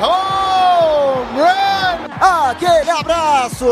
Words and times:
home 0.00 1.40
run! 1.40 2.08
Aquele 2.20 2.90
abraço. 2.90 3.66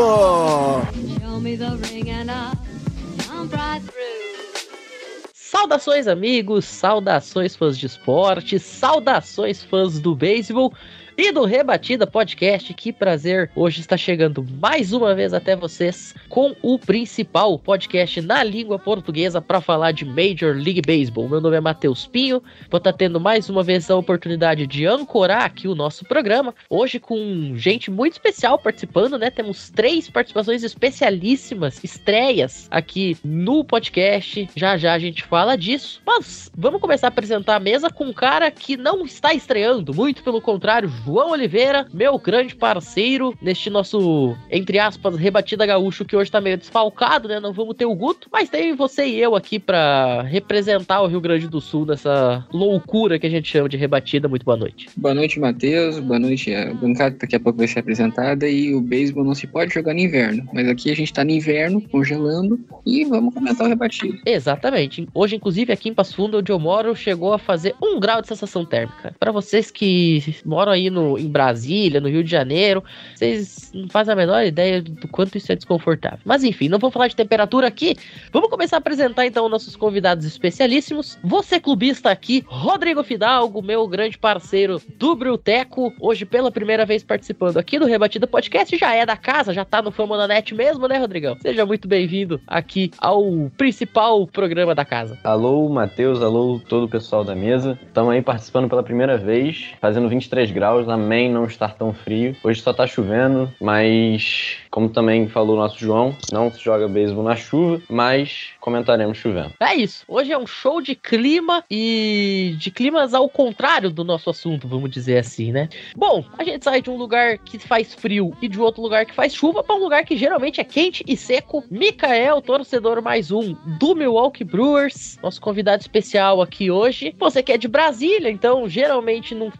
Saudações, 5.33 6.07
amigos, 6.07 6.65
saudações 6.65 7.55
fãs 7.55 7.77
de 7.77 7.85
esporte, 7.85 8.57
saudações 8.57 9.63
fãs 9.63 9.99
do 9.99 10.15
beisebol 10.15 10.73
e 11.21 11.31
Rebatida 11.45 12.07
Podcast. 12.07 12.73
Que 12.73 12.91
prazer! 12.91 13.51
Hoje 13.55 13.79
está 13.79 13.95
chegando 13.95 14.43
mais 14.59 14.91
uma 14.91 15.13
vez 15.13 15.35
até 15.35 15.55
vocês 15.55 16.15
com 16.27 16.55
o 16.63 16.79
principal 16.79 17.59
podcast 17.59 18.19
na 18.21 18.43
língua 18.43 18.79
portuguesa 18.79 19.39
para 19.39 19.61
falar 19.61 19.91
de 19.91 20.03
Major 20.03 20.55
League 20.55 20.81
Baseball. 20.81 21.29
Meu 21.29 21.39
nome 21.39 21.57
é 21.57 21.61
Matheus 21.61 22.07
Pinho, 22.07 22.41
vou 22.71 22.79
estar 22.79 22.91
tendo 22.93 23.19
mais 23.19 23.49
uma 23.51 23.61
vez 23.61 23.91
a 23.91 23.95
oportunidade 23.95 24.65
de 24.65 24.87
ancorar 24.87 25.43
aqui 25.43 25.67
o 25.67 25.75
nosso 25.75 26.05
programa. 26.05 26.55
Hoje 26.67 26.99
com 26.99 27.53
gente 27.55 27.91
muito 27.91 28.13
especial 28.13 28.57
participando, 28.57 29.19
né? 29.19 29.29
Temos 29.29 29.69
três 29.69 30.09
participações 30.09 30.63
especialíssimas, 30.63 31.83
estreias 31.83 32.67
aqui 32.71 33.15
no 33.23 33.63
podcast. 33.63 34.49
Já 34.55 34.75
já 34.75 34.93
a 34.93 34.99
gente 34.99 35.23
fala 35.23 35.55
disso. 35.55 36.01
Mas 36.03 36.51
vamos 36.57 36.81
começar 36.81 37.07
a 37.07 37.09
apresentar 37.09 37.57
a 37.57 37.59
mesa 37.59 37.91
com 37.91 38.05
um 38.05 38.13
cara 38.13 38.49
que 38.49 38.75
não 38.75 39.05
está 39.05 39.35
estreando, 39.35 39.93
muito 39.93 40.23
pelo 40.23 40.41
contrário, 40.41 40.89
João 41.11 41.31
Oliveira, 41.31 41.85
meu 41.93 42.17
grande 42.17 42.55
parceiro 42.55 43.37
neste 43.41 43.69
nosso, 43.69 44.33
entre 44.49 44.79
aspas, 44.79 45.17
rebatida 45.17 45.65
gaúcho 45.65 46.05
que 46.05 46.15
hoje 46.15 46.31
tá 46.31 46.39
meio 46.39 46.55
desfalcado, 46.57 47.27
né? 47.27 47.37
Não 47.37 47.51
vamos 47.51 47.75
ter 47.75 47.85
o 47.85 47.93
Guto, 47.93 48.29
mas 48.31 48.49
tem 48.49 48.73
você 48.73 49.05
e 49.05 49.19
eu 49.19 49.35
aqui 49.35 49.59
para 49.59 50.21
representar 50.21 51.01
o 51.01 51.07
Rio 51.07 51.19
Grande 51.19 51.49
do 51.49 51.59
Sul 51.59 51.85
nessa 51.85 52.47
loucura 52.53 53.19
que 53.19 53.27
a 53.27 53.29
gente 53.29 53.49
chama 53.49 53.67
de 53.67 53.75
rebatida. 53.75 54.29
Muito 54.29 54.45
boa 54.45 54.55
noite. 54.55 54.87
Boa 54.95 55.13
noite, 55.13 55.37
Matheus. 55.37 55.99
Boa 55.99 56.17
noite. 56.17 56.55
A 56.55 56.73
bancada 56.73 57.17
daqui 57.19 57.35
a 57.35 57.39
pouco 57.41 57.57
vai 57.57 57.67
ser 57.67 57.79
apresentada 57.79 58.47
e 58.47 58.73
o 58.73 58.79
beisebol 58.79 59.25
não 59.25 59.35
se 59.35 59.47
pode 59.47 59.73
jogar 59.73 59.93
no 59.93 59.99
inverno. 59.99 60.47
Mas 60.53 60.69
aqui 60.69 60.89
a 60.91 60.95
gente 60.95 61.11
tá 61.11 61.25
no 61.25 61.31
inverno, 61.31 61.81
congelando, 61.89 62.57
e 62.85 63.03
vamos 63.03 63.33
comentar 63.33 63.67
o 63.67 63.69
rebatido. 63.69 64.17
Exatamente. 64.25 65.09
Hoje, 65.13 65.35
inclusive, 65.35 65.73
aqui 65.73 65.89
em 65.89 65.93
Passo 65.93 66.15
Fundo, 66.15 66.37
onde 66.37 66.53
eu 66.53 66.59
moro, 66.59 66.95
chegou 66.95 67.33
a 67.33 67.37
fazer 67.37 67.75
um 67.83 67.99
grau 67.99 68.21
de 68.21 68.29
sensação 68.29 68.63
térmica. 68.63 69.13
Para 69.19 69.33
vocês 69.33 69.69
que 69.69 70.23
moram 70.45 70.71
aí 70.71 70.89
no, 70.91 71.17
em 71.17 71.27
Brasília, 71.27 71.99
no 71.99 72.09
Rio 72.09 72.23
de 72.23 72.29
Janeiro, 72.29 72.83
vocês 73.15 73.71
não 73.73 73.87
fazem 73.89 74.13
a 74.13 74.15
menor 74.15 74.45
ideia 74.45 74.81
do 74.81 75.07
quanto 75.07 75.37
isso 75.37 75.51
é 75.51 75.55
desconfortável. 75.55 76.19
Mas 76.25 76.43
enfim, 76.43 76.69
não 76.69 76.79
vou 76.79 76.91
falar 76.91 77.07
de 77.07 77.15
temperatura 77.15 77.67
aqui. 77.67 77.95
Vamos 78.31 78.49
começar 78.49 78.77
a 78.77 78.79
apresentar 78.79 79.25
então 79.25 79.47
nossos 79.49 79.75
convidados 79.75 80.25
especialíssimos. 80.25 81.17
Você 81.23 81.59
clubista 81.59 82.11
aqui, 82.11 82.43
Rodrigo 82.47 83.03
Fidalgo, 83.03 83.61
meu 83.61 83.87
grande 83.87 84.17
parceiro 84.17 84.81
do 84.97 85.15
Brilteco, 85.15 85.93
hoje 85.99 86.25
pela 86.25 86.51
primeira 86.51 86.85
vez 86.85 87.03
participando 87.03 87.57
aqui 87.57 87.79
do 87.79 87.85
Rebatida 87.85 88.27
Podcast, 88.27 88.77
já 88.77 88.93
é 88.93 89.05
da 89.05 89.17
casa, 89.17 89.53
já 89.53 89.63
tá 89.65 89.81
no 89.81 89.91
Famonanet 89.91 90.53
mesmo, 90.53 90.87
né, 90.87 90.97
Rodrigão? 90.97 91.37
Seja 91.41 91.65
muito 91.65 91.87
bem-vindo 91.87 92.41
aqui 92.47 92.91
ao 92.97 93.49
principal 93.57 94.27
programa 94.27 94.75
da 94.75 94.85
casa. 94.85 95.17
Alô, 95.23 95.69
Matheus, 95.69 96.21
alô, 96.21 96.59
todo 96.67 96.85
o 96.85 96.89
pessoal 96.89 97.23
da 97.23 97.35
mesa. 97.35 97.79
Estamos 97.85 98.13
aí 98.13 98.21
participando 98.21 98.69
pela 98.69 98.83
primeira 98.83 99.17
vez, 99.17 99.71
fazendo 99.79 100.09
23 100.09 100.51
graus, 100.51 100.80
amém 100.89 101.31
não 101.31 101.45
estar 101.45 101.75
tão 101.75 101.93
frio. 101.93 102.35
Hoje 102.43 102.61
só 102.61 102.73
tá 102.73 102.87
chovendo, 102.87 103.51
mas 103.59 104.57
como 104.69 104.89
também 104.89 105.27
falou 105.27 105.55
o 105.55 105.59
nosso 105.59 105.77
João, 105.77 106.15
não 106.31 106.51
se 106.51 106.59
joga 106.59 106.87
beisebol 106.87 107.23
na 107.23 107.35
chuva, 107.35 107.81
mas 107.89 108.51
comentaremos 108.59 109.17
chovendo. 109.17 109.53
É 109.59 109.75
isso. 109.75 110.05
Hoje 110.07 110.31
é 110.31 110.37
um 110.37 110.47
show 110.47 110.81
de 110.81 110.95
clima 110.95 111.63
e 111.69 112.55
de 112.57 112.71
climas 112.71 113.13
ao 113.13 113.27
contrário 113.27 113.89
do 113.89 114.03
nosso 114.03 114.29
assunto, 114.29 114.67
vamos 114.67 114.89
dizer 114.89 115.17
assim, 115.17 115.51
né? 115.51 115.67
Bom, 115.95 116.23
a 116.37 116.43
gente 116.43 116.63
sai 116.63 116.81
de 116.81 116.89
um 116.89 116.95
lugar 116.95 117.37
que 117.39 117.59
faz 117.59 117.93
frio 117.93 118.33
e 118.41 118.47
de 118.47 118.59
outro 118.59 118.81
lugar 118.81 119.05
que 119.05 119.13
faz 119.13 119.35
chuva 119.35 119.63
para 119.63 119.75
um 119.75 119.79
lugar 119.79 120.05
que 120.05 120.15
geralmente 120.15 120.61
é 120.61 120.63
quente 120.63 121.03
e 121.05 121.17
seco. 121.17 121.63
Mikael, 121.69 122.41
torcedor 122.41 123.01
mais 123.01 123.31
um 123.31 123.55
do 123.79 123.95
Milwaukee 123.95 124.43
Brewers, 124.43 125.17
nosso 125.21 125.41
convidado 125.41 125.81
especial 125.81 126.41
aqui 126.41 126.71
hoje. 126.71 127.13
Você 127.19 127.43
que 127.43 127.51
é 127.51 127.57
de 127.57 127.67
Brasília, 127.67 128.29
então 128.29 128.69
geralmente 128.69 129.35
não, 129.35 129.51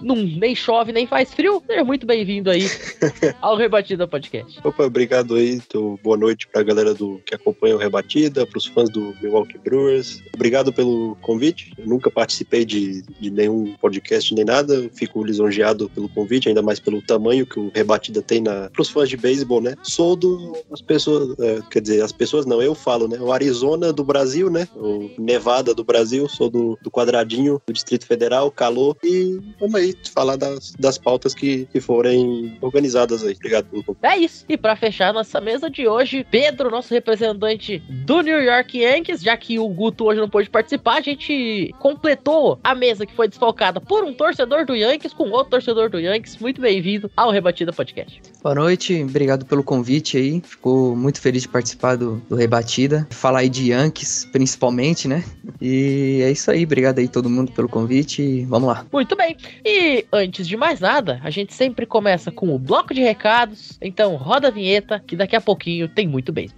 não 0.00 0.16
nem 0.16 0.54
chove 0.66 0.92
nem 0.92 1.06
faz 1.06 1.32
frio. 1.32 1.62
Seja 1.64 1.84
muito 1.84 2.04
bem-vindo 2.04 2.50
aí 2.50 2.68
ao 3.40 3.56
Rebatida 3.56 4.08
Podcast. 4.08 4.58
Opa, 4.64 4.82
obrigado 4.82 5.36
aí. 5.36 5.52
Então, 5.52 5.96
boa 6.02 6.16
noite 6.16 6.48
pra 6.48 6.64
galera 6.64 6.92
do 6.92 7.20
que 7.24 7.36
acompanha 7.36 7.76
o 7.76 7.78
Rebatida, 7.78 8.44
pros 8.44 8.66
fãs 8.66 8.90
do 8.90 9.14
Milwaukee 9.22 9.58
Brewers. 9.58 10.20
Obrigado 10.34 10.72
pelo 10.72 11.16
convite. 11.22 11.72
Eu 11.78 11.86
nunca 11.86 12.10
participei 12.10 12.64
de, 12.64 13.02
de 13.20 13.30
nenhum 13.30 13.76
podcast 13.80 14.34
nem 14.34 14.44
nada. 14.44 14.90
Fico 14.92 15.22
lisonjeado 15.22 15.88
pelo 15.90 16.08
convite, 16.08 16.48
ainda 16.48 16.62
mais 16.62 16.80
pelo 16.80 17.00
tamanho 17.00 17.46
que 17.46 17.60
o 17.60 17.70
Rebatida 17.72 18.20
tem 18.20 18.40
na, 18.40 18.68
pros 18.70 18.90
fãs 18.90 19.08
de 19.08 19.16
beisebol, 19.16 19.60
né? 19.60 19.76
Sou 19.84 20.16
do. 20.16 20.52
As 20.72 20.82
pessoas. 20.82 21.38
é, 21.38 21.60
quer 21.70 21.80
dizer, 21.80 22.02
as 22.02 22.10
pessoas 22.10 22.44
não, 22.44 22.60
eu 22.60 22.74
falo, 22.74 23.06
né? 23.06 23.18
O 23.20 23.30
Arizona 23.30 23.92
do 23.92 24.02
Brasil, 24.02 24.50
né? 24.50 24.66
O 24.74 25.10
Nevada 25.16 25.72
do 25.72 25.84
Brasil. 25.84 26.28
Sou 26.28 26.50
do, 26.50 26.76
do 26.82 26.90
quadradinho 26.90 27.62
do 27.64 27.72
Distrito 27.72 28.04
Federal, 28.04 28.50
calor. 28.50 28.96
E 29.04 29.38
vamos 29.60 29.76
aí 29.76 29.94
falar 30.12 30.34
das, 30.56 30.72
das 30.78 30.98
pautas 30.98 31.34
que, 31.34 31.66
que 31.72 31.80
forem 31.80 32.56
organizadas 32.60 33.22
aí. 33.22 33.34
Obrigado. 33.34 33.66
É 34.02 34.16
isso. 34.16 34.44
E 34.48 34.56
pra 34.56 34.74
fechar 34.74 35.12
nossa 35.12 35.40
mesa 35.40 35.70
de 35.70 35.86
hoje, 35.86 36.26
Pedro, 36.30 36.70
nosso 36.70 36.92
representante 36.92 37.78
do 37.88 38.22
New 38.22 38.42
York 38.42 38.78
Yankees, 38.78 39.20
já 39.20 39.36
que 39.36 39.58
o 39.58 39.68
Guto 39.68 40.04
hoje 40.06 40.20
não 40.20 40.28
pôde 40.28 40.50
participar, 40.50 40.96
a 40.96 41.00
gente 41.00 41.74
completou 41.78 42.58
a 42.64 42.74
mesa 42.74 43.06
que 43.06 43.14
foi 43.14 43.28
desfalcada 43.28 43.80
por 43.80 44.04
um 44.04 44.12
torcedor 44.12 44.64
do 44.64 44.74
Yankees 44.74 45.12
com 45.12 45.30
outro 45.30 45.50
torcedor 45.50 45.90
do 45.90 46.00
Yankees. 46.00 46.36
Muito 46.38 46.60
bem-vindo 46.60 47.10
ao 47.16 47.30
Rebatida 47.30 47.72
Podcast. 47.72 48.20
Boa 48.42 48.54
noite, 48.54 49.02
obrigado 49.02 49.44
pelo 49.44 49.62
convite 49.62 50.16
aí. 50.16 50.40
Ficou 50.44 50.96
muito 50.96 51.20
feliz 51.20 51.42
de 51.42 51.48
participar 51.48 51.96
do, 51.96 52.16
do 52.28 52.36
Rebatida. 52.36 53.06
Falar 53.10 53.40
aí 53.40 53.48
de 53.48 53.70
Yankees, 53.70 54.26
principalmente, 54.32 55.08
né? 55.08 55.24
E 55.60 56.20
é 56.22 56.30
isso 56.30 56.50
aí, 56.50 56.64
obrigado 56.64 56.98
aí 56.98 57.08
todo 57.08 57.28
mundo 57.28 57.52
pelo 57.52 57.68
convite 57.68 58.22
e 58.22 58.44
vamos 58.44 58.68
lá. 58.68 58.86
Muito 58.92 59.16
bem. 59.16 59.36
E 59.64 60.06
antes 60.12 60.45
de 60.48 60.56
mais 60.56 60.80
nada, 60.80 61.20
a 61.22 61.30
gente 61.30 61.54
sempre 61.54 61.86
começa 61.86 62.30
com 62.30 62.54
o 62.54 62.58
bloco 62.58 62.94
de 62.94 63.00
recados. 63.00 63.78
Então 63.80 64.16
roda 64.16 64.48
a 64.48 64.50
vinheta 64.50 65.00
que 65.00 65.16
daqui 65.16 65.36
a 65.36 65.40
pouquinho 65.40 65.88
tem 65.88 66.06
muito 66.06 66.32
bem. 66.32 66.48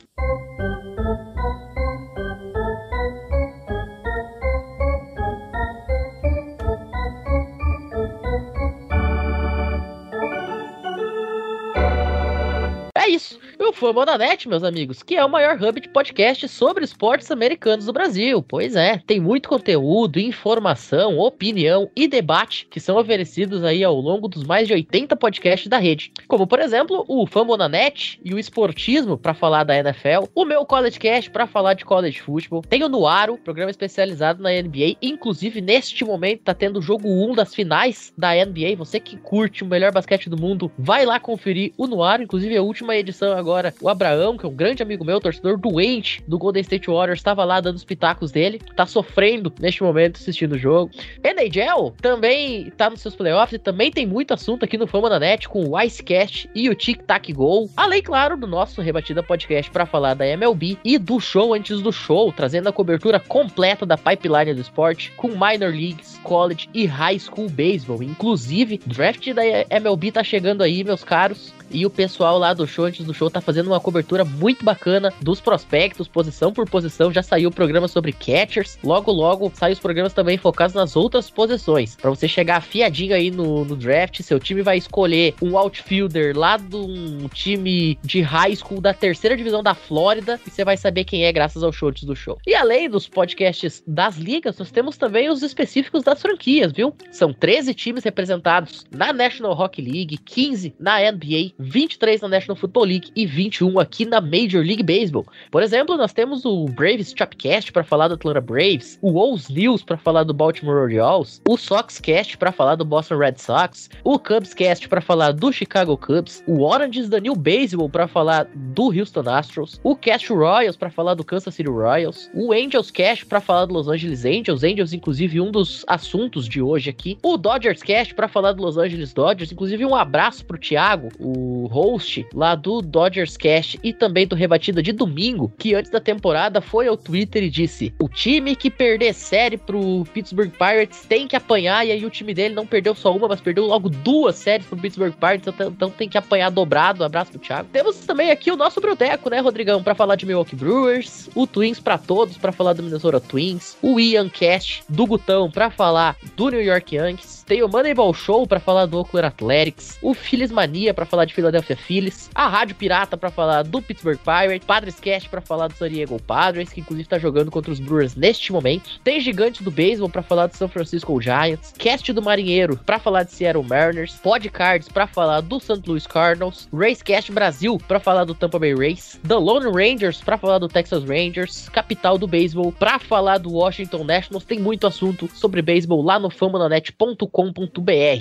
É 12.94 13.09
isso. 13.09 13.38
O 13.69 13.73
Famonanet, 13.73 14.49
meus 14.49 14.65
amigos, 14.65 15.03
que 15.03 15.15
é 15.15 15.23
o 15.23 15.29
maior 15.29 15.62
hub 15.62 15.79
de 15.79 15.91
podcast 15.91 16.49
sobre 16.49 16.83
esportes 16.83 17.31
americanos 17.31 17.84
do 17.84 17.93
Brasil. 17.93 18.43
Pois 18.43 18.75
é, 18.75 19.03
tem 19.06 19.21
muito 19.21 19.47
conteúdo, 19.47 20.19
informação, 20.19 21.19
opinião 21.19 21.91
e 21.95 22.09
debate 22.09 22.67
que 22.71 22.81
são 22.81 22.97
oferecidos 22.97 23.62
aí 23.62 23.84
ao 23.84 23.95
longo 23.95 24.27
dos 24.27 24.43
mais 24.43 24.67
de 24.67 24.73
80 24.73 25.15
podcasts 25.17 25.69
da 25.69 25.76
rede. 25.76 26.11
Como, 26.26 26.47
por 26.47 26.61
exemplo, 26.61 27.05
o 27.06 27.26
Famonanet 27.26 28.19
e 28.25 28.32
o 28.32 28.38
Esportismo 28.38 29.19
para 29.19 29.35
falar 29.35 29.65
da 29.65 29.76
NFL, 29.76 30.31
o 30.35 30.47
meu 30.47 30.64
College 30.64 30.99
Cast 30.99 31.31
para 31.31 31.47
falar 31.47 31.75
de 31.75 31.85
college 31.85 32.23
football, 32.23 32.62
tem 32.62 32.82
o 32.82 32.88
Nuaro, 32.88 33.37
programa 33.37 33.71
especializado 33.71 34.43
na 34.43 34.49
NBA, 34.49 34.97
inclusive 35.03 35.61
neste 35.61 36.06
momento 36.06 36.44
tá 36.44 36.55
tendo 36.55 36.79
o 36.79 36.82
jogo 36.82 37.06
1 37.06 37.35
das 37.35 37.55
finais 37.55 38.14
da 38.17 38.32
NBA. 38.32 38.76
Você 38.79 38.99
que 38.99 39.19
curte 39.19 39.62
o 39.62 39.67
melhor 39.67 39.93
basquete 39.93 40.31
do 40.31 40.41
mundo, 40.41 40.73
vai 40.79 41.05
lá 41.05 41.21
conferir 41.21 41.75
o 41.76 41.87
Nuaro, 41.87 42.23
inclusive 42.23 42.56
a 42.56 42.62
última 42.62 42.97
edição 42.97 43.37
agora 43.37 43.57
agora, 43.58 43.75
o 43.81 43.88
Abraão, 43.88 44.37
que 44.37 44.46
é 44.46 44.49
um 44.49 44.55
grande 44.55 44.82
amigo 44.82 45.05
meu, 45.05 45.20
torcedor 45.20 45.58
doente 45.58 46.22
do 46.26 46.38
Golden 46.38 46.60
State 46.60 46.88
Warriors, 46.88 47.19
estava 47.19 47.44
lá 47.44 47.60
dando 47.60 47.76
os 47.76 47.84
pitacos 47.84 48.31
dele, 48.31 48.60
tá 48.76 48.87
sofrendo 48.87 49.52
neste 49.60 49.82
momento 49.82 50.16
assistindo 50.16 50.52
o 50.52 50.58
jogo. 50.58 50.93
NHL 51.25 51.93
também 52.00 52.70
tá 52.76 52.88
nos 52.88 53.00
seus 53.00 53.16
playoffs 53.16 53.55
e 53.55 53.58
também 53.58 53.90
tem 53.90 54.06
muito 54.06 54.32
assunto 54.32 54.64
aqui 54.64 54.78
no 54.78 54.87
Fama 54.87 55.10
da 55.10 55.19
Net 55.19 55.49
com 55.49 55.64
o 55.64 55.81
Icecast 55.81 56.49
e 56.55 56.70
o 56.70 56.75
Tic 56.75 57.02
Tac 57.02 57.32
Go. 57.32 57.69
Além, 57.76 58.00
claro, 58.00 58.37
do 58.37 58.46
nosso 58.46 58.81
Rebatida 58.81 59.22
Podcast 59.22 59.70
para 59.70 59.87
falar 59.87 60.14
da 60.14 60.26
MLB 60.26 60.78
e 60.84 60.96
do 60.96 61.19
show 61.19 61.52
antes 61.52 61.81
do 61.81 61.93
show, 61.93 62.32
trazendo 62.32 62.69
a 62.69 62.72
cobertura 62.72 63.19
completa 63.19 63.84
da 63.84 63.99
pipeline 63.99 64.54
do 64.54 64.61
esporte 64.61 65.12
com 65.16 65.28
minor 65.28 65.72
leagues, 65.72 66.19
college 66.22 66.69
e 66.72 66.87
high 66.87 67.19
school 67.19 67.49
baseball. 67.50 68.02
Inclusive, 68.02 68.81
draft 68.87 69.32
da 69.32 69.43
MLB 69.70 70.12
tá 70.12 70.22
chegando 70.22 70.62
aí, 70.62 70.84
meus 70.84 71.02
caros. 71.02 71.52
E 71.70 71.85
o 71.85 71.91
pessoal 71.91 72.38
lá 72.38 72.55
do 72.55 72.67
show, 72.67 72.87
antes 72.87 73.05
do 73.05 73.15
show, 73.15 73.31
tá 73.31 73.41
fazendo 73.41 73.69
uma 73.69 73.81
cobertura 73.81 74.25
muito 74.25 74.65
bacana 74.65 75.12
dos 75.20 75.41
prospectos, 75.41 76.09
posição 76.09 76.53
por 76.53 76.69
posição. 76.69 77.12
Já 77.12 77.23
saiu 77.23 77.50
o 77.50 77.53
programa 77.53 77.88
sobre 77.88 78.12
catchers. 78.12 78.79
Logo, 78.82 79.12
logo, 79.12 79.53
sai 79.55 79.73
os 79.73 79.79
programas 79.79 80.12
também 80.12 80.38
focados 80.38 80.75
nas 80.75 80.97
outras 80.97 81.31
posições. 81.31 81.97
para 81.97 82.11
você 82.11 82.26
chegar 82.26 82.56
afiadinho 82.56 83.15
aí 83.15 83.31
no, 83.31 83.65
no, 83.65 83.76
draft, 83.76 84.20
seu 84.23 84.41
time 84.41 84.62
vai 84.62 84.79
escolher 84.79 85.35
um 85.43 85.56
outfielder 85.56 86.37
lá 86.37 86.56
de 86.56 86.76
um 86.76 87.29
time 87.29 87.99
de 88.03 88.21
high 88.21 88.55
school 88.56 88.81
da 88.81 88.94
terceira 88.94 89.37
divisão 89.37 89.62
da 89.62 89.75
Flórida. 89.75 90.41
E 90.47 90.50
você 90.50 90.64
vai 90.64 90.76
saber 90.76 91.05
quem 91.05 91.25
é 91.25 91.32
graças 91.32 91.62
ao 91.62 91.73
show 91.73 91.88
antes 91.88 92.05
do 92.05 92.17
show. 92.17 92.38
E 92.47 92.55
além 92.55 92.88
dos 92.88 93.09
podcasts 93.09 93.82
das 93.87 94.17
ligas, 94.17 94.59
nós 94.59 94.71
temos 94.71 94.97
também 94.97 95.29
os 95.29 95.43
específicos 95.43 96.03
das 96.03 96.21
franquias, 96.21 96.73
viu? 96.73 96.94
São 97.11 97.32
13 97.32 97.75
times 97.75 98.05
representados 98.05 98.87
na 98.91 99.12
National 99.12 99.53
Hockey 99.53 99.82
League, 99.82 100.19
15 100.19 100.75
na 100.79 100.99
NBA, 101.00 101.53
23 101.58 102.20
na 102.20 102.28
National 102.28 102.56
Football 102.56 102.84
League 102.84 103.10
e 103.16 103.26
21 103.26 103.81
aqui 103.81 104.05
na 104.05 104.20
Major 104.20 104.62
League 104.64 104.82
Baseball. 104.82 105.26
Por 105.50 105.62
exemplo, 105.62 105.96
nós 105.96 106.12
temos 106.12 106.44
o 106.44 106.66
Braves 106.66 107.12
Chopcast 107.16 107.72
para 107.72 107.82
falar 107.82 108.08
do 108.08 108.14
Atlanta 108.14 108.40
Braves, 108.40 108.99
o 109.02 109.19
O's 109.19 109.49
News 109.49 109.82
para 109.82 109.96
falar 109.96 110.22
do 110.22 110.32
Baltimore 110.32 110.76
Orioles, 110.76 111.43
o 111.49 111.56
Soxcast 111.56 112.37
para 112.38 112.52
falar 112.52 112.76
do 112.76 112.84
Boston 112.84 113.19
Red 113.19 113.34
Sox, 113.38 113.90
o 114.05 114.19
Cubscast 114.19 114.88
para 114.88 115.00
falar 115.00 115.32
do 115.32 115.52
Chicago 115.52 115.96
Cubs, 115.96 116.44
o 116.46 116.62
Oranges 116.62 117.08
da 117.08 117.19
New 117.19 117.34
Baseball 117.34 117.88
para 117.88 118.06
falar 118.06 118.49
do 118.54 118.93
Houston 118.93 119.28
Astros, 119.28 119.81
o 119.82 119.96
Cast 119.96 120.32
Royals 120.32 120.76
para 120.76 120.90
falar 120.90 121.14
do 121.14 121.25
Kansas 121.25 121.54
City 121.54 121.69
Royals, 121.69 122.31
o 122.34 122.52
Angels 122.52 122.90
Cast 122.90 123.26
para 123.26 123.40
falar 123.40 123.66
do 123.66 123.75
Los 123.75 123.88
Angeles 123.88 124.25
Angels, 124.25 124.62
Angels 124.62 124.93
inclusive 124.93 125.40
um 125.40 125.50
dos 125.50 125.84
assuntos 125.88 126.49
de 126.49 126.62
hoje 126.62 126.90
aqui, 126.90 127.19
o 127.22 127.37
Dodgers 127.37 127.82
Cast 127.82 128.14
para 128.14 128.28
falar 128.28 128.52
do 128.52 128.62
Los 128.62 128.78
Angeles 128.78 129.12
Dodgers, 129.12 129.50
inclusive 129.50 129.84
um 129.84 129.94
abraço 129.94 130.44
pro 130.44 130.58
Thiago, 130.58 131.08
o 131.19 131.48
host 131.67 132.27
lá 132.35 132.55
do 132.55 132.81
Dodgers 132.81 133.37
Cast 133.37 133.79
e 133.83 133.93
também 133.93 134.27
do 134.27 134.37
Rebatida 134.37 134.83
de 134.83 134.93
domingo, 134.93 135.53
que 135.59 135.75
antes 135.75 135.91
da 135.91 136.00
temporada 136.00 136.61
foi 136.61 136.89
ao 136.89 136.97
Twitter 136.97 137.43
e 137.43 137.50
disse: 137.50 137.95
o 138.00 138.09
time 138.09 138.55
que 138.55 138.71
perder 138.71 139.15
série 139.15 139.56
pro 139.56 140.05
Pittsburgh 140.12 140.50
Pirates 140.50 141.05
tem 141.09 141.27
que 141.27 141.37
apanhar, 141.37 141.87
e 141.87 141.93
aí 141.93 142.05
o 142.05 142.11
time 142.11 142.35
dele 142.35 142.55
não 142.55 142.67
perdeu 142.67 142.95
só 142.95 143.15
uma, 143.15 143.29
mas 143.29 143.41
perdeu 143.41 143.65
logo 143.67 143.89
duas 143.89 144.37
séries 144.37 144.67
pro 144.67 144.79
Pittsburgh 144.79 145.15
Pirates, 145.15 145.47
então, 145.47 145.69
então 145.69 145.91
tem 145.91 146.09
que 146.09 146.19
apanhar 146.19 146.50
dobrado. 146.50 147.03
Um 147.03 147.06
abraço 147.06 147.33
pro 147.33 147.41
Thiago. 147.41 147.69
Temos 147.73 147.99
também 148.00 148.31
aqui 148.31 148.50
o 148.50 148.56
nosso 148.56 148.81
Broteco, 148.81 149.31
né, 149.31 149.41
Rodrigão, 149.41 149.83
para 149.83 149.95
falar 149.95 150.17
de 150.17 150.27
Milwaukee 150.27 150.56
Brewers, 150.56 151.29
o 151.35 151.47
Twins 151.47 151.81
para 151.81 151.99
todos, 151.99 152.37
para 152.37 152.53
falar 152.53 152.73
do 152.73 152.83
Minnesota 152.83 153.21
Twins, 153.21 153.77
o 153.83 153.99
Ian 154.00 154.29
Cast 154.29 154.83
do 154.89 155.06
Gutão 155.06 155.50
para 155.50 155.71
falar 155.71 156.17
do 156.37 156.50
New 156.50 156.62
York 156.62 156.97
Yankees, 156.97 157.38
tem 157.49 157.62
o 157.62 157.69
Moneyball 157.69 158.12
Show 158.12 158.47
para 158.47 158.61
falar 158.61 158.85
do 158.85 158.99
Oakland 158.99 159.27
Athletics, 159.27 159.99
o 160.03 160.12
Phillies 160.12 160.50
Mania 160.50 160.93
para 160.93 161.06
falar 161.06 161.25
de 161.25 161.33
Philadelphia 161.33 161.75
Phillies, 161.75 162.29
a 162.35 162.47
Rádio 162.47 162.77
Pirata 162.77 163.17
para 163.17 163.31
falar 163.31 163.62
do 163.62 163.81
Pittsburgh 163.81 164.19
Pirates, 164.19 164.67
Padres 164.67 165.00
Cast 165.00 165.31
para 165.31 165.41
falar 165.41 165.69
do 165.69 165.75
San 165.75 165.89
Diego 165.89 166.21
Padres, 166.21 166.71
que 166.71 166.83
inclusive 166.83 167.09
tá 167.09 167.19
jogando 167.19 167.50
contra 167.50 167.73
os 167.73 167.81
Brewers 167.81 168.15
neste 168.15 168.53
momento. 168.53 169.00
Tem 169.03 169.19
Gigante 169.19 169.62
do 169.62 169.71
Beisebol 169.71 170.11
para 170.11 170.23
falar 170.23 170.49
do 170.49 170.56
São 170.56 170.69
Francisco 170.69 171.19
Giants, 171.23 171.73
Cast 171.79 172.12
do 172.12 172.21
Marinheiro 172.21 172.79
para 172.85 172.99
falar 172.99 173.23
de 173.23 173.33
Seattle 173.33 173.65
Mariners, 173.65 174.17
Podcards 174.23 174.89
para 174.89 175.06
falar 175.06 175.41
do 175.41 175.59
St. 175.59 175.81
Louis 175.87 176.06
Cardinals, 176.06 176.69
Racecast 176.71 177.33
Brasil 177.33 177.79
para 177.89 177.99
falar 177.99 178.25
do 178.25 178.35
Tampa 178.35 178.59
Bay 178.59 178.75
Rays, 178.75 179.19
The 179.27 179.37
Lone 179.37 179.73
Rangers 179.73 180.21
para 180.21 180.37
falar 180.37 180.59
do 180.59 180.69
Texas 180.69 181.03
Rangers, 181.03 181.71
Capital 181.71 182.19
do 182.19 182.27
Beisebol 182.27 182.73
para 182.73 182.99
falar 182.99 183.39
do 183.39 183.53
Washington 183.53 184.05
Nationals. 184.05 184.45
Tem 184.45 184.61
muito 184.61 184.87
assunto 184.87 185.31
sobre 185.33 185.62
beisebol 185.62 186.03
lá 186.03 186.19
no 186.19 186.29
famananet.com.br. 186.29 187.38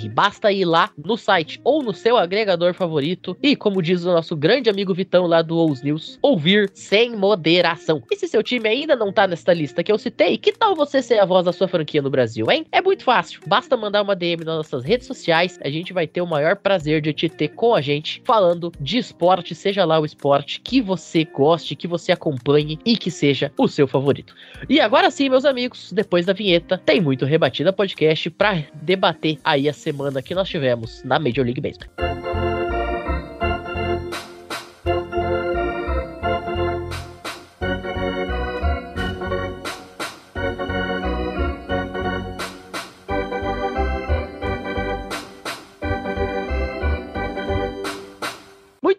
Basta 0.08 0.52
ir 0.52 0.64
lá 0.64 0.90
no 0.96 1.16
site 1.16 1.60
ou 1.64 1.82
no 1.82 1.92
seu 1.92 2.16
agregador 2.16 2.72
favorito 2.72 3.36
e, 3.42 3.56
como 3.56 3.82
diz 3.82 4.04
o 4.04 4.12
nosso 4.12 4.36
grande 4.36 4.70
amigo 4.70 4.94
Vitão 4.94 5.26
lá 5.26 5.42
do 5.42 5.58
Ous 5.58 5.82
News, 5.82 6.20
ouvir 6.22 6.70
sem 6.72 7.16
moderação. 7.16 8.00
E 8.12 8.14
se 8.14 8.28
seu 8.28 8.44
time 8.44 8.68
ainda 8.68 8.94
não 8.94 9.12
tá 9.12 9.26
nesta 9.26 9.52
lista 9.52 9.82
que 9.82 9.90
eu 9.90 9.98
citei, 9.98 10.38
que 10.38 10.52
tal 10.52 10.76
você 10.76 11.02
ser 11.02 11.18
a 11.18 11.24
voz 11.24 11.44
da 11.44 11.52
sua 11.52 11.66
franquia 11.66 12.00
no 12.00 12.10
Brasil, 12.10 12.48
hein? 12.48 12.64
É 12.70 12.80
muito 12.80 13.02
fácil. 13.02 13.40
Basta 13.44 13.76
mandar 13.76 14.02
uma 14.02 14.14
DM 14.14 14.44
nas 14.44 14.58
nossas 14.58 14.84
redes 14.84 15.08
sociais, 15.08 15.58
a 15.64 15.68
gente 15.68 15.92
vai 15.92 16.06
ter 16.06 16.20
o 16.20 16.26
maior 16.26 16.54
prazer 16.54 17.00
de 17.00 17.12
te 17.12 17.28
ter 17.28 17.48
com 17.48 17.74
a 17.74 17.80
gente 17.80 18.22
falando 18.24 18.70
de 18.80 18.98
esporte, 18.98 19.52
seja 19.52 19.84
lá 19.84 19.98
o 19.98 20.04
esporte 20.04 20.60
que 20.60 20.80
você 20.80 21.24
goste, 21.24 21.74
que 21.74 21.88
você 21.88 22.12
acompanhe 22.12 22.78
e 22.84 22.96
que 22.96 23.10
seja 23.10 23.50
o 23.58 23.66
seu 23.66 23.88
favorito. 23.88 24.32
E 24.68 24.80
agora 24.80 25.10
sim, 25.10 25.28
meus 25.28 25.44
amigos, 25.44 25.90
depois 25.92 26.24
da 26.24 26.32
vinheta, 26.32 26.78
tem 26.78 27.00
muito 27.00 27.24
Rebatida 27.24 27.72
Podcast 27.72 28.30
para 28.30 28.64
debater 28.80 29.07
aí 29.44 29.68
a 29.68 29.72
semana 29.72 30.22
que 30.22 30.34
nós 30.34 30.48
tivemos 30.48 31.02
na 31.04 31.18
Major 31.18 31.44
League 31.44 31.60
Baseball. 31.60 31.88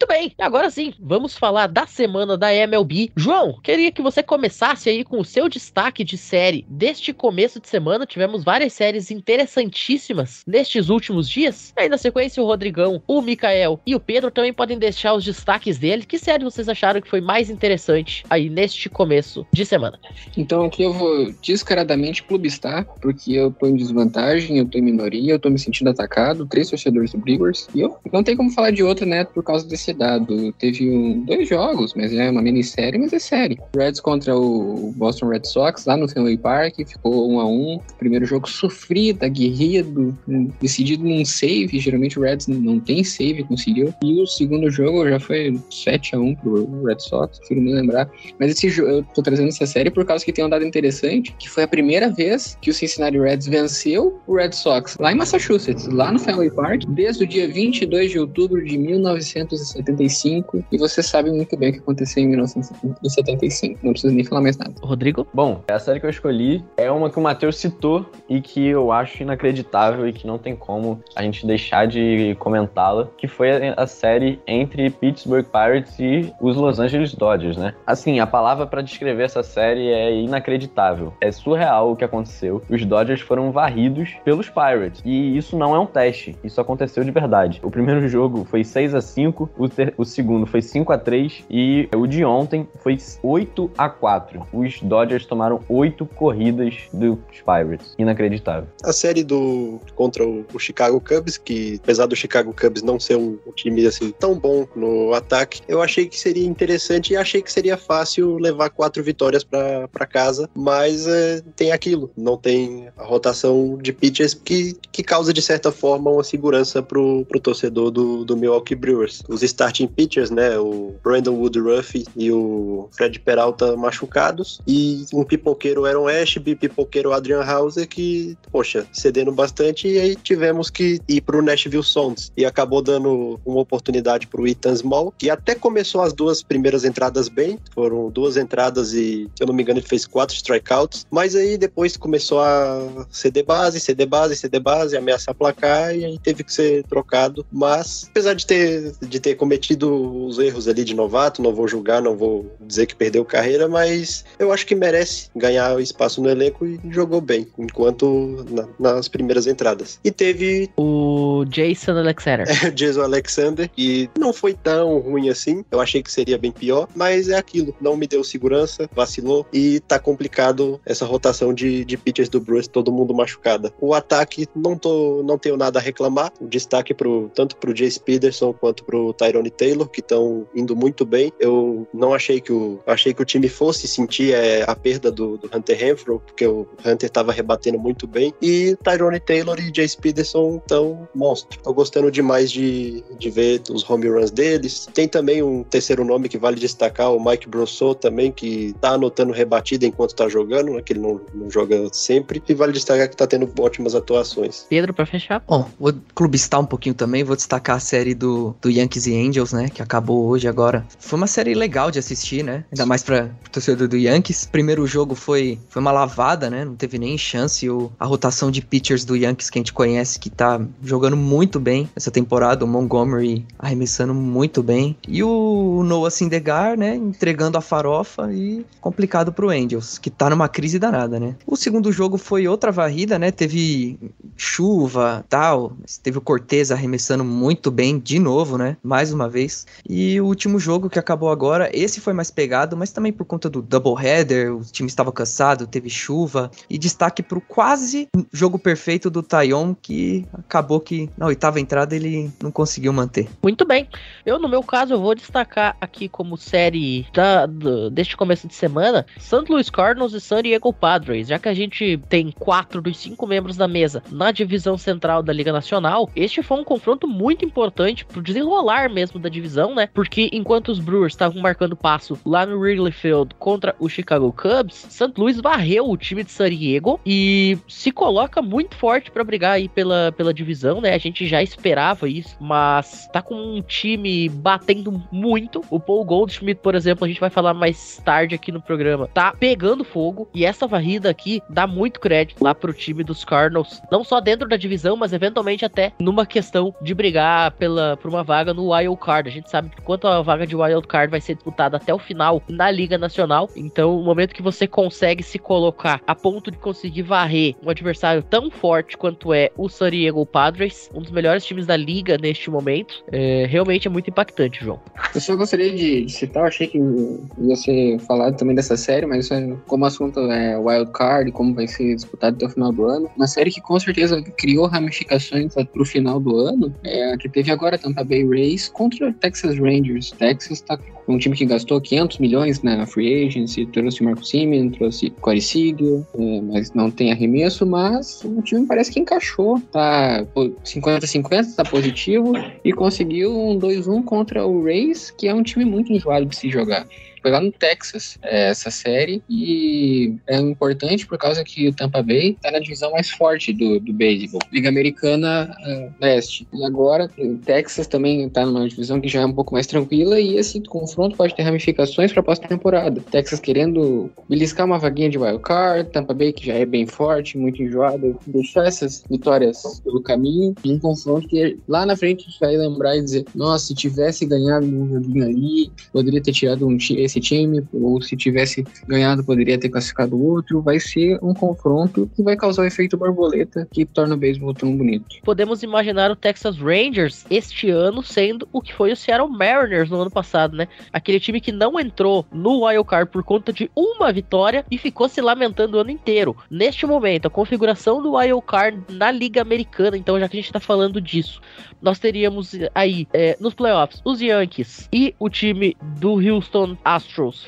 Muito 0.02 0.08
bem, 0.08 0.34
agora 0.40 0.70
sim, 0.70 0.94
vamos 0.98 1.38
falar 1.38 1.68
da 1.68 1.86
semana 1.86 2.38
da 2.38 2.56
MLB. 2.56 3.12
João, 3.18 3.60
queria 3.62 3.92
que 3.92 4.02
você 4.02 4.24
começasse 4.24 4.90
aí 4.90 5.04
com 5.04 5.20
o 5.20 5.26
seu 5.26 5.50
destaque 5.50 6.06
de 6.06 6.18
série 6.18 6.66
deste 6.70 7.12
começo 7.12 7.60
de 7.60 7.68
semana. 7.68 8.06
Tivemos 8.06 8.42
várias 8.42 8.72
séries 8.72 9.12
interessantíssimas 9.12 10.42
nestes 10.48 10.88
últimos 10.88 11.30
dias. 11.30 11.74
Aí 11.76 11.90
na 11.90 11.98
sequência, 11.98 12.42
o 12.42 12.46
Rodrigão, 12.46 13.04
o 13.06 13.22
Mikael 13.22 13.82
e 13.86 13.94
o 13.94 14.00
Pedro 14.00 14.32
também 14.32 14.54
podem 14.54 14.80
deixar 14.80 15.14
os 15.14 15.26
destaques 15.26 15.78
deles. 15.78 16.06
Que 16.06 16.18
série 16.18 16.46
vocês 16.46 16.70
acharam 16.70 17.02
que 17.02 17.10
foi 17.10 17.20
mais 17.20 17.50
interessante 17.50 18.24
aí 18.30 18.50
neste 18.50 18.88
começo 18.88 19.46
de 19.52 19.66
semana? 19.66 20.00
Então 20.38 20.64
aqui 20.64 20.82
eu 20.82 20.94
vou 20.94 21.34
descaradamente 21.44 22.24
clubistar, 22.24 22.86
porque 23.02 23.34
eu 23.34 23.52
tô 23.52 23.68
em 23.68 23.76
desvantagem, 23.76 24.60
eu 24.60 24.66
tô 24.66 24.78
em 24.78 24.82
minoria, 24.82 25.34
eu 25.34 25.40
tô 25.40 25.50
me 25.50 25.60
sentindo 25.60 25.90
atacado, 25.90 26.46
três 26.46 26.70
torcedores 26.70 27.12
do 27.12 27.18
Brewers, 27.18 27.68
e 27.76 27.82
eu 27.82 27.98
não 28.14 28.24
tem 28.24 28.38
como 28.38 28.50
falar 28.50 28.72
de 28.72 28.82
outra, 28.82 29.06
né, 29.06 29.26
por 29.26 29.44
causa 29.44 29.68
desse 29.68 29.89
dado. 29.94 30.54
Teve 30.54 30.90
um, 30.90 31.24
dois 31.24 31.48
jogos, 31.48 31.94
mas 31.96 32.14
é 32.14 32.30
uma 32.30 32.42
minissérie, 32.42 33.00
mas 33.00 33.14
é 33.14 33.20
série. 33.20 33.58
Reds 33.76 34.00
contra 34.00 34.38
o 34.38 34.94
Boston 34.96 35.30
Red 35.30 35.46
Sox, 35.46 35.86
lá 35.86 35.98
no 35.98 36.08
Fenway 36.08 36.38
Park, 36.38 36.76
ficou 36.88 37.32
um 37.32 37.40
a 37.40 37.46
um. 37.46 37.80
Primeiro 37.98 38.26
jogo 38.26 38.50
sofrido, 38.50 39.24
aguerrido, 39.24 40.18
decidido 40.62 41.04
num 41.04 41.26
save. 41.26 41.80
Geralmente 41.80 42.20
o 42.20 42.22
Reds 42.22 42.48
não 42.48 42.80
tem 42.80 43.04
save, 43.04 43.44
conseguiu. 43.44 43.94
E 44.04 44.22
o 44.22 44.28
segundo 44.28 44.70
jogo 44.70 45.08
já 45.08 45.20
foi 45.20 45.60
7 45.70 46.16
a 46.16 46.20
1 46.20 46.36
pro 46.36 46.84
Red 46.84 47.00
Sox, 47.00 47.40
prefiro 47.40 47.62
me 47.62 47.74
lembrar. 47.74 48.10
Mas 48.40 48.52
esse 48.52 48.80
eu 48.80 49.04
tô 49.14 49.22
trazendo 49.22 49.50
essa 49.50 49.66
série 49.66 49.90
por 49.90 50.06
causa 50.06 50.24
que 50.24 50.34
tem 50.34 50.46
um 50.46 50.50
dado 50.50 50.66
interessante, 50.66 51.36
que 51.38 51.50
foi 51.50 51.64
a 51.64 51.68
primeira 51.68 52.10
vez 52.10 52.58
que 52.62 52.70
o 52.70 52.74
Cincinnati 52.74 53.18
Reds 53.18 53.48
venceu 53.48 54.20
o 54.28 54.36
Red 54.36 54.52
Sox 54.52 54.98
lá 55.00 55.12
em 55.12 55.16
Massachusetts, 55.16 55.88
lá 55.88 56.12
no 56.12 56.20
Fenway 56.20 56.52
Park, 56.52 56.84
desde 56.90 57.24
o 57.24 57.28
dia 57.28 57.48
22 57.48 58.12
de 58.12 58.20
outubro 58.20 58.64
de 58.64 58.78
1900 58.78 59.76
1975, 59.80 60.64
e 60.72 60.78
você 60.78 61.02
sabe 61.02 61.32
muito 61.32 61.56
bem 61.58 61.70
o 61.70 61.74
que 61.74 61.80
aconteceu 61.80 62.24
em 62.24 62.28
1975. 62.28 63.80
Não 63.84 63.92
preciso 63.92 64.14
nem 64.14 64.24
falar 64.24 64.42
mais 64.42 64.58
nada. 64.58 64.74
Rodrigo? 64.82 65.28
Bom, 65.34 65.62
a 65.70 65.80
série 65.80 66.00
que 66.00 66.06
eu 66.06 66.10
escolhi 66.10 66.64
é 66.78 66.92
uma 66.92 67.10
que 67.10 67.18
o 67.18 67.22
Matheus 67.22 67.58
citou 67.58 68.06
e 68.28 68.42
que 68.42 68.68
eu 68.68 68.92
acho 68.92 69.24
inacreditável 69.24 70.08
e 70.08 70.14
que 70.14 70.28
não 70.28 70.38
tem 70.38 70.56
como 70.56 71.02
a 71.16 71.24
gente 71.24 71.46
deixar 71.46 71.88
de 71.88 72.36
comentá-la, 72.40 73.08
que 73.18 73.28
foi 73.28 73.50
a 73.76 73.88
série 73.88 74.40
entre 74.48 74.90
Pittsburgh 74.90 75.46
Pirates 75.46 75.98
e 76.00 76.34
os 76.42 76.56
Los 76.56 76.80
Angeles 76.80 77.14
Dodgers, 77.14 77.58
né? 77.58 77.74
Assim, 77.86 78.20
a 78.20 78.28
palavra 78.28 78.66
para 78.66 78.82
descrever 78.82 79.24
essa 79.24 79.44
série 79.44 79.90
é 79.90 80.16
inacreditável. 80.16 81.14
É 81.22 81.32
surreal 81.32 81.92
o 81.92 81.96
que 81.96 82.04
aconteceu. 82.04 82.62
Os 82.70 82.86
Dodgers 82.86 83.22
foram 83.22 83.52
varridos 83.52 84.16
pelos 84.24 84.50
Pirates. 84.50 85.02
E 85.06 85.38
isso 85.38 85.58
não 85.58 85.76
é 85.76 85.80
um 85.80 85.86
teste. 85.86 86.36
Isso 86.44 86.60
aconteceu 86.60 87.04
de 87.04 87.12
verdade. 87.12 87.60
O 87.64 87.72
primeiro 87.72 88.08
jogo 88.08 88.46
foi 88.46 88.64
6 88.64 88.96
a 88.96 89.02
5 89.02 89.50
o 89.58 89.69
ter- 89.70 89.94
o 89.98 90.06
segundo 90.06 90.46
foi 90.46 90.62
5 90.62 90.92
a 90.92 90.98
3 90.98 91.44
e 91.50 91.88
o 91.96 92.06
de 92.08 92.24
ontem 92.24 92.68
foi 92.80 92.98
8 93.24 93.72
a 93.78 93.90
4 93.90 94.48
Os 94.54 94.82
Dodgers 94.82 95.26
tomaram 95.26 95.62
8 95.70 96.06
corridas 96.06 96.76
dos 96.94 97.18
Pirates. 97.46 97.94
Inacreditável. 97.98 98.68
A 98.84 98.94
série 98.94 99.24
do 99.24 99.80
contra 99.96 100.26
o, 100.26 100.46
o 100.54 100.60
Chicago 100.60 101.00
Cubs, 101.00 101.38
que 101.38 101.80
apesar 101.84 102.06
do 102.06 102.16
Chicago 102.16 102.54
Cubs 102.54 102.82
não 102.82 103.00
ser 103.00 103.18
um, 103.18 103.38
um 103.46 103.52
time 103.52 103.86
assim 103.86 104.12
tão 104.20 104.38
bom 104.38 104.68
no 104.76 105.14
ataque, 105.14 105.62
eu 105.68 105.82
achei 105.82 106.08
que 106.08 106.20
seria 106.20 106.46
interessante 106.46 107.14
e 107.14 107.18
achei 107.18 107.42
que 107.42 107.52
seria 107.52 107.78
fácil 107.78 108.38
levar 108.38 108.70
quatro 108.70 109.04
vitórias 109.04 109.44
para 109.44 110.08
casa, 110.08 110.50
mas 110.56 111.08
é, 111.08 111.42
tem 111.56 111.72
aquilo, 111.72 112.12
não 112.18 112.38
tem 112.38 112.90
a 112.98 113.04
rotação 113.04 113.78
de 113.82 113.92
pitchers 113.94 114.34
que, 114.34 114.76
que 114.92 115.04
causa 115.04 115.34
de 115.34 115.42
certa 115.42 115.72
forma 115.72 116.10
uma 116.10 116.24
segurança 116.24 116.82
pro, 116.82 117.26
pro 117.26 117.40
torcedor 117.40 117.92
do, 117.92 118.26
do 118.26 118.38
Milwaukee 118.38 118.76
Brewers. 118.76 119.24
Os 119.28 119.44
starting 119.50 119.88
pitchers, 119.88 120.30
né, 120.30 120.58
o 120.58 120.96
Brandon 121.04 121.34
Woodruff 121.34 122.06
e 122.16 122.32
o 122.32 122.88
Fred 122.92 123.20
Peralta 123.20 123.76
machucados. 123.76 124.62
E 124.68 125.06
um 125.14 125.24
pipoqueiro 125.24 125.86
Aaron 125.86 126.08
Ashby, 126.08 126.56
pipoqueiro 126.56 127.14
Adrian 127.14 127.42
Hauser 127.42 127.88
que, 127.88 128.38
poxa, 128.52 128.86
cedendo 128.92 129.32
bastante. 129.32 129.88
E 129.88 130.00
aí 130.00 130.16
tivemos 130.16 130.70
que 130.70 131.00
ir 131.08 131.22
pro 131.22 131.42
Nashville 131.42 131.84
Sounds. 131.84 132.32
E 132.36 132.46
acabou 132.46 132.82
dando 132.82 133.40
uma 133.46 133.60
oportunidade 133.60 134.28
pro 134.28 134.48
Ethan 134.48 134.76
Small, 134.76 135.14
que 135.18 135.30
até 135.30 135.56
começou 135.56 136.02
as 136.02 136.14
duas 136.14 136.42
primeiras 136.42 136.86
entradas 136.86 137.28
bem, 137.28 137.58
foram 137.74 138.10
duas 138.10 138.38
entradas 138.38 138.94
e, 138.94 139.30
se 139.36 139.44
eu 139.44 139.48
não 139.48 139.54
me 139.54 139.64
engano, 139.64 139.80
ele 139.80 139.88
fez 139.88 140.06
quatro 140.06 140.36
strikeouts, 140.36 141.06
mas 141.10 141.36
aí 141.36 141.58
depois 141.58 141.98
começou 141.98 142.40
a 142.40 143.08
ceder 143.10 143.46
base, 143.46 143.80
ceder 143.80 144.08
base, 144.08 144.36
ceder 144.36 144.62
base, 144.62 144.98
ameaçar 144.98 145.34
placar. 145.36 145.96
E 145.96 146.06
aí 146.06 146.20
teve 146.20 146.44
que 146.44 146.54
ser 146.54 146.84
trocado, 146.84 147.46
mas 147.52 148.08
apesar 148.10 148.34
de 148.34 148.46
ter, 148.46 148.94
de 149.02 149.20
ter 149.20 149.36
cometido 149.40 150.26
os 150.26 150.38
erros 150.38 150.68
ali 150.68 150.84
de 150.84 150.94
novato, 150.94 151.42
não 151.42 151.56
vou 151.56 151.68
julgar, 151.68 152.02
não 152.02 152.16
vou 152.16 152.46
dizer 152.60 152.86
que 152.86 152.96
perdeu 152.96 153.24
carreira, 153.26 153.68
mas 153.68 154.26
eu 154.38 154.52
acho 154.52 154.66
que 154.68 154.76
merece 154.76 155.30
ganhar 155.36 155.80
espaço 155.82 156.22
no 156.22 156.30
elenco 156.30 156.66
e 156.68 156.80
jogou 156.92 157.22
bem, 157.22 157.48
enquanto 157.58 158.46
na- 158.50 158.68
nas 158.94 159.08
primeiras 159.08 159.48
entradas. 159.48 160.00
E 160.04 160.12
teve 160.12 160.70
O 160.78 161.46
Jason 161.46 161.92
Alexander. 161.98 162.46
Jason 162.76 163.02
Alexander, 163.02 163.70
e 163.78 164.10
não 164.18 164.34
foi 164.34 164.54
tão 164.54 165.00
ruim 165.00 165.30
assim. 165.30 165.64
Eu 165.72 165.80
achei 165.80 166.04
que 166.04 166.12
seria 166.12 166.38
bem 166.38 166.52
pior, 166.52 166.88
mas 166.94 167.30
é 167.30 167.38
aquilo. 167.38 167.74
Não 167.80 167.96
me 167.96 168.06
deu 168.08 168.24
segurança, 168.24 168.90
vacilou 168.94 169.46
e 169.54 169.80
tá 169.82 169.98
complicado 169.98 170.80
essa 170.86 171.06
rotação 171.06 171.54
de, 171.54 171.86
de 171.86 171.96
pitchers 171.98 172.28
do 172.30 172.40
Brewers, 172.42 172.68
todo 172.68 172.92
mundo 172.92 173.14
machucada. 173.14 173.72
O 173.80 173.94
ataque, 173.94 174.48
não, 174.56 174.78
tô, 174.78 175.24
não 175.24 175.38
tenho 175.38 175.56
nada 175.56 175.80
a 175.80 175.82
reclamar. 175.82 176.32
O 176.42 176.48
destaque 176.48 176.94
pro, 176.94 177.32
tanto 177.34 177.56
pro 177.56 177.74
Jace 177.74 178.00
Peterson 178.00 178.52
quanto 178.54 178.84
pro 178.84 179.14
Tyrone 179.30 179.50
Taylor, 179.50 179.88
que 179.88 180.00
estão 180.00 180.48
indo 180.56 180.76
muito 180.76 181.06
bem. 181.06 181.32
Eu 181.40 181.88
não 181.94 182.14
achei 182.14 182.42
que 182.42 182.52
o, 182.52 182.80
achei 182.86 183.14
que 183.14 183.22
o 183.22 183.26
time 183.26 183.48
fosse 183.48 183.88
sentir 183.88 184.34
é, 184.34 184.64
a 184.68 184.76
perda 184.76 185.12
do, 185.12 185.38
do 185.38 185.50
Hunter 185.54 185.78
Renfro, 185.78 186.22
porque 186.26 186.46
o 186.46 186.68
Hunter 186.86 187.10
tava 187.10 187.32
rebatendo 187.32 187.80
muito 187.80 188.08
bem. 188.08 188.34
E 188.42 188.76
Tyrone 188.84 189.20
Taylor 189.20 189.60
e 189.60 189.72
Jace 189.72 189.98
Peterson 189.98 190.58
estão 190.58 191.08
monstro. 191.14 191.60
Tô 191.62 191.74
gostando 191.74 192.12
demais 192.12 192.52
de, 192.52 193.04
de 193.18 193.30
ver 193.30 193.62
os 193.70 193.88
home 193.88 194.08
runs 194.08 194.32
deles. 194.32 194.88
Tem 194.94 195.08
também 195.08 195.44
um 195.44 195.64
terceiro 195.64 196.04
nome 196.04 196.30
que 196.30 196.38
vale 196.38 196.60
destacar, 196.60 197.14
o 197.14 197.24
Mike 197.24 197.48
Brossot 197.48 198.00
também, 198.00 198.32
que 198.32 198.74
tá 198.82 198.92
anotando 198.92 199.34
rebatida 199.34 199.86
enquanto 199.86 200.16
tá 200.16 200.28
jogando, 200.28 200.74
né, 200.74 200.82
que 200.82 200.94
ele 200.94 201.00
não, 201.00 201.22
não 201.34 201.50
joga 201.50 201.90
sempre. 201.92 202.42
E 202.48 202.54
vale 202.54 202.74
destacar 202.74 203.10
que 203.10 203.16
tá 203.16 203.28
tendo 203.28 203.50
ótimas 203.60 203.96
atuações. 203.96 204.66
Pedro, 204.70 204.94
pra 204.94 205.06
fechar. 205.06 205.44
Bom, 205.48 205.70
vou 205.80 205.94
clubistar 206.16 206.60
um 206.60 206.66
pouquinho 206.66 206.96
também, 206.96 207.24
vou 207.24 207.36
destacar 207.36 207.78
a 207.78 207.80
série 207.80 208.14
do, 208.14 208.56
do 208.62 208.70
Yankees 208.70 209.08
e 209.08 209.14
Angels, 209.20 209.54
né, 209.54 209.70
que 209.70 209.82
acabou 209.82 210.28
hoje 210.28 210.48
agora. 210.48 210.86
Foi 211.00 211.18
uma 211.18 211.28
série 211.28 211.54
legal 211.54 211.92
de 211.92 212.00
assistir, 212.00 212.44
né, 212.44 212.64
ainda 212.72 212.86
mais 212.86 213.04
pra 213.04 213.30
torcedor 213.52 213.88
do 213.88 213.98
Yankees. 213.98 214.48
Primeiro 214.52 214.86
jogo 214.88 215.16
foi, 215.16 215.60
foi 215.70 215.82
uma 215.82 215.92
lavada, 215.92 216.50
né, 216.50 216.66
não 216.66 216.76
teve 216.76 216.98
nem 216.98 217.18
chance. 217.18 217.70
O, 217.70 217.92
a 218.00 218.06
rotação 218.06 218.52
de 218.52 218.62
pitchers 218.62 219.06
do 219.06 219.16
Yankees 219.16 219.50
que 219.50 219.58
a 219.58 219.62
gente 219.62 219.74
conhece, 219.74 220.20
que 220.20 220.30
tá 220.30 220.62
jogando 220.84 221.18
muito 221.18 221.60
bem 221.60 221.90
essa 221.96 222.12
temporada, 222.12 222.66
o 222.66 222.68
Montgomery 222.68 223.46
arremessando 223.58 224.14
muito 224.14 224.64
bem. 224.64 224.96
E 225.08 225.24
o 225.24 225.84
Noah 225.84 226.12
Syndergaard, 226.12 226.80
né, 226.80 226.96
entregando 226.96 227.58
a 227.58 227.62
farofa 227.62 228.32
e 228.34 228.66
complicado 228.80 229.32
pro 229.32 229.50
Angels, 229.50 229.98
que 229.98 230.10
tá 230.10 230.30
numa 230.30 230.48
crise 230.48 230.80
danada, 230.80 231.20
né. 231.20 231.36
O 231.46 231.56
segundo 231.56 231.92
jogo 231.92 232.18
foi 232.18 232.48
outra 232.48 232.72
varrida, 232.72 233.20
né, 233.20 233.32
teve 233.32 234.00
chuva, 234.36 235.26
tal. 235.30 235.74
Teve 236.02 236.18
o 236.18 236.22
Cortez 236.22 236.72
arremessando 236.72 237.24
muito 237.24 237.70
bem 237.72 238.00
de 238.00 238.20
novo, 238.20 238.58
né? 238.58 238.78
Mais 238.84 239.09
uma 239.14 239.30
vez. 239.30 239.66
E 239.88 240.20
o 240.22 240.26
último 240.26 240.60
jogo 240.60 240.90
que 240.90 241.00
acabou 241.00 241.30
agora, 241.30 241.70
esse 241.74 242.00
foi 242.02 242.14
mais 242.14 242.30
pegado, 242.32 242.76
mas 242.78 242.92
também 242.92 243.12
por 243.12 243.26
conta 243.26 243.50
do 243.50 243.62
doubleheader, 243.62 244.56
o 244.56 244.62
time 244.62 244.88
estava 244.88 245.12
cansado, 245.12 245.68
teve 245.68 245.90
chuva. 245.90 246.52
E 246.70 246.78
destaque 246.78 247.22
pro 247.24 247.42
quase 247.42 248.08
jogo 248.32 248.58
perfeito 248.60 249.10
do 249.10 249.22
Tayon, 249.24 249.74
que 249.74 250.26
acabou 250.34 250.80
que 250.80 251.10
na 251.18 251.26
oitava 251.26 251.60
entrada 251.60 251.96
ele 251.96 252.32
não 252.42 252.52
conseguiu 252.52 252.94
manter. 252.94 253.28
Muito 253.42 253.66
bem. 253.66 253.88
Eu, 254.26 254.40
no 254.40 254.48
meu 254.50 254.62
caso, 254.64 254.94
eu 254.94 255.00
vou 255.02 255.16
destacar 255.16 255.76
aqui 255.82 256.08
como 256.08 256.38
série 256.38 257.06
da, 257.14 257.46
do- 257.46 257.90
deste 257.90 258.16
começo 258.18 258.48
de 258.48 258.54
semana 258.54 259.06
St. 259.18 259.46
Louis 259.50 259.70
Cardinals 259.70 260.14
e 260.14 260.22
San 260.22 260.42
Diego 260.44 260.72
Padres. 260.74 261.28
Já 261.28 261.40
que 261.40 261.50
a 261.50 261.54
gente 261.54 262.00
tem 262.10 262.32
quatro 262.38 262.82
dos 262.82 262.98
cinco 262.98 263.26
membros 263.28 263.58
da 263.58 263.68
mesa 263.68 264.04
na 264.12 264.32
divisão 264.32 264.78
central 264.78 265.22
da 265.24 265.34
Liga 265.34 265.52
Nacional, 265.52 266.10
este 266.16 266.42
foi 266.44 266.60
um 266.60 266.64
confronto 266.64 267.08
muito 267.08 267.44
importante 267.46 268.06
pro 268.06 268.22
desenrolar 268.22 268.90
mesmo 268.90 268.99
da 269.20 269.30
divisão, 269.30 269.74
né? 269.74 269.88
Porque 269.94 270.30
enquanto 270.34 270.70
os 270.70 270.80
Brewers 270.80 271.14
estavam 271.14 271.42
marcando 271.42 271.76
passo 271.76 272.20
lá 272.26 272.46
no 272.46 272.60
Wrigley 272.60 272.92
Field 272.92 273.34
contra 273.40 273.76
o 273.80 273.88
Chicago 273.88 274.34
Cubs, 274.34 274.88
St. 274.90 275.14
Louis 275.18 275.40
varreu 275.40 275.90
o 275.90 275.98
time 275.98 276.24
de 276.24 276.32
San 276.32 276.50
Diego 276.50 277.00
e 277.06 277.58
se 277.68 277.92
coloca 277.92 278.42
muito 278.42 278.76
forte 278.76 279.12
pra 279.12 279.24
brigar 279.24 279.54
aí 279.54 279.70
pela, 279.70 280.12
pela 280.12 280.34
divisão, 280.34 280.82
né? 280.82 280.94
A 280.94 280.98
gente 280.98 281.26
já 281.28 281.42
esperava 281.42 282.08
isso, 282.10 282.36
mas 282.40 283.08
tá 283.12 283.22
com 283.22 283.36
um 283.36 283.62
time 283.62 284.30
batendo 284.30 285.02
muito. 285.12 285.62
O 285.70 285.80
Paul 285.80 286.04
Goldschmidt, 286.04 286.62
por 286.62 286.76
exemplo, 286.76 287.06
a 287.06 287.08
gente 287.08 287.20
vai 287.20 287.30
falar 287.30 287.54
mais 287.54 288.02
tarde 288.04 288.36
aqui 288.36 288.52
no 288.52 288.62
programa, 288.62 289.08
tá 289.08 289.34
pegando 289.38 289.84
fogo 289.84 290.28
e 290.34 290.46
essa 290.46 290.68
varrida 290.68 291.10
aqui 291.10 291.42
dá 291.50 291.66
muito 291.66 292.00
crédito 292.00 292.44
lá 292.44 292.54
pro 292.54 292.74
time 292.74 293.04
dos 293.04 293.24
Cardinals, 293.24 293.82
não 293.92 294.04
só 294.04 294.20
dentro 294.20 294.48
da 294.48 294.58
divisão, 294.58 294.96
mas 294.96 295.14
eventualmente 295.14 295.66
até 295.66 295.94
numa 296.00 296.26
questão 296.26 296.74
de 296.82 296.94
brigar 296.94 297.52
pela, 297.52 297.98
por 297.98 298.10
uma 298.10 298.24
vaga 298.24 298.54
no 298.54 298.74
Wild 298.74 298.89
Card. 298.98 299.30
A 299.30 299.32
gente 299.32 299.50
sabe 299.50 299.70
que 299.70 299.82
quanto 299.82 300.08
a 300.08 300.22
vaga 300.22 300.46
de 300.46 300.56
Wild 300.56 300.88
Card 300.88 301.12
vai 301.12 301.22
ser 301.22 301.36
disputada 301.36 301.78
até 301.78 301.94
o 301.94 302.00
final 302.00 302.42
na 302.48 302.70
Liga 302.72 302.98
Nacional, 302.98 303.50
então 303.56 304.00
o 304.00 304.04
momento 304.04 304.34
que 304.34 304.42
você 304.42 304.68
consegue 304.68 305.24
se 305.24 305.40
colocar 305.40 306.02
a 306.06 306.16
ponto 306.16 306.52
de 306.52 306.58
conseguir 306.58 307.04
varrer 307.04 307.56
um 307.64 307.70
adversário 307.70 308.24
tão 308.24 308.50
forte 308.50 308.98
quanto 308.98 309.34
é 309.34 309.52
o 309.58 309.70
San 309.70 309.92
Diego 309.92 310.26
Padres, 310.26 310.90
um 310.94 311.02
dos 311.02 311.12
melhores 311.12 311.46
times 311.46 311.66
da 311.66 311.76
liga 311.76 312.18
neste 312.18 312.50
momento, 312.50 313.04
é, 313.12 313.46
realmente 313.48 313.88
é 313.88 313.92
muito 313.92 314.10
impactante, 314.10 314.64
João. 314.64 314.80
Eu 315.14 315.22
só 315.22 315.36
gostaria 315.36 315.74
de 315.74 316.10
citar, 316.10 316.46
achei 316.46 316.68
que 316.68 316.78
ia 316.78 317.56
ser 317.56 318.00
falado 318.00 318.38
também 318.38 318.56
dessa 318.56 318.78
série, 318.78 319.06
mas 319.06 319.30
é- 319.32 319.56
como 319.68 319.84
o 319.84 319.88
assunto 319.88 320.20
é 320.32 320.58
wild 320.58 320.92
card, 320.92 321.32
como 321.32 321.54
vai 321.54 321.68
ser 321.68 321.96
disputado 321.96 322.36
até 322.36 322.46
o 322.46 322.50
final 322.50 322.72
do 322.72 322.86
ano, 322.86 323.10
uma 323.16 323.28
série 323.28 323.52
que 323.52 323.62
com 323.62 323.80
certeza 323.80 324.22
criou 324.38 324.68
ramificações 324.68 325.54
pro 325.74 325.86
final 325.86 326.20
do 326.20 326.38
ano, 326.38 326.74
é 326.84 327.18
que 327.18 327.30
teve 327.30 327.52
agora 327.52 327.78
Tampa 327.78 328.04
Bay 328.04 328.28
Rays 328.28 328.70
contra 328.80 329.10
o 329.10 329.14
Texas 329.14 329.60
Rangers. 329.60 330.12
Texas 330.12 330.62
tá 330.62 330.78
com 330.78 331.16
um 331.16 331.18
time 331.18 331.36
que 331.36 331.46
gastou 331.46 331.82
500 331.82 332.20
milhões 332.20 332.64
na 332.64 332.86
free 332.86 333.26
agency, 333.26 333.66
trouxe 333.66 334.00
o 334.00 334.06
Marco 334.06 334.24
Simeon, 334.24 334.70
trouxe 334.70 335.10
Corey 335.20 335.42
Seager, 335.42 336.02
é, 336.18 336.42
mas 336.42 336.72
não 336.72 336.90
tem 336.90 337.12
arremesso, 337.12 337.66
mas 337.66 338.24
o 338.24 338.42
time 338.42 338.66
parece 338.66 338.90
que 338.90 339.02
encaixou, 339.02 339.60
tá 339.70 340.26
pô, 340.34 340.50
50-50, 340.64 341.56
tá 341.56 341.66
positivo, 341.66 342.32
e 342.64 342.72
conseguiu 342.72 343.38
um 343.38 343.60
2-1 343.60 344.06
contra 344.06 344.48
o 344.48 344.64
Rays, 344.64 345.12
que 345.12 345.28
é 345.28 345.34
um 345.34 345.44
time 345.44 345.66
muito 345.66 345.92
enjoado 345.92 346.26
de 346.26 346.38
se 346.38 346.50
jogar. 346.50 346.88
Foi 347.22 347.32
lá 347.32 347.42
no 347.42 347.52
Texas 347.52 348.18
é, 348.22 348.50
essa 348.50 348.72
série 348.72 349.22
e 349.30 350.16
é 350.28 350.38
importante 350.38 351.06
por 351.06 351.18
causa 351.18 351.44
que 351.44 351.68
o 351.68 351.74
Tampa 351.74 352.02
Bay 352.02 352.38
tá 352.42 352.52
na 352.52 352.60
divisão 352.60 352.92
mais 352.92 353.10
forte 353.10 353.54
do, 353.54 353.80
do 353.80 353.94
beisebol, 353.94 354.40
Liga 354.52 354.70
Americana 354.70 355.56
é, 355.66 355.90
Leste. 356.02 356.48
E 356.54 356.64
agora 356.64 357.10
o 357.18 357.38
Texas 357.38 357.88
também 357.88 358.28
tá 358.30 358.46
numa 358.46 358.68
divisão 358.68 359.00
que 359.02 359.08
já 359.08 359.22
é 359.22 359.26
um 359.26 359.34
pouco 359.34 359.54
mais 359.54 359.68
tranquila 359.68 360.20
e 360.20 360.38
esse 360.38 360.62
confronto 360.62 361.16
pode 361.18 361.36
ter 361.36 361.44
ramificações 361.44 362.12
para 362.12 362.22
a 362.22 362.24
pós-temporada. 362.24 363.02
Texas 363.12 363.40
querendo 363.40 364.10
beliscar 364.28 364.66
uma 364.66 364.80
vaguinha 364.80 365.10
de 365.10 365.18
wild 365.18 365.40
card, 365.40 365.90
Tampa 365.92 366.14
Bay 366.14 366.34
que 366.34 366.46
já 366.46 366.54
é 366.54 366.66
bem 366.66 366.86
forte, 366.86 367.38
muito 367.38 367.62
enjoado, 367.62 368.18
deixar 368.28 368.66
essas 368.66 369.04
vitórias 369.10 369.82
pelo 369.84 370.02
caminho 370.02 370.54
e 370.64 370.72
um 370.72 370.80
confronto 370.80 371.28
que 371.28 371.58
lá 371.68 371.86
na 371.86 371.96
frente 371.96 372.22
a 372.22 372.30
gente 372.30 372.40
vai 372.40 372.56
lembrar 372.58 372.98
e 372.98 373.02
dizer, 373.04 373.26
nossa, 373.36 373.68
se 373.68 373.76
tivesse 373.76 374.26
ganhado 374.26 374.66
um 374.66 374.88
joguinho 374.94 375.26
ali, 375.26 375.72
poderia 375.92 376.22
ter 376.22 376.32
tirado 376.32 376.68
um 376.68 376.78
ti- 376.78 377.00
esse 377.10 377.20
time, 377.20 377.66
ou 377.74 378.02
se 378.02 378.16
tivesse 378.16 378.66
ganhado, 378.88 379.24
poderia 379.24 379.60
ter 379.60 379.70
classificado 379.70 380.22
outro. 380.22 380.62
Vai 380.62 380.80
ser 380.80 381.20
um 381.22 381.34
confronto 381.34 382.10
que 382.16 382.24
vai 382.24 382.36
causar 382.36 382.64
o 382.64 382.66
efeito 382.66 382.98
borboleta 382.98 383.68
que 383.72 383.86
torna 383.86 384.16
o 384.16 384.18
beisebol 384.18 384.54
tão 384.54 384.76
bonito. 384.76 385.18
Podemos 385.24 385.64
imaginar 385.64 386.12
o 386.12 386.16
Texas 386.16 386.58
Rangers 386.58 387.26
este 387.30 387.70
ano 387.70 388.04
sendo 388.04 388.48
o 388.54 388.62
que 388.62 388.74
foi 388.74 388.92
o 388.92 388.96
Seattle 388.96 389.30
Mariners 389.30 389.90
no 389.90 390.02
ano 390.02 390.12
passado, 390.12 390.56
né? 390.56 390.68
Aquele 390.94 391.20
time 391.20 391.42
que 391.42 391.52
não 391.52 391.80
entrou 391.80 392.26
no 392.32 392.66
Wild 392.66 392.88
Card 392.88 393.12
por 393.12 393.24
conta 393.24 393.52
de 393.52 393.70
uma 393.76 394.12
vitória 394.12 394.66
e 394.70 394.78
ficou 394.78 395.10
se 395.10 395.22
lamentando 395.22 395.78
o 395.78 395.80
ano 395.82 395.90
inteiro. 395.90 396.36
Neste 396.50 396.86
momento, 396.86 397.28
a 397.28 397.30
configuração 397.30 398.02
do 398.02 398.14
Wild 398.14 398.44
Card 398.46 398.80
na 398.90 399.12
Liga 399.12 399.42
Americana, 399.42 399.98
então 399.98 400.20
já 400.20 400.28
que 400.28 400.38
a 400.38 400.42
gente 400.42 400.52
tá 400.52 400.60
falando 400.60 401.02
disso, 401.02 401.42
nós 401.82 401.98
teríamos 401.98 402.54
aí 402.76 403.08
é, 403.14 403.38
nos 403.40 403.54
playoffs 403.54 404.02
os 404.04 404.22
Yankees 404.22 404.88
e 404.92 405.16
o 405.18 405.30
time 405.30 405.76
do 406.00 406.14
Houston 406.14 406.78
Astros 406.84 406.99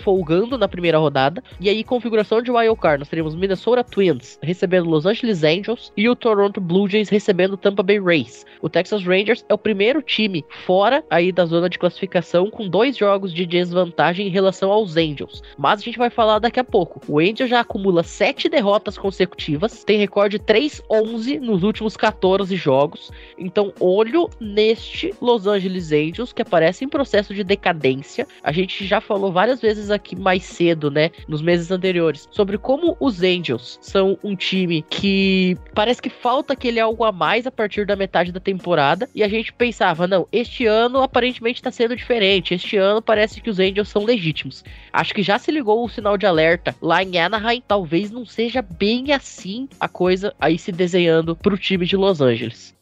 folgando 0.04 0.58
na 0.58 0.68
primeira 0.68 0.98
rodada. 0.98 1.44
E 1.60 1.70
aí, 1.70 1.84
configuração 1.84 2.42
de 2.42 2.52
Wild 2.52 2.80
Card, 2.80 3.00
nós 3.00 3.10
teríamos 3.10 3.36
Minnesota 3.36 3.84
Twins 3.84 4.40
recebendo 4.42 4.90
Los 4.90 5.06
Angeles 5.06 5.44
Angels 5.44 5.92
e 5.96 6.08
o 6.08 6.16
Toronto 6.16 6.62
Blue 6.62 6.88
Jays 6.88 7.10
recebendo 7.10 7.58
Tampa 7.58 7.84
Bay 7.84 8.00
Rays. 8.00 8.46
O 8.62 8.70
Texas 8.70 9.04
Rangers 9.04 9.44
é 9.50 9.54
o 9.54 9.58
primeiro 9.58 10.02
time 10.02 10.46
fora 10.66 11.04
aí 11.10 11.32
da 11.32 11.46
zona 11.46 11.70
de 11.70 11.80
classificação 11.80 12.50
com 12.50 12.68
dois 12.68 12.96
jogos 12.96 13.34
de 13.34 13.46
desvantagem 13.46 14.28
em 14.28 14.30
relação 14.30 14.72
aos 14.72 14.96
Angels. 14.98 15.42
Mas 15.58 15.82
a 15.82 15.84
gente 15.84 15.98
vai 15.98 16.10
falar 16.10 16.40
daqui 16.40 16.60
a 16.60 16.64
pouco. 16.64 17.02
O 17.08 17.20
Angels 17.20 17.50
já 17.50 17.60
acumula 17.60 18.04
sete 18.04 18.48
derrotas 18.48 18.98
consecutivas, 18.98 19.84
tem 19.84 19.98
recorde 19.98 20.40
3-11 20.40 21.40
nos 21.40 21.64
últimos 21.64 21.98
14 21.98 22.56
jogos. 22.56 23.12
Então, 23.38 23.74
olho 23.80 24.30
neste 24.40 25.14
Los 25.20 25.48
Angeles 25.48 25.92
Angels 25.92 26.32
que 26.32 26.42
aparece 26.42 26.86
em 26.86 26.90
processo 26.90 27.34
de 27.34 27.44
decadência. 27.44 28.28
A 28.44 28.52
gente 28.52 28.86
já 28.86 29.02
falou 29.02 29.32
várias 29.32 29.41
vezes 29.50 29.90
aqui 29.90 30.16
mais 30.16 30.44
cedo, 30.44 30.92
né, 30.92 31.10
nos 31.28 31.42
meses 31.42 31.72
anteriores, 31.72 32.28
sobre 32.32 32.58
como 32.58 32.96
os 33.00 33.24
Angels 33.24 33.80
são 33.82 34.18
um 34.24 34.36
time 34.36 34.84
que 34.90 35.58
parece 35.74 36.02
que 36.02 36.10
falta 36.10 36.54
aquele 36.54 36.80
algo 36.80 37.04
a 37.04 37.12
mais 37.12 37.48
a 37.48 37.52
partir 37.52 37.86
da 37.86 37.96
metade 37.96 38.32
da 38.32 38.40
temporada. 38.40 39.10
E 39.16 39.24
a 39.24 39.28
gente 39.28 39.54
pensava, 39.54 40.08
não, 40.08 40.28
este 40.32 40.66
ano 40.66 41.02
aparentemente 41.02 41.60
está 41.60 41.72
sendo 41.72 41.96
diferente. 41.96 42.54
Este 42.54 42.78
ano 42.78 43.02
parece 43.02 43.42
que 43.42 43.50
os 43.50 43.60
Angels 43.60 43.90
são 43.90 44.04
legítimos. 44.04 44.64
Acho 44.94 45.14
que 45.14 45.24
já 45.24 45.40
se 45.40 45.52
ligou 45.52 45.84
o 45.84 45.90
sinal 45.90 46.18
de 46.18 46.26
alerta 46.26 46.76
lá 46.82 47.04
em 47.04 47.18
Anaheim. 47.18 47.64
Talvez 47.68 48.12
não 48.12 48.26
seja 48.26 48.62
bem 48.62 49.12
assim 49.12 49.68
a 49.80 49.88
coisa 49.88 50.34
aí 50.40 50.58
se 50.58 50.72
desenhando 50.72 51.36
para 51.36 51.54
o 51.54 51.58
time 51.58 51.86
de 51.86 51.96
Los 51.96 52.22
Angeles. 52.22 52.76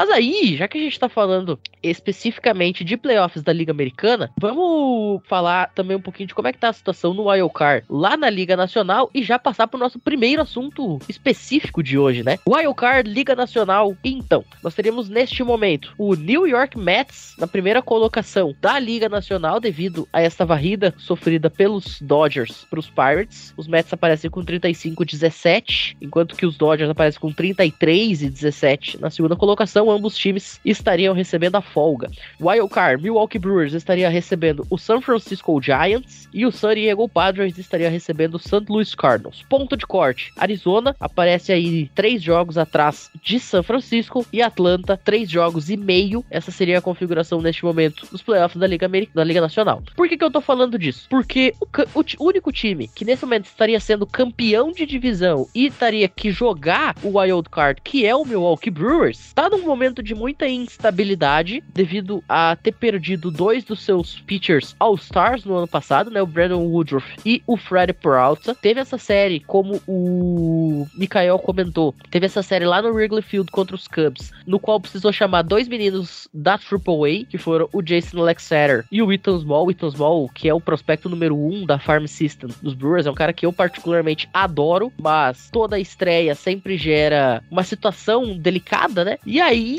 Mas 0.00 0.08
aí, 0.08 0.56
já 0.56 0.66
que 0.66 0.78
a 0.78 0.80
gente 0.80 0.98
tá 0.98 1.10
falando 1.10 1.60
especificamente 1.82 2.82
de 2.82 2.96
playoffs 2.96 3.42
da 3.42 3.52
Liga 3.52 3.70
Americana, 3.70 4.30
vamos 4.40 5.20
falar 5.26 5.70
também 5.74 5.94
um 5.94 6.00
pouquinho 6.00 6.26
de 6.26 6.34
como 6.34 6.48
é 6.48 6.54
que 6.54 6.58
tá 6.58 6.70
a 6.70 6.72
situação 6.72 7.12
no 7.12 7.28
Wild 7.28 7.52
Card 7.52 7.84
lá 7.86 8.16
na 8.16 8.30
Liga 8.30 8.56
Nacional 8.56 9.10
e 9.12 9.22
já 9.22 9.38
passar 9.38 9.66
pro 9.66 9.78
nosso 9.78 9.98
primeiro 9.98 10.40
assunto 10.40 10.98
específico 11.06 11.82
de 11.82 11.98
hoje, 11.98 12.22
né? 12.22 12.38
Wild 12.48 12.74
Card, 12.76 13.10
Liga 13.10 13.36
Nacional. 13.36 13.94
Então, 14.02 14.42
nós 14.62 14.74
teríamos 14.74 15.10
neste 15.10 15.44
momento 15.44 15.92
o 15.98 16.14
New 16.14 16.46
York 16.46 16.78
Mets 16.78 17.34
na 17.38 17.46
primeira 17.46 17.82
colocação 17.82 18.54
da 18.58 18.78
Liga 18.78 19.06
Nacional 19.06 19.60
devido 19.60 20.08
a 20.14 20.22
esta 20.22 20.46
varrida 20.46 20.94
sofrida 20.96 21.50
pelos 21.50 22.00
Dodgers 22.00 22.66
para 22.70 22.80
os 22.80 22.88
Pirates. 22.88 23.52
Os 23.54 23.68
Mets 23.68 23.92
aparecem 23.92 24.30
com 24.30 24.42
35 24.42 25.04
17, 25.04 25.98
enquanto 26.00 26.36
que 26.36 26.46
os 26.46 26.56
Dodgers 26.56 26.90
aparecem 26.90 27.20
com 27.20 27.30
33 27.30 28.22
e 28.22 28.30
17 28.30 28.98
na 28.98 29.10
segunda 29.10 29.36
colocação 29.36 29.89
ambos 29.90 30.16
times 30.16 30.60
estariam 30.64 31.14
recebendo 31.14 31.56
a 31.56 31.60
folga. 31.60 32.10
Wild 32.40 32.70
Card, 32.70 33.02
Milwaukee 33.02 33.38
Brewers 33.38 33.72
estaria 33.72 34.08
recebendo 34.08 34.66
o 34.70 34.78
San 34.78 35.00
Francisco 35.00 35.60
Giants 35.60 36.28
e 36.32 36.46
o 36.46 36.52
San 36.52 36.74
Diego 36.74 37.08
Padres 37.08 37.58
estaria 37.58 37.90
recebendo 37.90 38.34
o 38.34 38.38
St. 38.38 38.64
Louis 38.68 38.94
Cardinals. 38.94 39.44
Ponto 39.48 39.76
de 39.76 39.86
corte: 39.86 40.32
Arizona 40.36 40.94
aparece 41.00 41.52
aí 41.52 41.90
três 41.94 42.22
jogos 42.22 42.56
atrás 42.56 43.10
de 43.22 43.40
São 43.40 43.62
Francisco 43.62 44.26
e 44.32 44.42
Atlanta 44.42 44.96
três 44.96 45.28
jogos 45.28 45.70
e 45.70 45.76
meio. 45.76 46.24
Essa 46.30 46.50
seria 46.50 46.78
a 46.78 46.82
configuração 46.82 47.40
neste 47.40 47.64
momento 47.64 48.06
dos 48.10 48.22
playoffs 48.22 48.60
da 48.60 48.66
Liga, 48.66 48.88
da 49.14 49.24
Liga 49.24 49.40
Nacional. 49.40 49.82
Por 49.96 50.08
que, 50.08 50.16
que 50.16 50.24
eu 50.24 50.30
tô 50.30 50.40
falando 50.40 50.78
disso? 50.78 51.06
Porque 51.08 51.54
o, 51.94 52.00
o 52.00 52.26
único 52.26 52.52
time 52.52 52.88
que 52.88 53.04
nesse 53.04 53.24
momento 53.24 53.46
estaria 53.46 53.80
sendo 53.80 54.06
campeão 54.06 54.72
de 54.72 54.86
divisão 54.86 55.46
e 55.54 55.66
estaria 55.66 56.08
que 56.08 56.30
jogar 56.30 56.94
o 57.02 57.18
Wild 57.18 57.48
Card, 57.48 57.80
que 57.82 58.06
é 58.06 58.14
o 58.14 58.24
Milwaukee 58.24 58.70
Brewers, 58.70 59.18
está 59.18 59.48
num 59.48 59.62
momento 59.62 59.79
de 60.02 60.14
muita 60.14 60.46
instabilidade 60.46 61.64
devido 61.72 62.22
a 62.28 62.54
ter 62.54 62.72
perdido 62.72 63.30
dois 63.30 63.64
dos 63.64 63.80
seus 63.80 64.20
pitchers 64.20 64.76
All-Stars 64.78 65.44
no 65.44 65.56
ano 65.56 65.66
passado, 65.66 66.10
né? 66.10 66.20
O 66.20 66.26
Brandon 66.26 66.62
Woodruff 66.66 67.16
e 67.24 67.42
o 67.46 67.56
Fred 67.56 67.94
Peralta. 67.94 68.54
Teve 68.54 68.80
essa 68.80 68.98
série, 68.98 69.40
como 69.40 69.80
o 69.88 70.86
Mikael 70.94 71.38
comentou, 71.38 71.94
teve 72.10 72.26
essa 72.26 72.42
série 72.42 72.66
lá 72.66 72.82
no 72.82 72.90
Wrigley 72.90 73.22
Field 73.22 73.50
contra 73.50 73.74
os 73.74 73.88
Cubs, 73.88 74.30
no 74.46 74.58
qual 74.60 74.78
precisou 74.78 75.12
chamar 75.12 75.42
dois 75.42 75.66
meninos 75.66 76.28
da 76.32 76.54
AAA, 76.54 77.24
que 77.28 77.38
foram 77.38 77.68
o 77.72 77.80
Jason 77.80 78.18
Alexander 78.18 78.84
e 78.92 79.00
o 79.02 79.12
Ethan 79.12 79.40
Small. 79.40 79.66
O 79.66 79.70
Ethan 79.70 79.90
Small, 79.90 80.28
que 80.34 80.48
é 80.48 80.54
o 80.54 80.60
prospecto 80.60 81.08
número 81.08 81.36
um 81.36 81.64
da 81.64 81.78
Farm 81.78 82.04
System 82.06 82.50
dos 82.62 82.74
Brewers, 82.74 83.06
é 83.06 83.10
um 83.10 83.14
cara 83.14 83.32
que 83.32 83.46
eu 83.46 83.52
particularmente 83.52 84.28
adoro, 84.34 84.92
mas 85.00 85.48
toda 85.50 85.78
estreia 85.78 86.34
sempre 86.34 86.76
gera 86.76 87.42
uma 87.50 87.62
situação 87.62 88.36
delicada, 88.36 89.04
né? 89.04 89.18
E 89.24 89.40
aí 89.40 89.69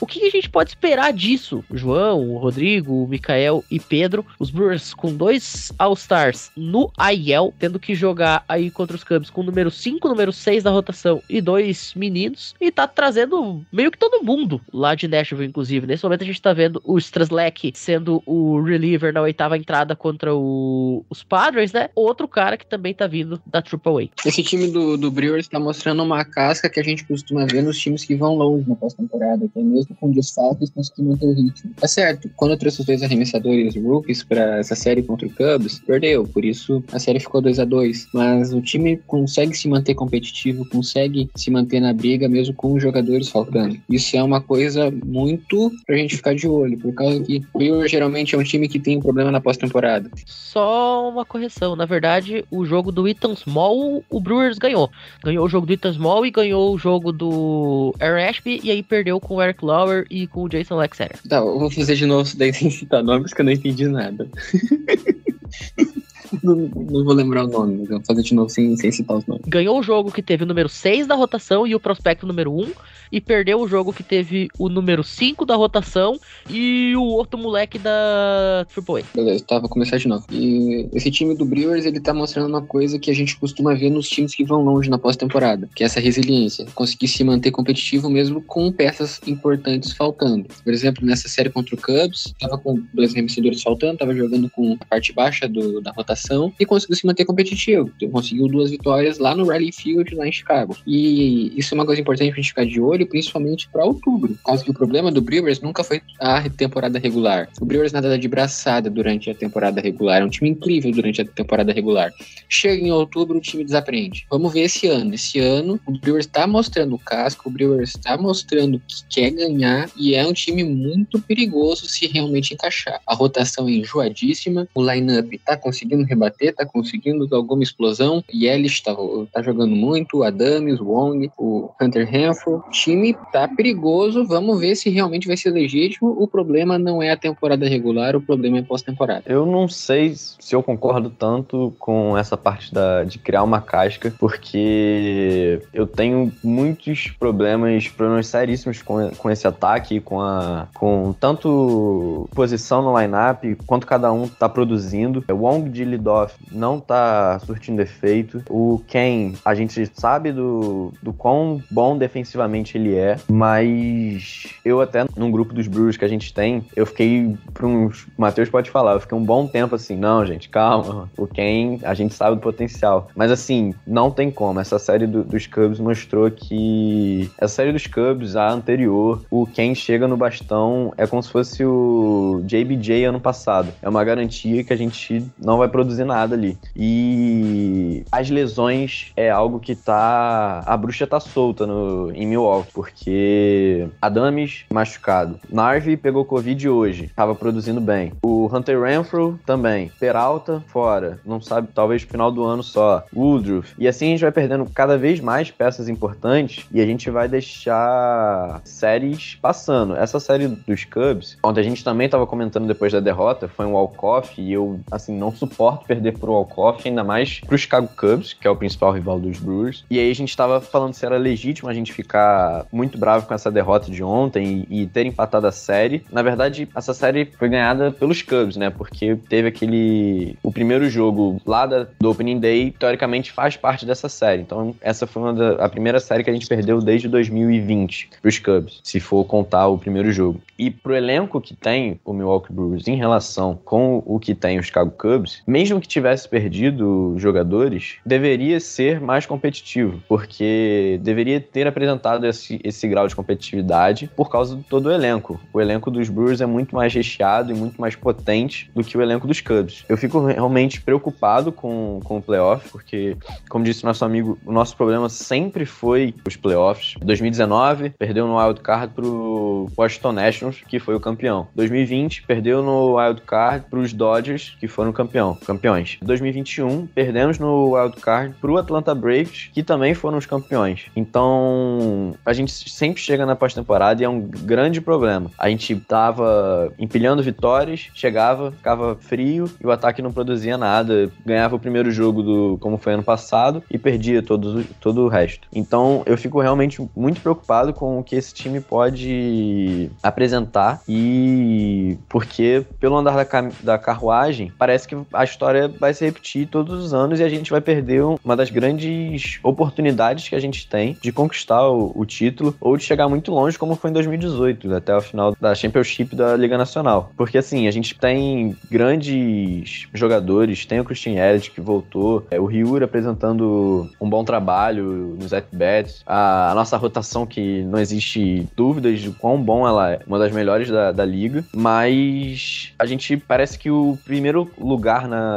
o 0.00 0.06
que 0.06 0.26
a 0.26 0.30
gente 0.30 0.48
pode 0.48 0.70
esperar 0.70 1.12
disso? 1.12 1.64
João, 1.72 2.30
o 2.30 2.38
Rodrigo, 2.38 3.04
o 3.04 3.08
Mikael 3.08 3.64
e 3.70 3.78
Pedro, 3.78 4.24
os 4.38 4.50
Brewers 4.50 4.94
com 4.94 5.14
dois 5.14 5.72
All-Stars 5.78 6.50
no 6.56 6.90
IL, 7.12 7.52
tendo 7.58 7.78
que 7.78 7.94
jogar 7.94 8.44
aí 8.48 8.70
contra 8.70 8.96
os 8.96 9.04
Cubs 9.04 9.30
com 9.30 9.40
o 9.40 9.44
número 9.44 9.70
5, 9.70 10.08
número 10.08 10.32
6 10.32 10.62
da 10.62 10.70
rotação 10.70 11.22
e 11.28 11.40
dois 11.40 11.92
meninos, 11.94 12.54
e 12.60 12.70
tá 12.70 12.86
trazendo 12.86 13.64
meio 13.72 13.90
que 13.90 13.98
todo 13.98 14.24
mundo 14.24 14.60
lá 14.72 14.94
de 14.94 15.08
Nashville, 15.08 15.46
inclusive. 15.46 15.86
Nesse 15.86 16.04
momento 16.04 16.22
a 16.22 16.26
gente 16.26 16.42
tá 16.42 16.52
vendo 16.52 16.80
o 16.84 16.98
Strasleck 16.98 17.72
sendo 17.74 18.22
o 18.26 18.60
reliever 18.62 19.12
na 19.12 19.22
oitava 19.22 19.56
entrada 19.56 19.94
contra 19.96 20.34
o, 20.34 21.04
os 21.08 21.22
Padres, 21.22 21.72
né? 21.72 21.90
Outro 21.94 22.26
cara 22.28 22.56
que 22.56 22.66
também 22.66 22.94
tá 22.94 23.06
vindo 23.06 23.40
da 23.46 23.62
Triple 23.62 24.10
A. 24.24 24.28
Esse 24.28 24.42
time 24.42 24.68
do, 24.68 24.96
do 24.96 25.10
Brewers 25.10 25.48
tá 25.48 25.58
mostrando 25.58 26.02
uma 26.02 26.24
casca 26.24 26.68
que 26.68 26.80
a 26.80 26.84
gente 26.84 27.04
costuma 27.04 27.46
ver 27.46 27.62
nos 27.62 27.78
times 27.78 28.04
que 28.04 28.14
vão 28.14 28.34
longe 28.34 28.68
na 28.68 28.76
pós-temporada 28.76 29.39
temporada, 29.40 29.48
que 29.48 29.58
é 29.58 29.62
mesmo 29.62 29.96
com 29.96 30.10
desfalques 30.10 30.70
conseguir 30.70 31.02
manter 31.02 31.26
o 31.26 31.32
ritmo. 31.32 31.72
Tá 31.76 31.88
certo, 31.88 32.30
quando 32.36 32.52
eu 32.52 32.58
trouxe 32.58 32.80
os 32.80 32.86
dois 32.86 33.02
arremessadores 33.02 33.74
rookies 33.76 34.22
para 34.22 34.58
essa 34.58 34.74
série 34.74 35.02
contra 35.02 35.26
o 35.26 35.30
Cubs, 35.30 35.78
perdeu, 35.80 36.24
por 36.26 36.44
isso 36.44 36.82
a 36.92 36.98
série 36.98 37.20
ficou 37.20 37.40
2 37.40 37.58
a 37.58 37.64
2 37.64 38.08
mas 38.12 38.52
o 38.52 38.60
time 38.60 38.96
consegue 39.06 39.56
se 39.56 39.68
manter 39.68 39.94
competitivo, 39.94 40.68
consegue 40.68 41.30
se 41.34 41.50
manter 41.50 41.80
na 41.80 41.92
briga 41.92 42.28
mesmo 42.28 42.54
com 42.54 42.74
os 42.74 42.82
jogadores 42.82 43.28
faltando. 43.28 43.78
Isso 43.88 44.16
é 44.16 44.22
uma 44.22 44.40
coisa 44.40 44.90
muito 45.04 45.70
pra 45.86 45.96
gente 45.96 46.16
ficar 46.16 46.34
de 46.34 46.48
olho, 46.48 46.78
por 46.78 46.92
causa 46.94 47.20
que 47.20 47.42
o 47.52 47.58
Rio 47.58 47.88
geralmente 47.88 48.34
é 48.34 48.38
um 48.38 48.42
time 48.42 48.68
que 48.68 48.78
tem 48.78 48.96
um 48.96 49.00
problema 49.00 49.30
na 49.30 49.40
pós-temporada. 49.40 50.10
Só 50.26 51.08
uma 51.08 51.24
correção, 51.24 51.76
na 51.76 51.86
verdade, 51.86 52.44
o 52.50 52.64
jogo 52.64 52.90
do 52.90 53.06
Ethan 53.06 53.34
Small, 53.34 54.02
o 54.08 54.20
Brewers 54.20 54.58
ganhou. 54.58 54.90
Ganhou 55.22 55.44
o 55.44 55.48
jogo 55.48 55.66
do 55.66 55.72
Ethan 55.72 55.92
Small 55.92 56.26
e 56.26 56.30
ganhou 56.30 56.74
o 56.74 56.78
jogo 56.78 57.12
do 57.12 57.94
Aaron 58.00 58.28
Ashby 58.28 58.60
e 58.62 58.70
aí 58.70 58.82
perdeu 58.82 59.20
com 59.20 59.29
o 59.34 59.42
Eric 59.42 59.64
Lauer 59.64 60.06
e 60.10 60.26
com 60.26 60.42
o 60.42 60.48
Jason 60.48 60.74
Alexander. 60.74 61.18
Tá, 61.28 61.36
eu 61.36 61.58
vou 61.58 61.70
fazer 61.70 61.94
de 61.94 62.06
novo 62.06 62.30
daí 62.36 62.52
sem 62.52 62.70
citar 62.70 63.02
nomes, 63.02 63.32
que 63.32 63.40
eu 63.40 63.44
não 63.44 63.52
entendi 63.52 63.86
nada. 63.88 64.28
Não, 66.42 66.54
não, 66.54 67.04
vou 67.04 67.14
lembrar 67.14 67.44
o 67.44 67.48
nome, 67.48 67.78
mas 67.78 67.90
eu 67.90 67.96
vou 67.96 68.06
fazer 68.06 68.22
de 68.22 68.34
novo 68.34 68.48
sem, 68.48 68.76
sem 68.76 68.92
citar 68.92 69.16
os 69.16 69.26
nomes. 69.26 69.44
Ganhou 69.46 69.78
o 69.78 69.82
jogo 69.82 70.12
que 70.12 70.22
teve 70.22 70.44
o 70.44 70.46
número 70.46 70.68
6 70.68 71.06
da 71.06 71.14
rotação 71.14 71.66
e 71.66 71.74
o 71.74 71.80
prospecto 71.80 72.26
número 72.26 72.52
1, 72.52 72.72
e 73.12 73.20
perdeu 73.20 73.60
o 73.60 73.66
jogo 73.66 73.92
que 73.92 74.02
teve 74.02 74.48
o 74.58 74.68
número 74.68 75.02
5 75.02 75.44
da 75.44 75.56
rotação 75.56 76.18
e 76.48 76.94
o 76.96 77.02
outro 77.02 77.38
moleque 77.38 77.78
da 77.78 78.64
AAA. 78.76 79.02
Beleza, 79.12 79.44
tá, 79.44 79.58
vou 79.58 79.68
começar 79.68 79.98
de 79.98 80.06
novo. 80.06 80.24
E 80.30 80.88
esse 80.92 81.10
time 81.10 81.34
do 81.34 81.44
Brewers, 81.44 81.84
ele 81.84 81.98
tá 81.98 82.14
mostrando 82.14 82.48
uma 82.48 82.62
coisa 82.62 82.98
que 82.98 83.10
a 83.10 83.14
gente 83.14 83.36
costuma 83.36 83.74
ver 83.74 83.90
nos 83.90 84.08
times 84.08 84.34
que 84.34 84.44
vão 84.44 84.62
longe 84.62 84.88
na 84.88 84.98
pós-temporada, 84.98 85.68
que 85.74 85.82
é 85.82 85.86
essa 85.86 85.98
resiliência, 85.98 86.66
conseguir 86.74 87.08
se 87.08 87.24
manter 87.24 87.50
competitivo 87.50 88.08
mesmo 88.08 88.40
com 88.40 88.70
peças 88.70 89.20
importantes 89.26 89.92
faltando. 89.92 90.46
Por 90.62 90.72
exemplo, 90.72 91.04
nessa 91.04 91.28
série 91.28 91.50
contra 91.50 91.74
o 91.74 91.78
Cubs, 91.78 92.32
tava 92.38 92.56
com 92.56 92.80
dois 92.94 93.12
arremessadores 93.12 93.62
faltando, 93.62 93.98
tava 93.98 94.14
jogando 94.14 94.48
com 94.48 94.76
a 94.80 94.84
parte 94.84 95.12
baixa 95.12 95.48
do, 95.48 95.80
da 95.80 95.90
rotação 95.90 96.19
rotação 96.20 96.52
e 96.58 96.66
conseguiu 96.66 96.96
se 96.96 97.06
manter 97.06 97.24
competitivo. 97.24 97.90
Então, 97.96 98.10
conseguiu 98.10 98.46
duas 98.46 98.70
vitórias 98.70 99.18
lá 99.18 99.34
no 99.34 99.46
Rally 99.46 99.72
Field, 99.72 100.14
lá 100.14 100.26
em 100.26 100.32
Chicago. 100.32 100.76
E 100.86 101.52
isso 101.58 101.74
é 101.74 101.76
uma 101.76 101.86
coisa 101.86 102.00
importante 102.00 102.30
pra 102.30 102.36
gente 102.36 102.48
ficar 102.48 102.66
de 102.66 102.80
olho, 102.80 103.06
principalmente 103.06 103.68
para 103.70 103.84
outubro. 103.84 104.38
Que 104.64 104.70
o 104.70 104.74
problema 104.74 105.10
do 105.10 105.22
Brewers 105.22 105.60
nunca 105.60 105.82
foi 105.82 106.02
a 106.20 106.48
temporada 106.50 106.98
regular. 106.98 107.48
O 107.60 107.64
Brewers 107.64 107.92
nada 107.92 108.18
de 108.18 108.28
braçada 108.28 108.90
durante 108.90 109.30
a 109.30 109.34
temporada 109.34 109.80
regular. 109.80 110.20
É 110.20 110.24
um 110.24 110.28
time 110.28 110.50
incrível 110.50 110.90
durante 110.92 111.22
a 111.22 111.24
temporada 111.24 111.72
regular. 111.72 112.10
Chega 112.48 112.84
em 112.84 112.90
outubro, 112.90 113.38
o 113.38 113.40
time 113.40 113.64
desaprende. 113.64 114.26
Vamos 114.28 114.52
ver 114.52 114.62
esse 114.62 114.86
ano. 114.86 115.14
Esse 115.14 115.38
ano, 115.38 115.80
o 115.86 115.92
Brewers 115.92 116.26
está 116.26 116.46
mostrando 116.46 116.94
o 116.94 116.98
casco, 116.98 117.48
o 117.48 117.52
Brewers 117.52 117.90
está 117.90 118.18
mostrando 118.18 118.80
que 118.80 119.04
quer 119.08 119.30
ganhar 119.30 119.88
e 119.96 120.14
é 120.14 120.26
um 120.26 120.32
time 120.32 120.64
muito 120.64 121.20
perigoso 121.22 121.86
se 121.86 122.06
realmente 122.06 122.52
encaixar. 122.52 123.00
A 123.06 123.14
rotação 123.14 123.68
é 123.68 123.72
enjoadíssima, 123.72 124.68
o 124.74 124.82
lineup 124.84 125.32
tá 125.44 125.56
conseguindo 125.56 126.04
rebater, 126.10 126.54
tá 126.54 126.66
conseguindo 126.66 127.26
alguma 127.34 127.62
explosão. 127.62 128.22
Yelich 128.32 128.82
tá, 128.82 128.94
tá 129.32 129.42
jogando 129.42 129.74
muito, 129.74 130.18
o 130.18 130.84
Wong, 130.84 131.30
o 131.38 131.70
Hunter 131.80 132.08
Renfro. 132.08 132.64
O 132.66 132.70
time 132.70 133.16
tá 133.32 133.48
perigoso, 133.48 134.26
vamos 134.26 134.60
ver 134.60 134.74
se 134.74 134.90
realmente 134.90 135.26
vai 135.26 135.36
ser 135.36 135.50
legítimo. 135.50 136.14
O 136.18 136.26
problema 136.26 136.78
não 136.78 137.02
é 137.02 137.10
a 137.10 137.16
temporada 137.16 137.68
regular, 137.68 138.16
o 138.16 138.20
problema 138.20 138.58
é 138.58 138.62
pós-temporada. 138.62 139.24
Eu 139.26 139.46
não 139.46 139.68
sei 139.68 140.14
se 140.14 140.54
eu 140.54 140.62
concordo 140.62 141.10
tanto 141.10 141.72
com 141.78 142.16
essa 142.16 142.36
parte 142.36 142.72
da, 142.72 143.04
de 143.04 143.18
criar 143.18 143.42
uma 143.42 143.60
casca, 143.60 144.12
porque 144.18 145.60
eu 145.72 145.86
tenho 145.86 146.32
muitos 146.42 147.08
problemas, 147.18 147.88
problemas 147.88 148.26
seríssimos 148.26 148.82
com, 148.82 149.10
com 149.10 149.30
esse 149.30 149.46
ataque, 149.46 150.00
com, 150.00 150.20
a, 150.20 150.68
com 150.74 151.14
tanto 151.18 152.28
posição 152.34 152.82
no 152.82 152.98
lineup, 152.98 153.44
quanto 153.66 153.86
cada 153.86 154.12
um 154.12 154.28
tá 154.28 154.48
produzindo. 154.48 155.24
O 155.28 155.34
Wong 155.34 155.68
de 155.68 155.84
Lidoff 156.00 156.34
não 156.50 156.80
tá 156.80 157.38
surtindo 157.44 157.82
efeito. 157.82 158.42
O 158.48 158.82
Ken, 158.86 159.34
a 159.44 159.54
gente 159.54 159.90
sabe 159.94 160.32
do, 160.32 160.92
do 161.02 161.12
quão 161.12 161.62
bom 161.70 161.96
defensivamente 161.96 162.76
ele 162.76 162.96
é, 162.96 163.16
mas 163.28 164.54
eu 164.64 164.80
até 164.80 165.04
num 165.16 165.30
grupo 165.30 165.52
dos 165.52 165.68
Brewers 165.68 165.96
que 165.96 166.04
a 166.04 166.08
gente 166.08 166.32
tem, 166.32 166.64
eu 166.74 166.86
fiquei 166.86 167.36
para 167.52 167.66
uns. 167.66 168.06
Matheus 168.16 168.48
pode 168.48 168.70
falar, 168.70 168.94
eu 168.94 169.00
fiquei 169.00 169.16
um 169.16 169.24
bom 169.24 169.46
tempo 169.46 169.74
assim, 169.74 169.96
não, 169.96 170.24
gente, 170.24 170.48
calma. 170.48 171.08
O 171.16 171.26
Ken, 171.26 171.78
a 171.82 171.94
gente 171.94 172.14
sabe 172.14 172.36
do 172.36 172.42
potencial. 172.42 173.08
Mas 173.14 173.30
assim, 173.30 173.74
não 173.86 174.10
tem 174.10 174.30
como. 174.30 174.60
Essa 174.60 174.78
série 174.78 175.06
do, 175.06 175.22
dos 175.22 175.46
Cubs 175.46 175.78
mostrou 175.78 176.30
que. 176.30 177.30
Essa 177.38 177.56
série 177.56 177.72
dos 177.72 177.86
Cubs, 177.86 178.36
a 178.36 178.50
anterior, 178.50 179.22
o 179.30 179.46
Ken 179.46 179.74
chega 179.74 180.08
no 180.08 180.16
bastão, 180.16 180.92
é 180.96 181.06
como 181.06 181.22
se 181.22 181.30
fosse 181.30 181.64
o 181.64 182.42
JBJ 182.44 183.04
ano 183.04 183.20
passado. 183.20 183.68
É 183.82 183.88
uma 183.88 184.02
garantia 184.02 184.64
que 184.64 184.72
a 184.72 184.76
gente 184.76 185.24
não 185.38 185.58
vai 185.58 185.68
produzir 185.68 185.89
nada 185.98 186.34
ali. 186.34 186.58
E 186.76 188.04
as 188.10 188.30
lesões 188.30 189.12
é 189.16 189.30
algo 189.30 189.60
que 189.60 189.74
tá. 189.74 190.62
A 190.66 190.76
bruxa 190.76 191.06
tá 191.06 191.20
solta 191.20 191.66
no, 191.66 192.12
em 192.12 192.26
Milwaukee, 192.26 192.72
porque 192.72 193.88
Adames 194.00 194.64
machucado. 194.72 195.38
Narvi 195.50 195.96
pegou 195.96 196.24
Covid 196.24 196.68
hoje, 196.68 197.10
tava 197.14 197.34
produzindo 197.34 197.80
bem. 197.80 198.12
O 198.22 198.48
Hunter 198.52 198.80
Renfro 198.80 199.38
também. 199.44 199.90
Peralta 199.98 200.62
fora, 200.68 201.18
não 201.24 201.40
sabe, 201.40 201.68
talvez 201.74 202.02
final 202.02 202.30
do 202.30 202.44
ano 202.44 202.62
só. 202.62 203.04
Woodruff. 203.14 203.74
E 203.78 203.88
assim 203.88 204.06
a 204.06 204.10
gente 204.10 204.22
vai 204.22 204.32
perdendo 204.32 204.66
cada 204.74 204.96
vez 204.96 205.20
mais 205.20 205.50
peças 205.50 205.88
importantes 205.88 206.66
e 206.72 206.80
a 206.80 206.86
gente 206.86 207.10
vai 207.10 207.28
deixar 207.28 208.60
séries 208.64 209.38
passando. 209.40 209.96
Essa 209.96 210.20
série 210.20 210.48
dos 210.48 210.84
Cubs, 210.84 211.36
onde 211.42 211.60
a 211.60 211.62
gente 211.62 211.84
também 211.84 212.08
tava 212.08 212.26
comentando 212.26 212.66
depois 212.66 212.92
da 212.92 213.00
derrota, 213.00 213.48
foi 213.48 213.66
um 213.66 213.72
walk-off 213.72 214.40
e 214.40 214.52
eu, 214.52 214.80
assim, 214.90 215.16
não 215.16 215.32
suporto 215.32 215.69
perder 215.78 216.18
pro 216.18 216.32
walk-off, 216.32 216.86
ainda 216.86 217.04
mais 217.04 217.40
pro 217.40 217.58
Chicago 217.58 217.88
Cubs, 217.96 218.32
que 218.32 218.46
é 218.46 218.50
o 218.50 218.56
principal 218.56 218.92
rival 218.92 219.18
dos 219.18 219.38
Brewers. 219.38 219.84
E 219.90 219.98
aí 219.98 220.10
a 220.10 220.14
gente 220.14 220.36
tava 220.36 220.60
falando 220.60 220.94
se 220.94 221.04
era 221.04 221.16
legítimo 221.16 221.68
a 221.68 221.74
gente 221.74 221.92
ficar 221.92 222.66
muito 222.72 222.98
bravo 222.98 223.26
com 223.26 223.34
essa 223.34 223.50
derrota 223.50 223.90
de 223.90 224.02
ontem 224.02 224.66
e, 224.70 224.82
e 224.82 224.86
ter 224.86 225.06
empatado 225.06 225.46
a 225.46 225.52
série. 225.52 226.04
Na 226.10 226.22
verdade, 226.22 226.68
essa 226.74 226.94
série 226.94 227.26
foi 227.38 227.48
ganhada 227.48 227.90
pelos 227.90 228.22
Cubs, 228.22 228.56
né? 228.56 228.70
Porque 228.70 229.16
teve 229.28 229.48
aquele. 229.48 230.36
O 230.42 230.52
primeiro 230.52 230.88
jogo 230.88 231.40
lá 231.46 231.66
da, 231.66 231.86
do 231.98 232.10
Opening 232.10 232.38
Day, 232.38 232.74
teoricamente, 232.78 233.32
faz 233.32 233.56
parte 233.56 233.84
dessa 233.86 234.08
série. 234.08 234.42
Então, 234.42 234.74
essa 234.80 235.06
foi 235.06 235.22
uma 235.22 235.32
da, 235.32 235.64
a 235.64 235.68
primeira 235.68 236.00
série 236.00 236.24
que 236.24 236.30
a 236.30 236.32
gente 236.32 236.46
perdeu 236.46 236.80
desde 236.80 237.08
2020 237.08 238.10
pros 238.20 238.38
Cubs, 238.38 238.80
se 238.82 239.00
for 239.00 239.24
contar 239.24 239.68
o 239.68 239.78
primeiro 239.78 240.12
jogo. 240.12 240.40
E 240.58 240.70
pro 240.70 240.94
elenco 240.94 241.40
que 241.40 241.54
tem 241.54 241.98
o 242.04 242.12
Milwaukee 242.12 242.52
Brewers 242.52 242.86
em 242.86 242.96
relação 242.96 243.58
com 243.64 244.02
o 244.04 244.18
que 244.18 244.34
tem 244.34 244.58
o 244.58 244.62
Chicago 244.62 244.90
Cubs, 244.90 245.42
mesmo 245.60 245.78
que 245.78 245.86
tivesse 245.86 246.26
perdido 246.26 247.14
jogadores, 247.18 247.96
deveria 248.04 248.58
ser 248.58 248.98
mais 248.98 249.26
competitivo, 249.26 250.02
porque 250.08 250.98
deveria 251.02 251.38
ter 251.38 251.66
apresentado 251.66 252.26
esse, 252.26 252.58
esse 252.64 252.88
grau 252.88 253.06
de 253.06 253.14
competitividade 253.14 254.10
por 254.16 254.30
causa 254.30 254.56
de 254.56 254.62
todo 254.62 254.86
o 254.86 254.90
elenco. 254.90 255.38
O 255.52 255.60
elenco 255.60 255.90
dos 255.90 256.08
Brewers 256.08 256.40
é 256.40 256.46
muito 256.46 256.74
mais 256.74 256.94
recheado 256.94 257.52
e 257.52 257.54
muito 257.54 257.78
mais 257.78 257.94
potente 257.94 258.70
do 258.74 258.82
que 258.82 258.96
o 258.96 259.02
elenco 259.02 259.26
dos 259.26 259.42
Cubs. 259.42 259.84
Eu 259.86 259.98
fico 259.98 260.24
realmente 260.24 260.80
preocupado 260.80 261.52
com, 261.52 262.00
com 262.04 262.16
o 262.16 262.22
playoff, 262.22 262.70
porque, 262.70 263.14
como 263.50 263.62
disse 263.62 263.84
nosso 263.84 264.02
amigo, 264.02 264.38
o 264.46 264.52
nosso 264.52 264.74
problema 264.74 265.10
sempre 265.10 265.66
foi 265.66 266.14
os 266.26 266.36
playoffs. 266.36 266.94
2019, 267.02 267.90
perdeu 267.98 268.26
no 268.26 268.38
wild 268.38 268.62
card 268.62 268.94
pro 268.94 269.68
Washington 269.76 270.12
Nationals, 270.12 270.62
que 270.66 270.78
foi 270.78 270.94
o 270.94 271.00
campeão. 271.00 271.48
2020, 271.54 272.22
perdeu 272.22 272.62
no 272.62 272.96
wild 272.96 273.20
card 273.26 273.66
pros 273.68 273.92
Dodgers, 273.92 274.56
que 274.58 274.66
foram 274.66 274.90
campeão, 274.90 275.36
campeões. 275.50 275.98
2021, 276.00 276.86
perdemos 276.86 277.40
no 277.40 277.74
wild 277.74 277.96
card 278.00 278.36
pro 278.40 278.56
Atlanta 278.56 278.94
Braves, 278.94 279.50
que 279.52 279.64
também 279.64 279.94
foram 279.94 280.16
os 280.16 280.26
campeões. 280.26 280.86
Então, 280.94 282.14
a 282.24 282.32
gente 282.32 282.52
sempre 282.70 283.02
chega 283.02 283.26
na 283.26 283.34
pós-temporada 283.34 284.00
e 284.00 284.04
é 284.04 284.08
um 284.08 284.20
grande 284.20 284.80
problema. 284.80 285.28
A 285.36 285.48
gente 285.48 285.74
tava 285.74 286.72
empilhando 286.78 287.20
vitórias, 287.20 287.88
chegava, 287.94 288.52
ficava 288.52 288.94
frio 288.94 289.50
e 289.60 289.66
o 289.66 289.72
ataque 289.72 290.00
não 290.00 290.12
produzia 290.12 290.56
nada. 290.56 291.10
Ganhava 291.26 291.56
o 291.56 291.58
primeiro 291.58 291.90
jogo 291.90 292.22
do 292.22 292.58
como 292.60 292.78
foi 292.78 292.92
ano 292.92 293.02
passado 293.02 293.60
e 293.68 293.76
perdia 293.76 294.22
todo, 294.22 294.64
todo 294.80 295.02
o 295.02 295.08
resto. 295.08 295.48
Então, 295.52 296.04
eu 296.06 296.16
fico 296.16 296.40
realmente 296.40 296.80
muito 296.94 297.20
preocupado 297.20 297.72
com 297.72 297.98
o 297.98 298.04
que 298.04 298.14
esse 298.14 298.32
time 298.32 298.60
pode 298.60 299.90
apresentar 300.00 300.80
e 300.88 301.98
porque 302.08 302.64
pelo 302.78 302.96
andar 302.96 303.24
da, 303.24 303.50
da 303.62 303.78
carruagem, 303.78 304.52
parece 304.56 304.86
que 304.86 304.96
a 305.12 305.24
história 305.40 305.68
vai 305.68 305.94
se 305.94 306.04
repetir 306.04 306.46
todos 306.46 306.84
os 306.84 306.92
anos 306.92 307.18
e 307.18 307.24
a 307.24 307.28
gente 307.28 307.50
vai 307.50 307.62
perder 307.62 308.02
uma 308.02 308.36
das 308.36 308.50
grandes 308.50 309.40
oportunidades 309.42 310.28
que 310.28 310.34
a 310.34 310.40
gente 310.40 310.68
tem 310.68 310.98
de 311.00 311.10
conquistar 311.10 311.66
o, 311.66 311.92
o 311.94 312.04
título 312.04 312.54
ou 312.60 312.76
de 312.76 312.84
chegar 312.84 313.08
muito 313.08 313.32
longe, 313.32 313.58
como 313.58 313.74
foi 313.74 313.88
em 313.88 313.94
2018, 313.94 314.74
até 314.74 314.94
o 314.94 315.00
final 315.00 315.34
da 315.40 315.54
Championship 315.54 316.14
da 316.14 316.36
Liga 316.36 316.58
Nacional. 316.58 317.10
Porque 317.16 317.38
assim, 317.38 317.66
a 317.66 317.70
gente 317.70 317.98
tem 317.98 318.54
grandes 318.70 319.88
jogadores, 319.94 320.66
tem 320.66 320.78
o 320.78 320.84
Christian 320.84 321.12
Elliott 321.12 321.50
que 321.50 321.60
voltou, 321.60 322.26
é, 322.30 322.38
o 322.38 322.44
Ryura 322.44 322.84
apresentando 322.84 323.90
um 323.98 324.10
bom 324.10 324.22
trabalho 324.22 325.16
nos 325.18 325.32
at-bats, 325.32 326.02
a, 326.06 326.50
a, 326.50 326.54
nossa 326.54 326.76
rotação 326.76 327.24
que 327.24 327.62
não 327.62 327.78
existe 327.78 328.46
dúvidas 328.54 329.00
de 329.00 329.10
quão 329.10 329.40
bom 329.40 329.66
ela 329.66 329.92
é, 329.92 330.00
uma 330.06 330.18
das 330.18 330.32
melhores 330.32 330.68
da, 330.68 330.92
da 330.92 331.04
liga, 331.04 331.42
mas 331.54 332.74
a 332.78 332.84
gente 332.84 333.16
parece 333.16 333.58
que 333.58 333.70
o 333.70 333.98
primeiro 334.04 334.50
lugar 334.58 335.08
na 335.08 335.29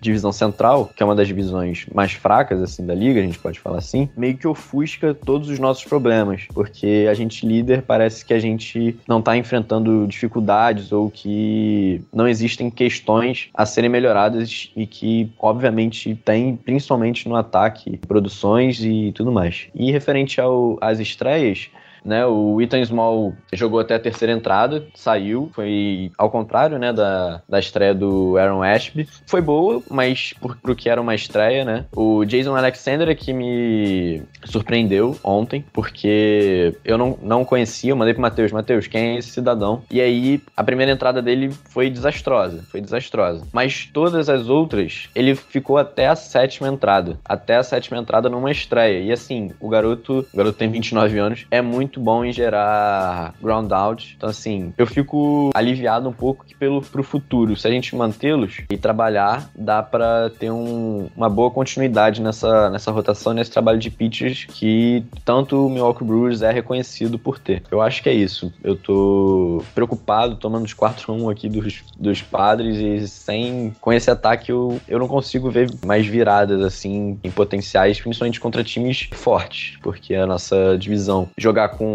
divisão 0.00 0.32
central, 0.32 0.90
que 0.94 1.02
é 1.02 1.06
uma 1.06 1.14
das 1.14 1.26
divisões 1.26 1.86
mais 1.94 2.12
fracas 2.12 2.60
assim 2.62 2.84
da 2.84 2.94
liga, 2.94 3.20
a 3.20 3.22
gente 3.22 3.38
pode 3.38 3.58
falar 3.58 3.78
assim, 3.78 4.08
meio 4.16 4.36
que 4.36 4.46
ofusca 4.46 5.14
todos 5.14 5.48
os 5.48 5.58
nossos 5.58 5.84
problemas, 5.84 6.46
porque 6.52 7.06
a 7.10 7.14
gente 7.14 7.46
líder 7.46 7.82
parece 7.82 8.24
que 8.24 8.34
a 8.34 8.38
gente 8.38 8.98
não 9.06 9.20
tá 9.20 9.36
enfrentando 9.36 10.06
dificuldades 10.06 10.92
ou 10.92 11.10
que 11.10 12.00
não 12.12 12.28
existem 12.28 12.70
questões 12.70 13.48
a 13.54 13.66
serem 13.66 13.90
melhoradas 13.90 14.70
e 14.76 14.86
que 14.86 15.30
obviamente 15.38 16.14
tem 16.24 16.56
principalmente 16.56 17.28
no 17.28 17.36
ataque, 17.36 17.98
produções 18.06 18.82
e 18.82 19.12
tudo 19.12 19.32
mais. 19.32 19.68
E 19.74 19.90
referente 19.90 20.40
ao, 20.40 20.78
às 20.80 20.98
estreias, 20.98 21.68
né? 22.06 22.24
O 22.24 22.60
Ethan 22.60 22.84
Small 22.84 23.34
jogou 23.52 23.80
até 23.80 23.96
a 23.96 24.00
terceira 24.00 24.32
entrada, 24.32 24.86
saiu, 24.94 25.50
foi 25.52 26.10
ao 26.16 26.30
contrário, 26.30 26.78
né, 26.78 26.92
da, 26.92 27.42
da 27.48 27.58
estreia 27.58 27.94
do 27.94 28.36
Aaron 28.38 28.62
Ashby. 28.62 29.08
Foi 29.26 29.40
boa, 29.40 29.82
mas 29.90 30.32
por, 30.40 30.56
pro 30.56 30.76
que 30.76 30.88
era 30.88 31.00
uma 31.00 31.14
estreia, 31.14 31.64
né? 31.64 31.84
O 31.94 32.24
Jason 32.24 32.54
Alexander 32.54 33.08
é 33.08 33.14
que 33.14 33.32
me 33.32 34.22
surpreendeu 34.44 35.18
ontem, 35.24 35.64
porque 35.72 36.76
eu 36.84 36.96
não, 36.96 37.18
não 37.22 37.44
conhecia, 37.44 37.90
eu 37.90 37.96
mandei 37.96 38.14
pro 38.14 38.22
Matheus, 38.22 38.52
Matheus, 38.52 38.86
quem 38.86 39.16
é 39.16 39.18
esse 39.18 39.30
cidadão? 39.30 39.82
E 39.90 40.00
aí, 40.00 40.40
a 40.56 40.62
primeira 40.62 40.92
entrada 40.92 41.20
dele 41.20 41.50
foi 41.70 41.90
desastrosa, 41.90 42.62
foi 42.70 42.80
desastrosa. 42.80 43.46
Mas 43.52 43.88
todas 43.92 44.28
as 44.28 44.48
outras, 44.48 45.08
ele 45.14 45.34
ficou 45.34 45.78
até 45.78 46.06
a 46.06 46.14
sétima 46.14 46.68
entrada, 46.68 47.18
até 47.24 47.56
a 47.56 47.62
sétima 47.62 47.98
entrada 47.98 48.28
numa 48.28 48.50
estreia. 48.50 49.00
E 49.00 49.10
assim, 49.10 49.50
o 49.60 49.68
garoto, 49.68 50.26
o 50.32 50.36
garoto 50.36 50.58
tem 50.58 50.70
29 50.70 51.18
anos, 51.18 51.46
é 51.50 51.60
muito 51.60 51.95
muito 51.96 52.00
bom 52.00 52.24
em 52.24 52.32
gerar 52.32 53.34
ground 53.42 53.70
out. 53.72 54.14
Então, 54.16 54.28
assim, 54.28 54.72
eu 54.76 54.86
fico 54.86 55.50
aliviado 55.54 56.08
um 56.08 56.12
pouco 56.12 56.44
que 56.44 56.54
pelo 56.54 56.82
pro 56.82 57.02
futuro, 57.02 57.56
se 57.56 57.66
a 57.66 57.70
gente 57.70 57.96
mantê-los 57.96 58.62
e 58.70 58.76
trabalhar, 58.76 59.50
dá 59.54 59.82
para 59.82 60.30
ter 60.38 60.50
um, 60.50 61.08
uma 61.16 61.28
boa 61.28 61.50
continuidade 61.50 62.20
nessa, 62.20 62.70
nessa 62.70 62.90
rotação, 62.90 63.32
nesse 63.32 63.50
trabalho 63.50 63.78
de 63.78 63.90
pitchers 63.90 64.44
que 64.44 65.04
tanto 65.24 65.66
o 65.66 65.70
Milwaukee 65.70 66.04
Brewers 66.04 66.42
é 66.42 66.52
reconhecido 66.52 67.18
por 67.18 67.38
ter. 67.38 67.62
Eu 67.70 67.80
acho 67.80 68.02
que 68.02 68.08
é 68.08 68.14
isso. 68.14 68.52
Eu 68.62 68.76
tô 68.76 69.62
preocupado 69.74 70.36
tomando 70.36 70.64
os 70.64 70.74
4-1 70.74 71.32
aqui 71.32 71.48
dos, 71.48 71.82
dos 71.98 72.22
padres 72.22 72.76
e 72.76 73.08
sem 73.08 73.74
com 73.80 73.92
esse 73.92 74.10
ataque 74.10 74.52
eu, 74.52 74.80
eu 74.88 74.98
não 74.98 75.08
consigo 75.08 75.50
ver 75.50 75.70
mais 75.84 76.06
viradas 76.06 76.60
assim 76.62 77.18
em 77.22 77.30
potenciais, 77.30 78.00
principalmente 78.00 78.40
contra 78.40 78.62
times 78.62 79.08
fortes, 79.12 79.78
porque 79.82 80.14
a 80.14 80.26
nossa 80.26 80.76
divisão 80.78 81.28
jogar 81.36 81.70
com 81.70 81.85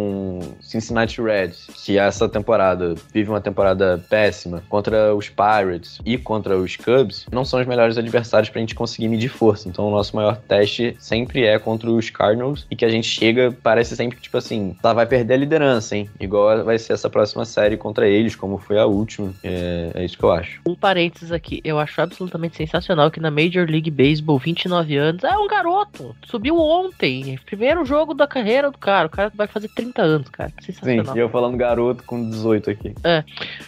Cincinnati 0.62 1.22
Reds, 1.22 1.68
que 1.84 1.98
essa 1.98 2.28
temporada 2.28 2.96
vive 3.14 3.30
uma 3.30 3.42
temporada 3.42 4.04
péssima, 4.10 4.64
contra 4.70 5.16
os 5.16 5.30
Pirates 5.30 6.00
e 6.06 6.18
contra 6.18 6.58
os 6.58 6.76
Cubs, 6.76 7.26
não 7.32 7.46
são 7.46 7.60
os 7.60 7.68
melhores 7.68 7.98
adversários 7.98 8.50
pra 8.50 8.60
gente 8.60 8.76
conseguir 8.76 9.08
medir 9.08 9.30
força. 9.30 9.68
Então 9.68 9.88
o 9.88 9.92
nosso 9.92 10.16
maior 10.16 10.38
teste 10.38 10.96
sempre 11.00 11.46
é 11.46 11.58
contra 11.60 11.90
os 11.90 12.10
Cardinals 12.10 12.66
e 12.70 12.76
que 12.76 12.86
a 12.86 12.90
gente 12.90 13.08
chega, 13.08 13.56
parece 13.64 13.96
sempre 13.96 14.18
que, 14.18 14.24
tipo 14.24 14.38
assim, 14.38 14.76
tá, 14.82 14.94
vai 14.94 15.06
perder 15.06 15.36
a 15.36 15.38
liderança, 15.38 15.96
hein? 15.96 16.10
Igual 16.20 16.64
vai 16.64 16.78
ser 16.78 16.94
essa 16.94 17.10
próxima 17.10 17.46
série 17.46 17.78
contra 17.78 18.08
eles, 18.08 18.36
como 18.36 18.58
foi 18.58 18.80
a 18.80 18.86
última. 18.86 19.34
É, 19.44 19.92
é 19.96 20.06
isso 20.06 20.18
que 20.18 20.24
eu 20.24 20.32
acho. 20.32 20.62
Um 20.66 20.76
parênteses 20.76 21.32
aqui, 21.32 21.62
eu 21.64 21.80
acho 21.80 22.02
absolutamente 22.02 22.58
sensacional 22.58 23.12
que 23.12 23.20
na 23.20 23.32
Major 23.32 23.70
League 23.70 23.92
Baseball, 23.92 24.38
29 24.38 24.98
anos, 24.98 25.24
é 25.24 25.38
um 25.38 25.48
garoto. 25.48 26.16
Subiu 26.26 26.58
ontem. 26.58 27.40
Primeiro 27.46 27.86
jogo 27.86 28.14
da 28.14 28.28
carreira 28.28 28.72
do 28.72 28.78
cara. 28.78 29.08
O 29.08 29.10
cara 29.10 29.32
vai 29.34 29.48
fazer 29.48 29.70
30 29.76 30.02
anos, 30.02 30.30
cara. 30.30 30.54
Sensacional. 30.62 31.06
Sim, 31.06 31.20
e 31.20 31.20
eu 31.20 31.30
falando 31.30 31.58
garoto 31.58 32.04
com 32.04 32.30
18 32.30 32.70
aqui. 32.70 32.94
É. 33.04 33.24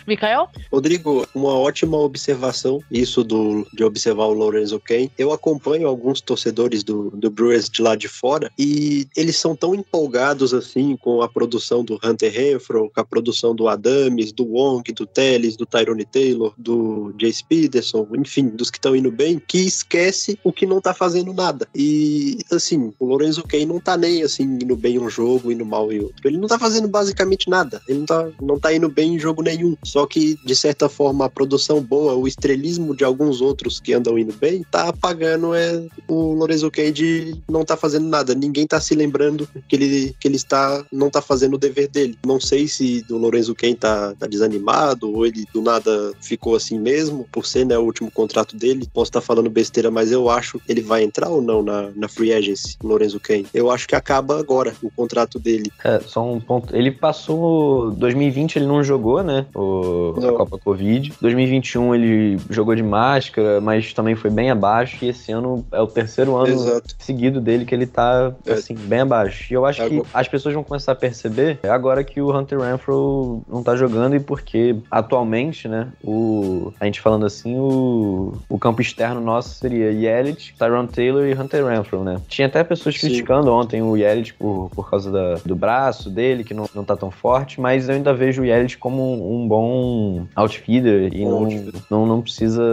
Mikael? 0.07 0.49
Rodrigo, 0.71 1.27
uma 1.33 1.53
ótima 1.53 1.97
observação, 1.97 2.81
isso 2.91 3.23
do, 3.23 3.65
de 3.73 3.83
observar 3.83 4.25
o 4.25 4.33
Lorenzo 4.33 4.79
Kane. 4.79 5.11
Eu 5.17 5.31
acompanho 5.31 5.87
alguns 5.87 6.21
torcedores 6.21 6.83
do, 6.83 7.09
do 7.11 7.29
Brewers 7.29 7.69
de 7.69 7.81
lá 7.81 7.95
de 7.95 8.07
fora 8.07 8.51
e 8.57 9.07
eles 9.15 9.37
são 9.37 9.55
tão 9.55 9.73
empolgados 9.73 10.53
assim 10.53 10.97
com 10.97 11.21
a 11.21 11.29
produção 11.29 11.83
do 11.83 11.99
Hunter 12.03 12.31
Renfro, 12.31 12.91
com 12.93 13.01
a 13.01 13.05
produção 13.05 13.55
do 13.55 13.67
Adames, 13.67 14.31
do 14.31 14.45
Wong, 14.45 14.91
do 14.91 15.05
Teles, 15.05 15.55
do 15.55 15.65
Tyrone 15.65 16.05
Taylor, 16.05 16.53
do 16.57 17.13
Jace 17.17 17.43
Peterson, 17.43 18.07
enfim, 18.15 18.49
dos 18.49 18.69
que 18.69 18.77
estão 18.77 18.95
indo 18.95 19.11
bem, 19.11 19.39
que 19.39 19.59
esquece 19.59 20.37
o 20.43 20.51
que 20.51 20.65
não 20.65 20.81
tá 20.81 20.93
fazendo 20.93 21.33
nada. 21.33 21.67
E 21.73 22.39
assim, 22.51 22.93
o 22.99 23.05
Lorenzo 23.05 23.43
Kane 23.43 23.65
não 23.65 23.79
tá 23.79 23.95
nem 23.95 24.23
assim 24.23 24.43
indo 24.43 24.75
bem 24.75 24.99
um 24.99 25.09
jogo, 25.09 25.51
indo 25.51 25.65
mal 25.65 25.92
Ele 26.23 26.37
não 26.37 26.47
tá 26.47 26.57
fazendo 26.57 26.87
basicamente 26.87 27.49
nada. 27.49 27.81
Ele 27.87 27.99
não 27.99 28.05
tá, 28.05 28.29
não 28.41 28.59
tá 28.59 28.73
indo 28.73 28.89
bem 28.89 29.15
em 29.15 29.19
jogo 29.19 29.41
nenhum. 29.41 29.75
Só 29.83 30.05
que, 30.05 30.37
de 30.43 30.55
certa 30.55 30.89
forma, 30.89 31.25
a 31.25 31.29
produção 31.29 31.81
boa, 31.81 32.13
o 32.15 32.27
estrelismo 32.27 32.95
de 32.95 33.03
alguns 33.03 33.41
outros 33.41 33.79
que 33.79 33.93
andam 33.93 34.17
indo 34.17 34.33
bem, 34.33 34.63
tá 34.69 34.89
apagando 34.89 35.53
é, 35.53 35.85
o 36.07 36.33
Lorenzo 36.33 36.71
de 36.93 37.35
não 37.49 37.63
tá 37.63 37.77
fazendo 37.77 38.07
nada. 38.07 38.33
Ninguém 38.33 38.65
tá 38.65 38.79
se 38.79 38.95
lembrando 38.95 39.47
que 39.67 39.75
ele, 39.75 40.15
que 40.19 40.27
ele 40.27 40.35
está, 40.35 40.83
não 40.91 41.09
tá 41.09 41.21
fazendo 41.21 41.55
o 41.55 41.57
dever 41.57 41.87
dele. 41.87 42.17
Não 42.25 42.39
sei 42.39 42.67
se 42.67 43.05
o 43.09 43.17
Lorenzo 43.17 43.55
Kane 43.55 43.75
tá, 43.75 44.13
tá 44.17 44.27
desanimado 44.27 45.11
ou 45.11 45.25
ele 45.25 45.45
do 45.53 45.61
nada 45.61 46.13
ficou 46.21 46.55
assim 46.55 46.79
mesmo, 46.79 47.27
por 47.31 47.45
ser 47.45 47.65
né, 47.65 47.77
o 47.77 47.83
último 47.83 48.09
contrato 48.11 48.55
dele. 48.55 48.87
Posso 48.93 49.09
estar 49.09 49.21
tá 49.21 49.25
falando 49.25 49.49
besteira, 49.49 49.91
mas 49.91 50.11
eu 50.11 50.29
acho 50.29 50.59
que 50.59 50.71
ele 50.71 50.81
vai 50.81 51.03
entrar 51.03 51.29
ou 51.29 51.41
não 51.41 51.61
na, 51.61 51.91
na 51.95 52.07
Free 52.07 52.33
Agency, 52.33 52.77
Lorenzo 52.83 53.19
Kane. 53.19 53.47
Eu 53.53 53.69
acho 53.69 53.87
que 53.87 53.95
acaba 53.95 54.39
agora 54.39 54.75
o 54.81 54.89
contrato 54.89 55.39
dele. 55.39 55.71
É, 55.83 55.99
só 55.99 56.23
um 56.25 56.39
ponto. 56.39 56.75
Ele 56.75 56.91
passou. 56.91 57.91
2020 57.91 58.55
ele 58.57 58.65
não 58.65 58.83
jogou, 58.83 59.21
né? 59.23 59.45
O, 59.55 60.13
a 60.17 60.31
Copa 60.33 60.57
Covid. 60.57 61.13
2021 61.21 61.93
ele 61.95 62.37
jogou 62.49 62.75
de 62.75 62.83
máscara, 62.83 63.59
mas 63.59 63.93
também 63.93 64.15
foi 64.15 64.29
bem 64.29 64.49
abaixo. 64.49 65.03
E 65.03 65.09
esse 65.09 65.31
ano 65.31 65.65
é 65.71 65.81
o 65.81 65.87
terceiro 65.87 66.35
ano 66.35 66.47
Exato. 66.53 66.95
seguido 66.99 67.41
dele 67.41 67.65
que 67.65 67.75
ele 67.75 67.85
tá, 67.85 68.31
É. 68.45 68.53
assim, 68.53 68.75
bem 68.75 69.01
abaixo. 69.01 69.51
E 69.51 69.55
eu 69.55 69.65
acho 69.65 69.81
que 69.87 69.95
Agora- 69.95 70.09
as 70.13 70.27
pessoas 70.27 70.53
vão 70.55 70.63
começar 70.63 70.93
a 70.93 70.95
perceber 70.95 71.59
agora 71.69 72.03
que 72.03 72.21
o 72.21 72.35
Hunter 72.35 72.59
Renfro 72.59 73.41
não 73.49 73.61
tá 73.61 73.75
jogando 73.75 74.15
e 74.15 74.19
porque 74.19 74.75
atualmente, 74.89 75.67
né, 75.67 75.87
o, 76.03 76.71
a 76.79 76.85
gente 76.85 77.01
falando 77.01 77.25
assim, 77.25 77.57
o, 77.59 78.33
o 78.49 78.57
campo 78.57 78.81
externo 78.81 79.19
nosso 79.19 79.49
seria 79.55 79.91
Yelich, 79.91 80.53
Tyron 80.57 80.87
Taylor 80.87 81.25
e 81.25 81.33
Hunter 81.33 81.65
Renfro, 81.65 82.03
né? 82.03 82.17
Tinha 82.27 82.47
até 82.47 82.63
pessoas 82.63 82.95
Sim. 82.95 83.07
criticando 83.07 83.51
ontem 83.51 83.81
o 83.81 83.97
Yelich 83.97 84.33
por, 84.33 84.69
por 84.73 84.89
causa 84.89 85.11
da- 85.11 85.35
do 85.45 85.55
braço 85.55 85.72
dele, 86.09 86.43
que 86.43 86.53
não, 86.53 86.69
não 86.73 86.83
tá 86.83 86.95
tão 86.95 87.11
forte, 87.11 87.59
mas 87.59 87.87
eu 87.87 87.95
ainda 87.95 88.13
vejo 88.13 88.41
o 88.41 88.45
Yelich 88.45 88.77
como 88.77 89.01
um, 89.35 89.47
bom 89.47 90.25
outfielder 90.35 91.13
e 91.13 91.25
não, 91.25 91.47
não, 91.89 92.05
não 92.05 92.21
precisa 92.21 92.63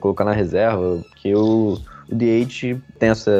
colocar 0.00 0.24
na 0.24 0.32
reserva, 0.32 1.02
porque 1.08 1.34
o, 1.34 1.78
o 2.10 2.14
DH 2.14 2.80
tem 2.98 3.08
essa 3.10 3.32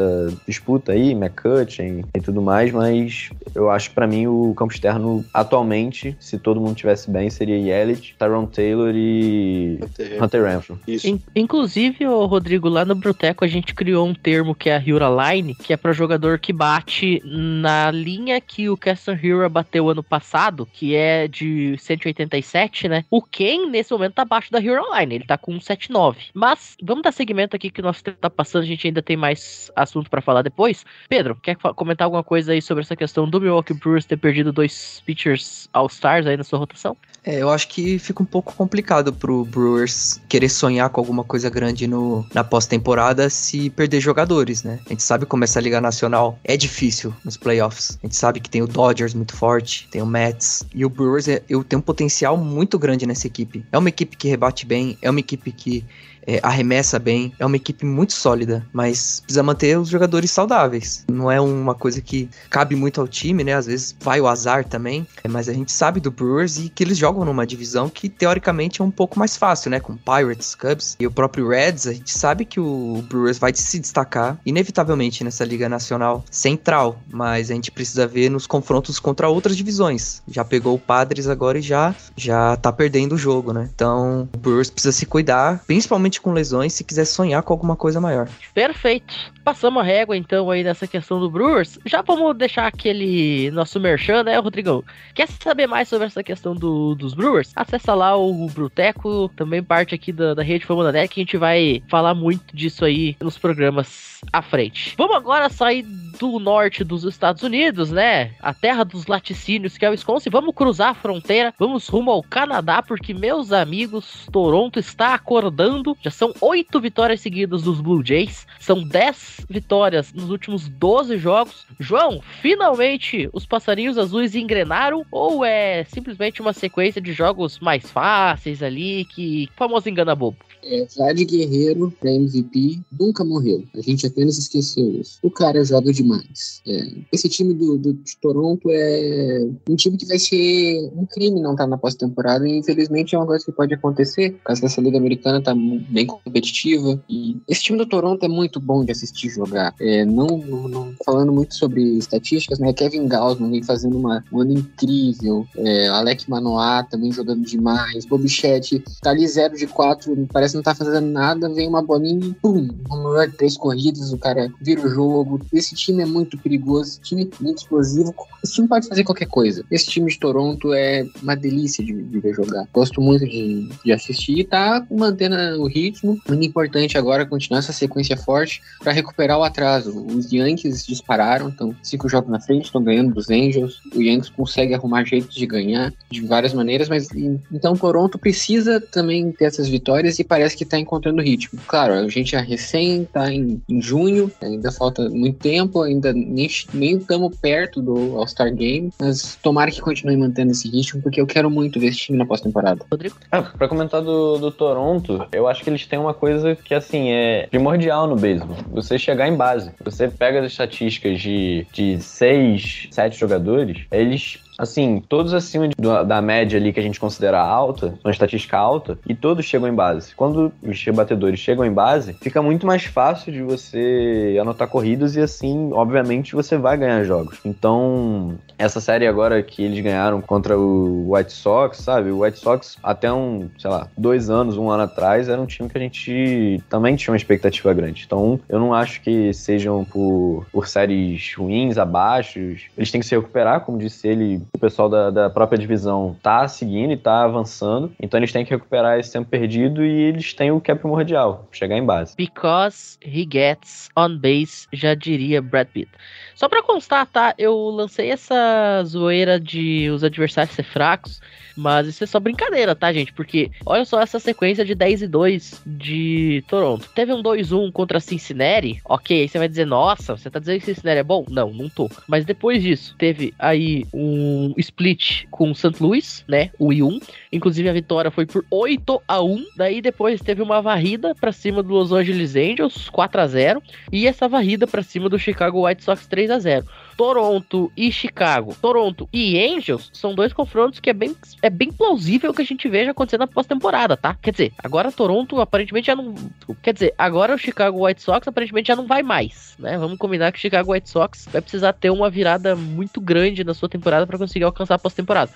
disputa 0.47 0.93
aí, 0.93 1.13
McCutcheon 1.13 2.03
e 2.15 2.21
tudo 2.21 2.43
mais, 2.43 2.73
mas 2.73 3.31
eu 3.55 3.71
acho 3.71 3.89
que 3.91 3.95
pra 3.95 4.07
mim 4.07 4.27
o 4.27 4.55
campo 4.55 4.73
externo 4.73 5.25
atualmente, 5.33 6.17
se 6.21 6.39
todo 6.39 6.61
mundo 6.61 6.75
tivesse 6.77 7.11
bem, 7.11 7.31
seria 7.31 7.57
Yelich, 7.57 8.15
Tyron 8.19 8.47
Taylor 8.47 8.93
e 8.95 9.79
Hunter 10.21 10.45
Renfro. 10.45 10.79
Isso. 10.87 11.07
In- 11.09 11.21
inclusive, 11.35 12.07
ô, 12.07 12.27
Rodrigo, 12.27 12.69
lá 12.69 12.85
no 12.85 12.95
Bruteco 12.95 13.45
a 13.45 13.49
gente 13.49 13.75
criou 13.75 14.07
um 14.07 14.15
termo 14.15 14.55
que 14.55 14.69
é 14.69 14.77
a 14.77 14.81
Hura 14.81 15.09
Line, 15.33 15.55
que 15.55 15.73
é 15.73 15.77
para 15.77 15.93
jogador 15.93 16.39
que 16.39 16.53
bate 16.53 17.23
na 17.25 17.91
linha 17.91 18.41
que 18.41 18.69
o 18.69 18.77
Caston 18.77 19.17
Hura 19.23 19.49
bateu 19.49 19.89
ano 19.89 20.03
passado, 20.03 20.67
que 20.73 20.95
é 20.95 21.29
de 21.29 21.77
187, 21.79 22.89
né? 22.89 23.05
O 23.11 23.23
Ken, 23.23 23.69
nesse 23.71 23.93
momento, 23.93 24.15
tá 24.15 24.23
abaixo 24.23 24.51
da 24.51 24.59
Hura 24.59 24.83
Line, 25.01 25.15
ele 25.17 25.25
tá 25.25 25.39
com 25.39 25.53
179. 25.53 26.19
Mas 26.35 26.77
vamos 26.83 27.03
dar 27.03 27.13
segmento 27.13 27.57
aqui 27.57 27.71
que 27.71 27.81
o 27.81 27.85
nosso 27.85 28.03
tempo 28.03 28.19
tá 28.21 28.31
passando, 28.31 28.56
a 28.65 28.67
gente 28.67 28.87
ainda 28.87 29.03
tem 29.03 29.17
mais 29.17 29.71
assunto 29.75 30.11
pra 30.11 30.21
falar 30.21 30.43
depois. 30.43 30.85
Pedro, 31.09 31.37
quer 31.37 31.57
comentar 31.57 32.07
alguma 32.07 32.25
coisa 32.25 32.53
aí 32.53 32.63
sobre 32.63 32.83
essa 32.83 32.97
questão 32.97 33.29
do 33.29 33.41
Milwaukee 33.41 33.75
Brewers 33.75 34.05
ter 34.05 34.17
perdido 34.17 34.53
dois 34.53 35.03
pitchers 35.05 35.69
All-Stars 35.73 36.27
aí 36.27 36.37
na 36.37 36.45
sua 36.45 36.59
rotação? 36.59 36.97
É, 37.25 37.43
eu 37.43 37.51
acho 37.51 37.67
que 37.67 37.99
fica 37.99 38.23
um 38.23 38.27
pouco 38.27 38.55
complicado 38.55 39.13
pro 39.13 39.45
Brewers 39.45 40.21
querer 40.29 40.49
sonhar 40.49 40.89
com 40.91 41.01
alguma 41.01 41.25
coisa 41.25 41.51
grande 41.51 41.89
no, 41.89 42.25
na 42.33 42.45
pós-temporada 42.45 43.29
se 43.29 43.69
perder 43.71 44.01
jogadores, 44.01 44.63
né? 44.63 44.79
A 44.87 44.91
gente 44.91 45.03
sabe 45.03 45.27
como 45.27 45.43
essa 45.43 45.61
Liga 45.61 45.81
Nacional 45.81 46.39
é 46.45 46.57
difícil 46.57 47.13
nos 47.25 47.37
playoffs. 47.37 47.99
A 48.01 48.07
gente 48.07 48.15
sabe 48.15 48.39
que 48.39 48.49
tem 48.49 48.63
o 48.63 48.67
Dodgers 48.69 49.13
muito 49.13 49.35
forte, 49.35 49.89
tem 49.91 50.01
o 50.01 50.07
Mets. 50.07 50.65
E 50.73 50.85
o 50.85 50.89
Brewers 50.89 51.27
é, 51.27 51.43
eu 51.49 51.65
tenho 51.65 51.81
um 51.81 51.83
potencial 51.83 52.37
muito 52.37 52.79
grande 52.79 53.05
nessa 53.07 53.27
equipe. 53.27 53.65
É 53.73 53.79
uma 53.79 53.89
equipe 53.89 54.17
que 54.17 54.29
rebate 54.29 54.65
bem, 54.65 54.97
é 55.03 55.11
uma 55.11 55.19
equipe 55.19 55.51
que 55.51 55.85
é, 56.27 56.41
arremessa 56.43 56.99
bem, 56.99 57.33
é 57.39 57.47
uma 57.47 57.57
equipe 57.57 57.85
muito 57.85 58.13
sólida, 58.13 58.67
mas 58.73 59.21
precisa 59.21 59.43
manter 59.43 59.79
os 59.79 59.89
jogadores 59.89 60.31
saudáveis. 60.31 61.05
Não 61.11 61.31
é 61.31 61.41
uma 61.41 61.75
coisa 61.75 62.01
que 62.01 62.29
cabe 62.51 62.75
muito 62.75 63.01
ao 63.01 63.09
time, 63.09 63.45
né? 63.45 63.55
Às 63.55 63.67
vezes 63.67 63.97
vai 64.01 64.21
o 64.21 64.27
azar 64.27 64.65
também, 64.65 65.07
é, 65.23 65.29
mas 65.29 65.49
a 65.49 65.53
gente 65.53 65.73
sabe 65.73 66.01
do 66.01 66.11
Brewers 66.11 66.59
e 66.59 66.69
que 66.69 66.83
eles 66.83 66.99
jogam 66.99 67.25
numa 67.25 67.47
divisão 67.47 67.89
que 67.89 68.09
teoricamente 68.09 68.81
é 68.81 68.85
um 68.85 68.91
pouco 68.91 69.19
mais 69.19 69.37
fácil, 69.37 69.71
né? 69.71 69.81
Com 69.81 69.97
Pirates, 69.97 70.55
Cubs 70.55 70.97
e 70.99 71.07
o 71.07 71.11
próprio 71.11 71.49
Reds, 71.49 71.87
a 71.87 71.93
gente 71.93 72.17
sabe 72.17 72.45
que 72.45 72.61
o 72.61 73.05
Brewers 73.09 73.39
vai 73.39 73.53
se 73.55 73.79
destacar 73.79 74.39
inevitavelmente 74.45 75.23
nessa 75.23 75.45
Liga 75.45 75.69
Nacional 75.69 76.25
Central, 76.31 76.99
mas 77.11 77.51
a 77.51 77.55
gente 77.55 77.71
precisa 77.71 78.07
ver 78.07 78.31
nos 78.31 78.47
confrontos 78.47 78.99
contra 78.99 79.29
outras 79.29 79.57
divisões. 79.57 80.23
Já 80.29 80.45
pegou 80.45 80.75
o 80.75 80.79
Padres 80.79 81.29
agora 81.29 81.59
e 81.59 81.63
já 81.63 81.95
já 82.17 82.57
tá 82.57 82.73
perdendo 82.73 83.15
o 83.15 83.19
jogo, 83.19 83.53
né? 83.53 83.69
Então, 83.75 84.29
o 84.35 84.39
Brewers 84.39 84.71
precisa 84.71 84.93
se 84.93 85.07
cuidar, 85.07 85.63
principalmente 85.67 86.16
com 86.21 86.33
lesões, 86.33 86.73
se 86.73 86.85
quiser 86.85 87.05
sonhar 87.05 87.43
com 87.43 87.53
alguma 87.53 87.77
coisa 87.77 88.01
maior. 88.01 88.29
Perfeito. 88.55 89.15
Passamos 89.45 89.81
a 89.81 89.85
régua 89.85 90.17
então 90.17 90.51
aí 90.51 90.65
nessa 90.65 90.87
questão 90.89 91.21
do 91.21 91.31
Brewers. 91.31 91.79
Já 91.85 92.03
vamos 92.03 92.37
deixar 92.37 92.67
aquele 92.67 93.51
nosso 93.53 93.79
merchan, 93.79 94.25
né, 94.25 94.37
Rodrigão? 94.39 94.83
Quer 95.15 95.29
saber 95.29 95.67
mais 95.69 95.89
sobre 95.89 96.07
essa 96.07 96.23
questão 96.23 96.55
do- 96.55 96.95
dos 96.97 97.15
Brewers? 97.15 97.53
Acessa 97.55 97.95
lá 97.95 98.17
o 98.17 98.47
Bruteco, 98.49 99.29
também 99.37 99.63
parte 99.63 99.95
aqui 99.95 100.11
da, 100.13 100.35
da 100.35 100.43
rede 100.43 100.65
Fama 100.67 100.83
da 100.83 100.91
Net, 100.93 101.09
que 101.15 101.21
a 101.21 101.23
gente 101.25 101.37
vai 101.37 101.83
falar 101.89 102.15
muito 102.15 102.57
disso 102.57 102.85
aí 102.85 103.17
nos 103.21 103.39
programas 103.39 104.21
à 104.33 104.43
frente. 104.43 104.95
Vamos 104.99 105.15
agora 105.17 105.49
sair 105.49 105.83
do 106.19 106.41
norte 106.41 106.83
dos 106.83 107.05
Estados 107.05 107.43
Unidos, 107.43 107.91
né? 107.93 108.33
A 108.43 108.53
terra 108.53 108.83
dos 108.85 109.07
laticínios, 109.07 109.79
que 109.79 109.85
é 109.85 109.89
o 109.89 109.93
Wisconsin. 109.93 110.31
Vamos 110.31 110.55
cruzar 110.55 110.91
a 110.91 110.95
fronteira, 110.95 111.55
vamos 111.59 111.87
rumo 111.87 112.11
ao 112.11 112.23
Canadá, 112.23 112.83
porque 112.83 113.15
meus 113.15 113.53
amigos, 113.53 114.27
Toronto 114.33 114.79
está 114.81 115.15
acordando. 115.15 115.97
Já 116.07 116.11
são 116.13 116.33
oito 116.41 116.81
vitórias 116.81 117.21
seguidas 117.21 117.63
dos 117.63 117.81
Blue 117.81 118.01
Jays. 118.01 118.47
São 118.61 118.81
10 118.81 119.45
vitórias 119.51 120.13
nos 120.13 120.31
últimos 120.31 120.69
12 120.69 121.19
jogos. 121.19 121.67
João, 121.81 122.23
finalmente 122.41 123.29
os 123.33 123.45
passarinhos 123.45 123.99
azuis 123.99 124.37
engrenaram? 124.37 125.05
Ou 125.11 125.45
é 125.45 125.83
simplesmente 125.83 126.41
uma 126.41 126.53
sequência 126.53 127.01
de 127.03 127.13
jogos 127.13 127.59
mais 127.59 127.91
fáceis 127.91 128.63
ali, 128.63 129.05
que 129.07 129.49
famoso 129.57 129.89
engana 129.89 130.15
bobo? 130.15 130.37
É, 130.69 130.87
Vlad 130.97 131.19
Guerreiro 131.25 131.93
pra 132.01 132.13
MVP 132.13 132.81
nunca 132.99 133.25
morreu. 133.25 133.65
A 133.75 133.81
gente 133.81 134.07
apenas 134.07 134.39
esqueceu 134.39 135.01
isso. 135.01 135.19
O 135.23 135.31
cara 135.31 135.65
joga 135.65 135.93
demais. 135.93 136.61
É, 136.67 136.93
esse 137.13 137.29
time 137.29 137.55
do, 137.55 137.79
do, 137.79 137.93
de 137.93 138.17
Toronto 138.17 138.69
é 138.71 139.47
um 139.69 139.77
time 139.77 139.97
que 139.97 140.07
vai 140.07 140.19
ser 140.19 140.91
um 140.97 141.07
crime 141.07 141.41
não 141.41 141.53
estar 141.53 141.65
tá 141.65 141.71
na 141.71 141.79
pós-temporada. 141.79 142.49
E 142.49 142.59
infelizmente 142.59 143.15
é 143.15 143.19
uma 143.19 143.27
coisa 143.27 143.45
que 143.45 143.53
pode 143.53 143.75
acontecer, 143.75 144.33
por 144.33 144.45
causa 144.45 144.67
essa 144.67 144.81
Liga 144.81 144.99
Americana 144.99 145.41
tá 145.41 145.55
bem 145.55 146.07
competitiva. 146.07 147.01
E 147.09 147.37
esse 147.49 147.63
time 147.63 147.79
do 147.79 147.87
Toronto 147.87 148.25
é 148.25 148.29
muito 148.29 148.59
bom 148.61 148.85
de 148.85 148.93
assistir 148.93 149.29
jogar. 149.31 149.75
É, 149.81 150.05
não, 150.05 150.27
não, 150.27 150.69
não, 150.69 150.95
falando 151.05 151.33
muito 151.33 151.55
sobre 151.55 151.83
estatísticas, 151.99 152.59
né? 152.59 152.73
Kevin 152.73 153.07
Gaussman 153.07 153.51
vem 153.51 153.63
fazendo 153.63 153.97
uma, 153.97 154.25
um 154.33 154.41
ano 154.41 154.53
incrível. 154.53 155.47
É, 155.57 155.89
Alec 155.89 156.29
Manoá 156.29 156.83
também 156.85 157.13
jogando 157.13 157.45
demais. 157.45 158.05
Bobichette 158.05 158.83
tá 159.01 159.11
ali 159.11 159.27
0 159.27 159.57
de 159.57 159.67
4, 159.67 160.29
parece 160.33 160.56
não 160.57 160.63
tá 160.63 160.75
fazendo 160.75 161.07
nada. 161.07 161.49
Vem 161.49 161.69
uma 161.69 161.83
bolinha 161.83 162.27
e 162.27 162.33
pum, 162.35 162.69
home 162.89 163.31
três 163.37 163.57
corridas, 163.57 164.13
o 164.13 164.19
cara 164.19 164.49
vira 164.61 164.85
o 164.85 164.89
jogo. 164.89 165.41
Esse 165.53 165.75
time 165.75 166.03
é 166.03 166.07
muito 166.07 166.39
perigoso, 166.39 166.91
esse 166.91 167.01
time 167.01 167.25
é 167.25 167.43
muito 167.43 167.59
explosivo. 167.59 168.15
Esse 168.43 168.55
time 168.55 168.69
pode 168.69 168.89
fazer 168.89 169.05
qualquer 169.05 169.27
coisa. 169.27 169.65
Esse 169.71 169.87
time 169.87 170.11
de 170.11 170.19
Toronto 170.19 170.73
é 170.73 171.07
uma 171.23 171.37
delícia 171.37 171.85
de, 171.85 171.93
de 171.93 172.21
ver 172.21 172.35
jogar. 172.35 172.67
Gosto 172.73 173.01
muito 173.01 173.25
de, 173.25 173.69
de 173.85 173.93
assistir 173.93 174.39
e 174.39 174.45
tá 174.45 174.87
mantendo 174.91 175.37
o 175.63 175.67
ritmo. 175.67 176.19
Muito 176.29 176.47
importante 176.47 176.97
agora 176.97 177.27
continuar 177.27 177.59
essa 177.59 177.73
sequência 177.73 178.17
forte 178.17 178.63
para 178.81 178.93
recuperar 178.93 179.39
o 179.39 179.45
atraso. 179.45 180.05
Os 180.07 180.33
Yankees 180.33 180.87
dispararam, 180.87 181.49
estão 181.49 181.75
cinco 181.83 182.09
jogos 182.09 182.31
na 182.31 182.41
frente, 182.41 182.67
estão 182.67 182.83
ganhando 182.83 183.15
dos 183.15 183.31
Angels. 183.31 183.81
O 183.95 184.01
Yankees 184.01 184.31
consegue 184.31 184.75
arrumar 184.75 185.05
jeitos 185.05 185.35
de 185.35 185.47
ganhar 185.47 185.93
de 186.11 186.21
várias 186.23 186.53
maneiras, 186.53 186.89
mas 186.89 187.09
então 187.53 187.75
Toronto 187.75 188.19
precisa 188.19 188.81
também 188.81 189.33
ter 189.33 189.47
essas 189.47 189.69
vitórias 189.69 190.19
e 190.19 190.25
parece 190.25 190.46
que 190.55 190.65
está 190.65 190.79
encontrando 190.79 191.23
ritmo. 191.23 191.59
Claro, 191.67 191.95
a 191.95 192.09
gente 192.09 192.33
já 192.33 192.41
recém 192.41 193.03
está 193.03 193.33
em, 193.33 193.63
em, 193.69 193.81
junho, 193.81 194.31
ainda 194.43 194.71
falta 194.71 195.09
muito 195.09 195.39
tempo, 195.39 195.83
ainda 195.83 196.13
nem 196.13 196.47
estamos 196.47 197.37
perto 197.37 197.81
do 197.81 198.17
All-Star 198.17 198.55
Game, 198.55 198.91
mas 199.01 199.37
tomara 199.43 199.71
que 199.71 199.81
continue 199.81 200.17
mantendo 200.17 200.53
esse 200.53 200.69
ritmo, 200.69 201.03
porque 201.03 201.21
eu 201.21 201.27
quero 201.27 201.51
muito 201.51 201.81
ver 201.81 201.89
esse 201.89 201.99
time 201.99 202.19
na 202.19 202.27
pós-temporada. 202.27 202.85
Rodrigo? 202.91 203.17
Ah, 203.31 203.43
pra 203.43 203.69
comentar 203.69 204.03
do, 204.03 204.39
do 204.39 204.51
Toronto, 204.51 205.27
eu 205.33 205.47
acho 205.49 205.63
que 205.63 205.71
eles 205.71 205.87
têm 205.87 205.99
uma 205.99 206.15
coisa 206.15 206.57
que, 206.57 206.75
assim, 206.75 207.11
é 207.11 207.47
primordial 207.51 208.07
no 208.07 208.17
beisebol. 208.17 208.57
Você 208.73 208.99
chegar 208.99 209.29
em 209.29 209.37
base. 209.37 209.71
Você 209.85 210.09
pega 210.09 210.41
as 210.41 210.53
estatísticas 210.53 211.21
de, 211.21 211.67
de 211.73 212.01
seis, 212.01 212.89
sete 212.91 213.19
jogadores, 213.19 213.85
eles 213.91 214.39
assim, 214.59 215.03
todos 215.09 215.35
acima 215.35 215.69
de, 215.69 215.75
da 216.07 216.23
média 216.23 216.59
ali 216.59 216.73
que 216.73 216.81
a 216.81 216.83
gente 216.83 217.01
considera 217.01 217.41
alta, 217.41 217.95
uma 218.05 218.11
estatística 218.11 218.57
alta, 218.57 218.99
e 219.07 219.15
todos 219.15 219.45
chegam 219.45 219.69
em 219.69 219.75
base. 219.75 220.15
Quando 220.15 220.53
os 220.63 220.83
rebatedores 220.85 221.41
chegam 221.41 221.65
em 221.65 221.73
base, 221.73 222.15
fica 222.15 222.43
muito 222.43 222.67
mais 222.67 222.85
fácil 222.85 223.33
de 223.33 223.43
você 223.43 224.37
anotar 224.41 224.69
corridas 224.69 225.17
e 225.17 225.21
assim, 225.21 225.71
obviamente, 225.73 226.35
você 226.35 226.57
vai 226.57 226.77
ganhar 226.77 227.05
jogos. 227.05 227.39
Então, 227.45 228.37
essa 228.59 228.81
série 228.81 229.07
agora 229.07 229.43
que 229.43 229.63
eles 229.63 229.81
ganharam 229.83 230.21
contra 230.21 230.59
o 230.59 231.13
White 231.13 231.33
Sox, 231.33 231.79
sabe? 231.79 232.11
O 232.11 232.23
White 232.23 232.39
Sox, 232.39 232.77
até 232.83 233.13
um, 233.13 233.49
sei 233.59 233.71
lá, 233.71 233.89
dois 233.97 234.31
anos, 234.31 234.57
um 234.57 234.71
ano 234.71 234.85
atrás, 234.85 235.29
era 235.29 235.41
um 235.41 235.47
time 235.47 235.69
que 235.69 235.79
a 235.79 235.81
gente 235.81 236.63
também 236.69 236.97
tinha 236.97 237.13
uma 237.13 237.17
expectativa 237.17 237.73
grande. 237.73 238.05
Então, 238.07 238.41
eu 238.49 238.59
não 238.59 238.73
acho 238.73 239.01
que 239.03 239.33
sejam 239.33 239.85
por, 239.85 240.47
por 240.53 240.69
séries 240.69 241.35
ruins, 241.37 241.79
abaixo. 241.79 242.39
Eles 242.77 242.91
têm 242.91 243.01
que 243.01 243.07
se 243.07 243.15
recuperar, 243.15 243.61
como 243.61 243.79
disse 243.79 244.09
ele, 244.09 244.43
o 244.55 244.59
pessoal 244.59 244.89
da, 244.89 245.11
da 245.11 245.31
própria 245.31 245.59
divisão 245.59 246.17
tá 246.23 246.47
seguindo 246.49 246.93
e 246.93 246.97
tá 246.97 247.25
avançando. 247.25 247.93
Então 248.01 248.19
eles 248.19 248.33
têm 248.33 248.45
que 248.45 248.51
recuperar 248.51 248.99
esse 248.99 249.13
tempo 249.13 249.29
perdido 249.29 249.85
e 249.85 249.91
eles 249.91 250.33
têm 250.35 250.51
o 250.51 250.61
que 250.61 250.71
é 250.71 250.75
primordial, 250.75 251.47
chegar 251.53 251.77
em 251.77 251.85
base. 251.85 252.15
Because 252.17 252.99
he 253.05 253.27
gets 253.31 253.89
on 253.97 254.19
base, 254.19 254.67
já 254.73 254.95
diria 254.95 255.43
Brad 255.43 255.69
Pitt. 255.69 255.91
Só 256.37 256.49
para 256.49 256.63
constar, 256.63 257.07
tá? 257.07 257.35
Eu 257.37 257.57
lancei 257.71 258.11
essa 258.11 258.85
zoeira 258.85 259.41
de 259.41 259.91
os 259.91 260.05
adversários 260.05 260.55
ser 260.55 260.63
fracos 260.63 261.21
mas 261.57 261.89
isso 261.89 262.05
é 262.05 262.07
só 262.07 262.21
brincadeira, 262.21 262.77
tá, 262.77 262.93
gente? 262.93 263.13
Porque 263.13 263.51
olha 263.65 263.85
só 263.85 264.01
essa 264.01 264.21
sequência 264.21 264.65
de 264.65 264.75
10 264.75 265.03
e 265.03 265.09
2 265.09 265.63
de 265.67 266.45
Toronto. 266.47 266.89
Teve 266.95 267.13
um 267.13 267.23
2-1 267.23 267.73
contra 267.73 267.99
Cincinnati. 267.99 268.81
Ok, 268.85 269.23
aí 269.23 269.29
você 269.29 269.39
vai 269.39 269.49
dizer, 269.49 269.65
nossa, 269.65 270.17
você 270.17 270.31
tá 270.31 270.39
dizendo 270.39 270.61
que 270.61 270.67
Cincinnati 270.67 270.99
é 270.99 271.03
bom? 271.03 271.25
Não, 271.31 271.53
não 271.53 271.69
tô. 271.69 271.89
Mas 272.07 272.25
depois 272.27 272.63
disso, 272.63 272.95
teve 272.99 273.33
aí 273.39 273.87
um 273.93 274.53
split 274.59 275.25
com 275.31 275.51
o 275.51 275.55
St. 275.55 275.81
Louis, 275.81 276.25
né? 276.29 276.51
O 276.59 276.69
I1. 276.69 277.03
Inclusive 277.37 277.69
a 277.69 277.73
vitória 277.73 278.11
foi 278.11 278.27
por 278.27 278.45
8 278.51 279.03
a 279.07 279.23
1 279.23 279.47
Daí 279.57 279.81
depois 279.81 280.21
teve 280.21 280.43
uma 280.43 280.61
varrida 280.61 281.15
para 281.15 281.33
cima 281.33 281.63
do 281.63 281.75
Los 281.75 281.93
Angeles 281.93 282.35
Angels, 282.35 282.89
4 282.89 283.21
a 283.21 283.27
0 283.27 283.63
E 283.93 284.07
essa 284.07 284.29
varrida 284.29 284.67
para 284.67 284.83
cima 284.83 285.09
do 285.09 285.19
Chicago 285.19 285.67
White 285.67 285.85
Sox, 285.85 286.07
3 286.07 286.31
a 286.31 286.39
0 286.39 286.67
Toronto 286.97 287.71
e 287.77 287.93
Chicago, 287.93 288.57
Toronto 288.61 289.09
e 289.13 289.39
Angels 289.39 289.91
são 289.93 290.15
dois 290.15 290.33
confrontos 290.33 290.81
que 290.81 290.91
é 290.91 290.93
bem, 290.93 291.15
é 291.43 291.51
bem 291.51 291.71
plausível 291.71 292.33
que 292.33 292.43
a 292.43 292.45
gente 292.45 292.69
veja 292.69 292.93
acontecendo 292.93 293.21
na 293.21 293.27
pós-temporada, 293.27 293.97
tá? 293.97 294.17
Quer 294.21 294.31
dizer, 294.31 294.53
agora 294.63 294.91
Toronto 294.91 295.41
aparentemente 295.41 295.89
já 295.89 295.97
não. 295.97 296.15
Quer 296.63 296.73
dizer, 296.73 296.95
agora 296.97 297.35
o 297.35 297.39
Chicago 297.39 297.87
White 297.87 298.03
Sox 298.03 298.27
aparentemente 298.27 298.69
já 298.69 298.77
não 298.77 298.87
vai 298.87 299.03
mais, 299.03 299.55
né? 299.59 299.77
Vamos 299.79 299.99
combinar 299.99 300.33
que 300.33 300.39
o 300.39 300.41
Chicago 300.41 300.73
White 300.73 300.89
Sox 300.89 301.29
vai 301.31 301.43
precisar 301.43 301.73
ter 301.75 301.91
uma 301.91 302.09
virada 302.09 302.57
muito 302.57 303.01
grande 303.01 303.45
na 303.45 303.55
sua 303.55 303.69
temporada 303.69 304.07
para 304.07 304.19
conseguir 304.19 304.45
alcançar 304.45 304.77
a 304.77 304.79
pós-temporada. 304.79 305.31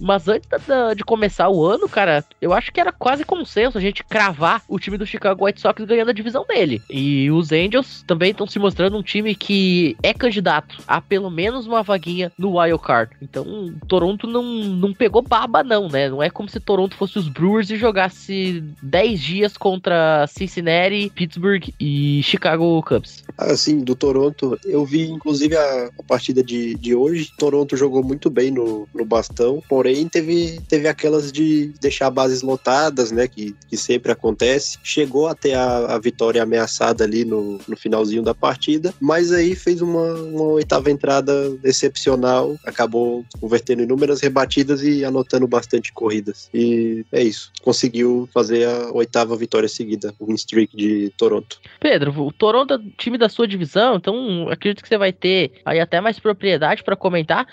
Mas 0.00 0.28
antes 0.28 0.48
da, 0.66 0.94
de 0.94 1.02
começar 1.02 1.48
o 1.48 1.64
ano, 1.64 1.88
cara, 1.88 2.24
eu 2.40 2.52
acho 2.52 2.72
que 2.72 2.80
era 2.80 2.92
quase 2.92 3.24
consenso 3.24 3.78
a 3.78 3.80
gente 3.80 4.04
cravar 4.04 4.62
o 4.68 4.78
time 4.78 4.98
do 4.98 5.06
Chicago 5.06 5.46
White 5.46 5.60
Sox 5.60 5.84
ganhando 5.84 6.10
a 6.10 6.14
divisão 6.14 6.44
dele. 6.46 6.82
E 6.90 7.30
os 7.30 7.52
Angels 7.52 8.02
também 8.06 8.30
estão 8.30 8.46
se 8.46 8.58
mostrando 8.58 8.96
um 8.96 9.02
time 9.02 9.34
que 9.34 9.96
é 10.02 10.12
candidato 10.12 10.82
a 10.86 11.00
pelo 11.08 11.30
menos 11.30 11.66
uma 11.66 11.82
vaguinha 11.82 12.32
no 12.38 12.58
wild 12.58 12.82
card. 12.82 13.12
Então, 13.20 13.72
Toronto 13.86 14.26
não, 14.26 14.42
não 14.42 14.92
pegou 14.92 15.22
baba 15.22 15.62
não, 15.62 15.88
né? 15.88 16.08
Não 16.08 16.22
é 16.22 16.30
como 16.30 16.48
se 16.48 16.60
Toronto 16.60 16.96
fosse 16.96 17.18
os 17.18 17.28
Brewers 17.28 17.70
e 17.70 17.76
jogasse 17.76 18.62
10 18.82 19.20
dias 19.20 19.56
contra 19.56 20.26
Cincinnati, 20.26 21.10
Pittsburgh 21.14 21.68
e 21.78 22.22
Chicago 22.22 22.82
Cubs. 22.82 23.24
Assim, 23.38 23.80
do 23.80 23.94
Toronto, 23.94 24.58
eu 24.64 24.84
vi 24.84 25.08
inclusive 25.08 25.56
a, 25.56 25.90
a 25.98 26.02
partida 26.02 26.42
de, 26.42 26.74
de 26.74 26.94
hoje. 26.94 27.30
Toronto 27.38 27.76
jogou 27.76 28.02
muito 28.02 28.30
bem 28.30 28.50
no, 28.50 28.88
no 28.94 29.04
bastão, 29.04 29.62
porém 29.68 30.08
teve, 30.08 30.60
teve 30.68 30.88
aquelas 30.88 31.30
de 31.32 31.72
deixar 31.80 32.10
bases 32.10 32.42
lotadas, 32.42 33.10
né? 33.12 33.28
Que, 33.28 33.54
que 33.68 33.76
sempre 33.76 34.12
acontece. 34.12 34.78
Chegou 34.82 35.28
até 35.28 35.54
a, 35.54 35.94
a 35.94 35.98
vitória 35.98 36.42
ameaçada 36.42 37.04
ali 37.04 37.24
no, 37.24 37.58
no 37.66 37.76
finalzinho 37.76 38.22
da 38.22 38.34
partida, 38.34 38.94
mas 39.00 39.32
aí 39.32 39.54
fez 39.54 39.80
uma, 39.80 40.14
uma 40.14 40.44
oitava 40.44 40.90
entrada 40.96 41.32
excepcional, 41.62 42.56
acabou 42.66 43.24
convertendo 43.40 43.82
inúmeras 43.82 44.20
rebatidas 44.20 44.82
e 44.82 45.04
anotando 45.04 45.46
bastante 45.46 45.92
corridas. 45.92 46.50
E 46.52 47.04
é 47.12 47.22
isso. 47.22 47.52
Conseguiu 47.62 48.28
fazer 48.32 48.66
a 48.66 48.90
oitava 48.92 49.36
vitória 49.36 49.68
seguida, 49.68 50.14
o 50.18 50.26
win 50.26 50.34
streak 50.34 50.76
de 50.76 51.12
Toronto. 51.16 51.60
Pedro, 51.78 52.26
o 52.26 52.32
Toronto 52.32 52.74
é 52.74 52.78
time 52.96 53.16
da 53.16 53.28
sua 53.28 53.46
divisão, 53.46 53.96
então 53.96 54.48
acredito 54.50 54.82
que 54.82 54.88
você 54.88 54.98
vai 54.98 55.12
ter 55.12 55.52
aí 55.64 55.78
até 55.78 56.00
mais 56.00 56.18
propriedade 56.18 56.82
para 56.82 56.96
comentar. 56.96 57.46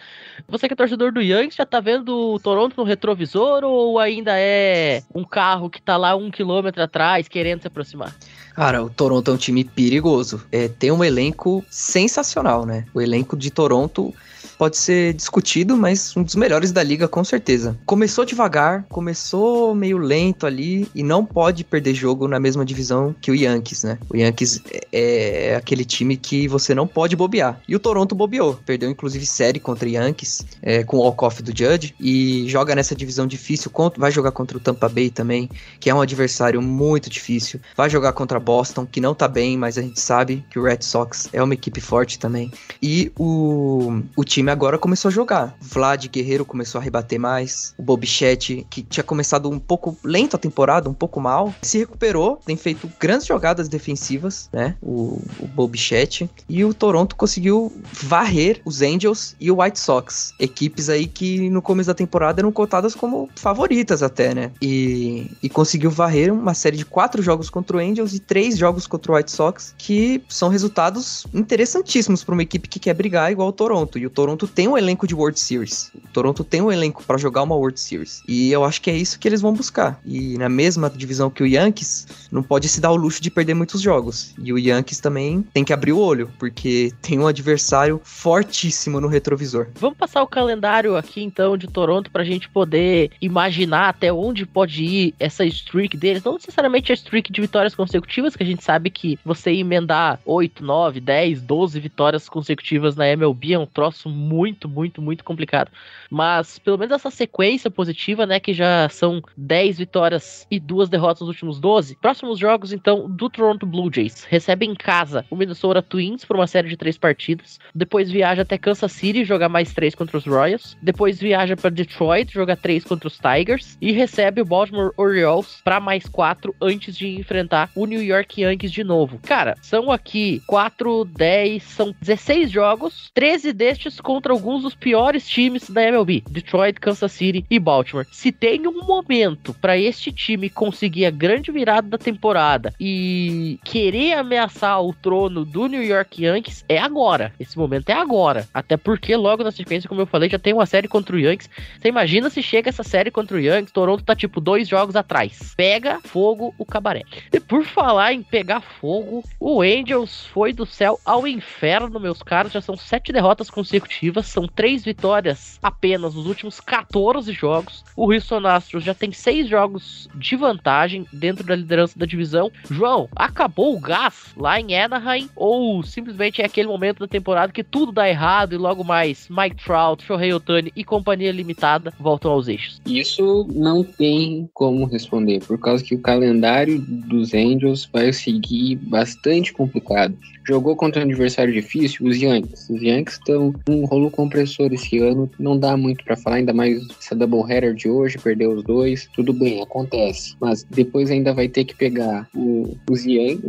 Você 0.48 0.68
que 0.68 0.74
é 0.74 0.78
torcedor 0.78 1.12
do 1.12 1.22
Yankees, 1.22 1.56
já 1.56 1.66
tá 1.66 1.80
vendo 1.80 2.34
o 2.34 2.40
Toronto 2.40 2.76
no 2.78 2.84
retrovisor 2.84 3.64
ou 3.64 4.00
ainda 4.00 4.34
é 4.38 5.04
um 5.14 5.24
carro 5.24 5.70
que 5.70 5.82
tá 5.82 5.98
lá 5.98 6.16
um 6.16 6.32
quilômetro 6.32 6.82
atrás 6.82 7.28
querendo 7.28 7.62
se 7.62 7.68
aproximar? 7.68 8.16
Cara, 8.54 8.84
o 8.84 8.90
Toronto 8.90 9.32
é 9.32 9.34
um 9.34 9.38
time 9.38 9.64
perigoso. 9.64 10.44
É, 10.52 10.68
tem 10.68 10.92
um 10.92 11.04
elenco 11.04 11.66
sensacional, 11.70 12.66
né? 12.66 12.86
O 12.94 13.02
elenco 13.02 13.36
de 13.36 13.50
Toronto 13.50 14.14
pode 14.58 14.78
ser 14.78 15.14
discutido, 15.14 15.76
mas 15.76 16.16
um 16.16 16.24
dos 16.24 16.36
melhores 16.36 16.72
da 16.72 16.84
liga 16.84 17.08
com 17.08 17.24
certeza. 17.24 17.78
Começou 17.86 18.26
devagar, 18.26 18.86
começou 18.90 19.76
meio 19.76 19.98
lento 19.98 20.46
ali 20.46 20.88
e 20.94 21.04
não 21.04 21.26
pode 21.26 21.64
perder 21.64 21.94
jogo 21.94 22.28
na 22.28 22.40
mesma 22.40 22.66
divisão 22.66 23.16
que 23.22 23.32
o 23.32 23.36
Yankees, 23.36 23.84
né? 23.84 23.98
O 24.10 24.18
Yankees 24.18 24.62
é, 24.92 25.52
é 25.52 25.56
aquele 25.56 25.86
time 25.86 26.18
que 26.18 26.48
você 26.48 26.74
não 26.74 26.88
pode 26.88 27.16
bobear. 27.16 27.60
E 27.68 27.76
o 27.76 27.80
Toronto 27.80 28.16
bobeou, 28.16 28.60
perdeu 28.66 28.90
inclusive 28.90 29.26
série 29.26 29.60
contra 29.60 29.88
o 29.88 29.92
Yankees 29.92 30.46
é, 30.62 30.84
com 30.84 30.98
o 30.98 31.02
walk-off 31.02 31.42
do 31.42 31.56
Judge 31.56 31.96
e 32.00 32.46
joga 32.48 32.76
nessa 32.76 32.96
divisão 32.96 33.28
difícil, 33.28 33.72
vai 33.98 34.12
jogar 34.12 34.32
contra 34.32 34.58
o 34.58 34.60
Tampa 34.60 34.88
Bay 34.88 35.10
também, 35.10 35.50
que 35.80 35.90
é 35.90 35.96
um 35.96 36.02
adversário 36.02 36.62
muito 36.62 37.10
difícil. 37.10 37.60
Vai 37.76 37.90
jogar 37.90 38.14
contra 38.14 38.40
Boston, 38.40 38.86
que 38.86 39.02
não 39.02 39.14
tá 39.14 39.28
bem, 39.28 39.58
mas 39.58 39.78
a 39.78 39.82
gente 39.82 40.00
sabe 40.00 40.44
que 40.50 40.60
o 40.60 40.64
Red 40.64 40.82
Sox 40.82 41.30
é 41.34 41.42
uma 41.42 41.54
equipe 41.54 41.82
forte 41.82 42.20
também. 42.20 42.52
E 42.82 43.12
o, 43.18 44.02
o 44.16 44.24
time 44.24 44.43
time 44.44 44.52
agora 44.52 44.78
começou 44.78 45.10
a 45.10 45.12
jogar. 45.12 45.56
Vlad 45.60 46.06
Guerreiro 46.08 46.46
começou 46.46 46.80
a 46.80 46.84
rebater 46.84 47.20
mais. 47.20 47.74
O 47.78 47.82
Bobichete, 47.82 48.68
que 48.70 48.84
tinha 48.84 49.04
começado 49.04 49.50
um 49.50 49.58
pouco 49.58 49.98
lento 50.04 50.36
a 50.36 50.40
temporada, 50.40 50.90
um 50.90 50.94
pouco 50.94 51.20
mal, 51.20 51.54
se 51.62 51.78
recuperou, 51.78 52.40
tem 52.46 52.58
feito 52.58 52.92
grandes 53.00 53.26
jogadas 53.26 53.70
defensivas, 53.70 54.50
né? 54.52 54.76
O, 54.82 55.22
o 55.40 55.48
Bobichete. 55.48 56.30
E 56.50 56.64
o 56.66 56.74
Toronto 56.74 57.16
conseguiu 57.16 57.72
varrer 57.92 58.62
os 58.66 58.82
Angels 58.82 59.36
e 59.40 59.50
o 59.50 59.62
White 59.62 59.80
Sox. 59.80 60.34
Equipes 60.40 60.90
aí 60.90 61.08
que 61.08 61.50
no 61.50 61.62
começo 61.62 61.88
da 61.88 61.94
temporada 61.94 62.42
eram 62.42 62.52
cotadas 62.52 62.94
como 62.94 63.30
favoritas 63.36 64.04
até, 64.04 64.34
né? 64.34 64.52
E, 64.62 65.32
e 65.42 65.50
conseguiu 65.50 65.90
varrer 65.90 66.34
uma 66.34 66.54
série 66.54 66.78
de 66.78 66.86
quatro 66.86 67.22
jogos 67.22 67.50
contra 67.50 67.78
o 67.78 67.80
Angels 67.80 68.14
e 68.14 68.20
três 68.20 68.58
jogos 68.58 68.86
contra 68.86 69.12
o 69.12 69.16
White 69.16 69.32
Sox, 69.32 69.74
que 69.78 70.22
são 70.28 70.50
resultados 70.50 71.26
interessantíssimos 71.34 72.24
para 72.24 72.34
uma 72.34 72.44
equipe 72.44 72.68
que 72.68 72.80
quer 72.80 72.94
brigar 72.94 73.32
igual 73.32 73.48
o 73.48 73.54
Toronto. 73.54 73.98
E 73.98 74.06
o 74.06 74.10
Toronto 74.10 74.33
tem 74.38 74.68
um 74.68 74.78
elenco 74.78 75.08
de 75.08 75.16
World 75.16 75.40
Series. 75.40 75.92
O 75.96 76.08
Toronto 76.12 76.44
tem 76.44 76.62
um 76.62 76.72
elenco 76.72 77.04
para 77.04 77.18
jogar 77.18 77.44
uma 77.44 77.56
World 77.56 77.80
Series. 77.80 78.22
E 78.28 78.52
eu 78.52 78.64
acho 78.64 78.82
que 78.82 78.90
é 78.90 78.96
isso 78.96 79.20
que 79.20 79.28
eles 79.28 79.42
vão 79.42 79.54
buscar. 79.54 80.00
E 80.06 80.38
na 80.38 80.50
mesma 80.50 80.90
divisão 80.90 81.30
que 81.30 81.44
o 81.44 81.48
Yankees, 81.48 82.08
não 82.32 82.44
pode 82.44 82.68
se 82.68 82.82
dar 82.82 82.92
o 82.92 82.96
luxo 82.96 83.22
de 83.22 83.30
perder 83.30 83.54
muitos 83.54 83.82
jogos. 83.82 84.34
E 84.38 84.52
o 84.52 84.58
Yankees 84.58 85.00
também 85.00 85.44
tem 85.54 85.64
que 85.64 85.74
abrir 85.74 85.94
o 85.94 86.00
olho, 86.00 86.30
porque 86.40 86.92
tem 87.02 87.20
um 87.20 87.28
adversário 87.28 88.02
fortíssimo 88.04 89.00
no 89.00 89.08
retrovisor. 89.08 89.68
Vamos 89.76 89.98
passar 89.98 90.24
o 90.24 90.28
calendário 90.28 90.96
aqui 90.96 91.22
então 91.24 91.58
de 91.58 91.68
Toronto 91.68 92.12
pra 92.12 92.24
gente 92.24 92.50
poder 92.50 93.12
imaginar 93.22 93.90
até 93.90 94.12
onde 94.12 94.46
pode 94.46 94.84
ir 94.84 95.16
essa 95.20 95.46
streak 95.46 95.96
deles. 95.96 96.24
Não 96.24 96.34
necessariamente 96.34 96.92
a 96.92 96.96
streak 96.96 97.32
de 97.32 97.42
vitórias 97.42 97.76
consecutivas, 97.76 98.36
que 98.36 98.44
a 98.44 98.46
gente 98.46 98.64
sabe 98.64 98.90
que 98.90 99.20
você 99.24 99.52
emendar 99.52 100.20
8, 100.26 100.64
9, 100.64 101.00
10, 101.00 101.42
12 101.42 101.80
vitórias 101.80 102.28
consecutivas 102.28 102.96
na 102.96 103.08
MLB 103.08 103.54
é 103.54 103.60
um 103.60 103.66
troço 103.66 104.10
muito, 104.10 104.23
muito, 104.24 105.02
muito 105.02 105.24
complicado. 105.24 105.72
Mas 106.10 106.60
pelo 106.60 106.78
menos 106.78 106.94
essa 106.94 107.12
sequência 107.12 107.70
positiva, 107.70 108.26
né, 108.26 108.40
que 108.40 108.54
já 108.54 108.88
são 108.90 109.22
10 109.36 109.78
vitórias 109.78 110.48
e 110.50 110.60
duas 110.60 110.90
derrotas 110.90 111.22
nos 111.22 111.30
últimos 111.30 111.60
12. 111.60 111.98
Próximos 112.02 112.40
jogos 112.40 112.72
então 112.72 113.10
do 113.10 113.30
Toronto 113.30 113.66
Blue 113.66 113.92
Jays. 113.94 114.24
Recebe 114.24 114.66
em 114.66 114.76
casa 114.76 115.26
o 115.30 115.36
Minnesota 115.36 115.82
Twins 115.82 116.26
por 116.26 116.36
uma 116.36 116.48
série 116.48 116.70
de 116.70 116.78
três 116.78 116.98
partidas. 116.98 117.60
Depois 117.74 118.10
viaja 118.12 118.44
até 118.44 118.58
Kansas 118.58 118.92
City 118.92 119.24
jogar 119.24 119.50
mais 119.50 119.74
três 119.74 119.96
contra 119.96 120.18
os 120.18 120.26
Royals. 120.26 120.78
Depois 120.82 121.20
viaja 121.20 121.56
para 121.56 121.70
Detroit 121.70 122.32
jogar 122.32 122.58
três 122.58 122.84
contra 122.84 123.08
os 123.08 123.20
Tigers 123.20 123.78
e 123.82 123.92
recebe 123.92 124.42
o 124.42 124.46
Baltimore 124.46 124.92
Orioles 124.98 125.62
para 125.64 125.80
mais 125.80 126.08
quatro 126.08 126.56
antes 126.62 126.96
de 126.96 127.08
enfrentar 127.08 127.70
o 127.76 127.86
New 127.86 128.02
York 128.02 128.42
Yankees 128.42 128.72
de 128.72 128.84
novo. 128.84 129.20
Cara, 129.24 129.56
são 129.62 129.92
aqui 129.92 130.42
4, 130.48 131.06
10, 131.06 131.64
são 131.64 131.96
16 132.02 132.52
jogos, 132.52 133.12
13 133.14 133.54
destes 133.54 134.00
contra 134.14 134.32
alguns 134.32 134.62
dos 134.62 134.76
piores 134.76 135.28
times 135.28 135.68
da 135.72 135.82
MLB: 135.82 136.24
Detroit, 136.30 136.80
Kansas 136.80 137.12
City 137.12 137.44
e 137.50 137.58
Baltimore. 137.58 138.06
Se 138.12 138.32
tem 138.32 138.68
um 138.68 138.86
momento 138.86 139.56
para 139.56 139.76
este 139.76 140.12
time 140.12 140.52
conseguir 140.52 141.08
a 141.08 141.10
grande 141.10 141.52
virada 141.52 141.88
da 141.88 141.98
temporada 141.98 142.72
e 142.80 143.60
querer 143.64 144.14
ameaçar 144.14 144.80
o 144.84 144.94
trono 144.94 145.44
do 145.44 145.66
New 145.66 145.84
York 145.84 146.24
Yankees, 146.24 146.64
é 146.70 146.78
agora. 146.78 147.34
Esse 147.40 147.58
momento 147.58 147.90
é 147.90 147.94
agora. 147.94 148.48
Até 148.54 148.78
porque 148.78 149.16
logo 149.16 149.44
na 149.44 149.52
sequência, 149.52 149.90
como 149.90 150.02
eu 150.02 150.06
falei, 150.06 150.30
já 150.30 150.38
tem 150.38 150.54
uma 150.54 150.68
série 150.68 150.88
contra 150.88 151.16
o 151.16 151.20
Yankees. 151.20 151.50
Você 151.80 151.88
imagina 151.88 152.30
se 152.30 152.44
chega 152.44 152.70
essa 152.70 152.84
série 152.84 153.10
contra 153.10 153.36
o 153.36 153.40
Yankees, 153.40 153.72
Toronto 153.72 154.04
tá 154.04 154.16
tipo 154.16 154.40
dois 154.40 154.68
jogos 154.68 154.96
atrás. 154.96 155.56
Pega 155.58 156.00
fogo 156.04 156.54
o 156.60 156.66
cabaré. 156.66 157.02
E 157.32 157.40
por 157.40 157.66
falar 157.66 158.14
em 158.14 158.22
pegar 158.22 158.62
fogo, 158.62 159.24
o 159.40 159.64
Angels 159.64 160.28
foi 160.28 160.54
do 160.54 160.68
céu 160.68 161.00
ao 161.04 161.26
inferno, 161.26 162.00
meus 162.00 162.22
caros. 162.22 162.52
Já 162.52 162.62
são 162.62 162.78
sete 162.78 163.12
derrotas 163.12 163.50
consecutivas, 163.50 164.03
são 164.24 164.48
três 164.48 164.84
vitórias 164.84 165.60
apenas 165.62 166.16
nos 166.16 166.26
últimos 166.26 166.60
14 166.60 167.32
jogos. 167.34 167.84
O 167.96 168.12
Houston 168.12 168.46
Astros 168.48 168.84
já 168.84 168.94
tem 168.94 169.12
seis 169.12 169.48
jogos 169.48 170.10
de 170.16 170.36
vantagem 170.36 171.06
dentro 171.14 171.46
da 171.46 171.56
liderança 171.56 171.98
da 171.98 172.06
divisão. 172.06 172.52
João, 172.70 173.08
acabou 173.16 173.76
o 173.76 173.80
gás 173.80 174.34
lá 174.36 174.60
em 174.60 174.78
Anaheim 174.78 175.30
ou 175.36 175.84
simplesmente 175.84 176.42
é 176.42 176.46
aquele 176.46 176.68
momento 176.68 177.00
da 177.00 177.08
temporada 177.08 177.54
que 177.54 177.64
tudo 177.64 177.92
dá 177.92 178.10
errado 178.10 178.54
e 178.54 178.58
logo 178.58 178.84
mais 178.84 179.28
Mike 179.30 179.64
Trout, 179.64 180.04
Shohei 180.04 180.34
Otani 180.34 180.72
e 180.76 180.84
companhia 180.84 181.32
limitada 181.32 181.94
voltam 182.00 182.32
aos 182.32 182.48
eixos? 182.48 182.82
Isso 182.86 183.48
não 183.54 183.84
tem 183.84 184.50
como 184.54 184.86
responder, 184.86 185.40
por 185.46 185.58
causa 185.60 185.84
que 185.84 185.96
o 185.96 186.02
calendário 186.02 186.80
dos 186.80 187.34
Angels 187.34 187.90
vai 187.92 188.12
seguir 188.12 188.76
bastante 188.76 189.54
complicado. 189.54 190.18
Jogou 190.46 190.76
contra 190.76 191.02
um 191.02 191.06
adversário 191.06 191.54
difícil, 191.54 192.06
os 192.06 192.18
Yankees. 192.18 192.70
Os 192.70 192.82
Yankees 192.82 193.16
estão 193.16 193.54
um 193.70 193.86
rolo 193.94 194.10
compressor 194.10 194.74
esse 194.74 194.98
ano, 194.98 195.30
não 195.40 195.58
dá 195.58 195.78
muito 195.78 196.04
para 196.04 196.18
falar, 196.18 196.38
ainda 196.38 196.54
mais 196.54 196.82
essa 197.00 197.16
doubleheader 197.16 197.74
de 197.74 197.90
hoje, 197.90 198.18
perdeu 198.18 198.52
os 198.52 198.64
dois, 198.64 199.08
tudo 199.14 199.34
bem, 199.34 199.62
acontece. 199.62 200.36
Mas 200.40 200.64
depois 200.64 201.12
ainda 201.12 201.34
vai 201.34 201.48
ter 201.48 201.66
que 201.66 201.76
pegar 201.76 202.28
o, 202.36 202.76
os 202.90 203.04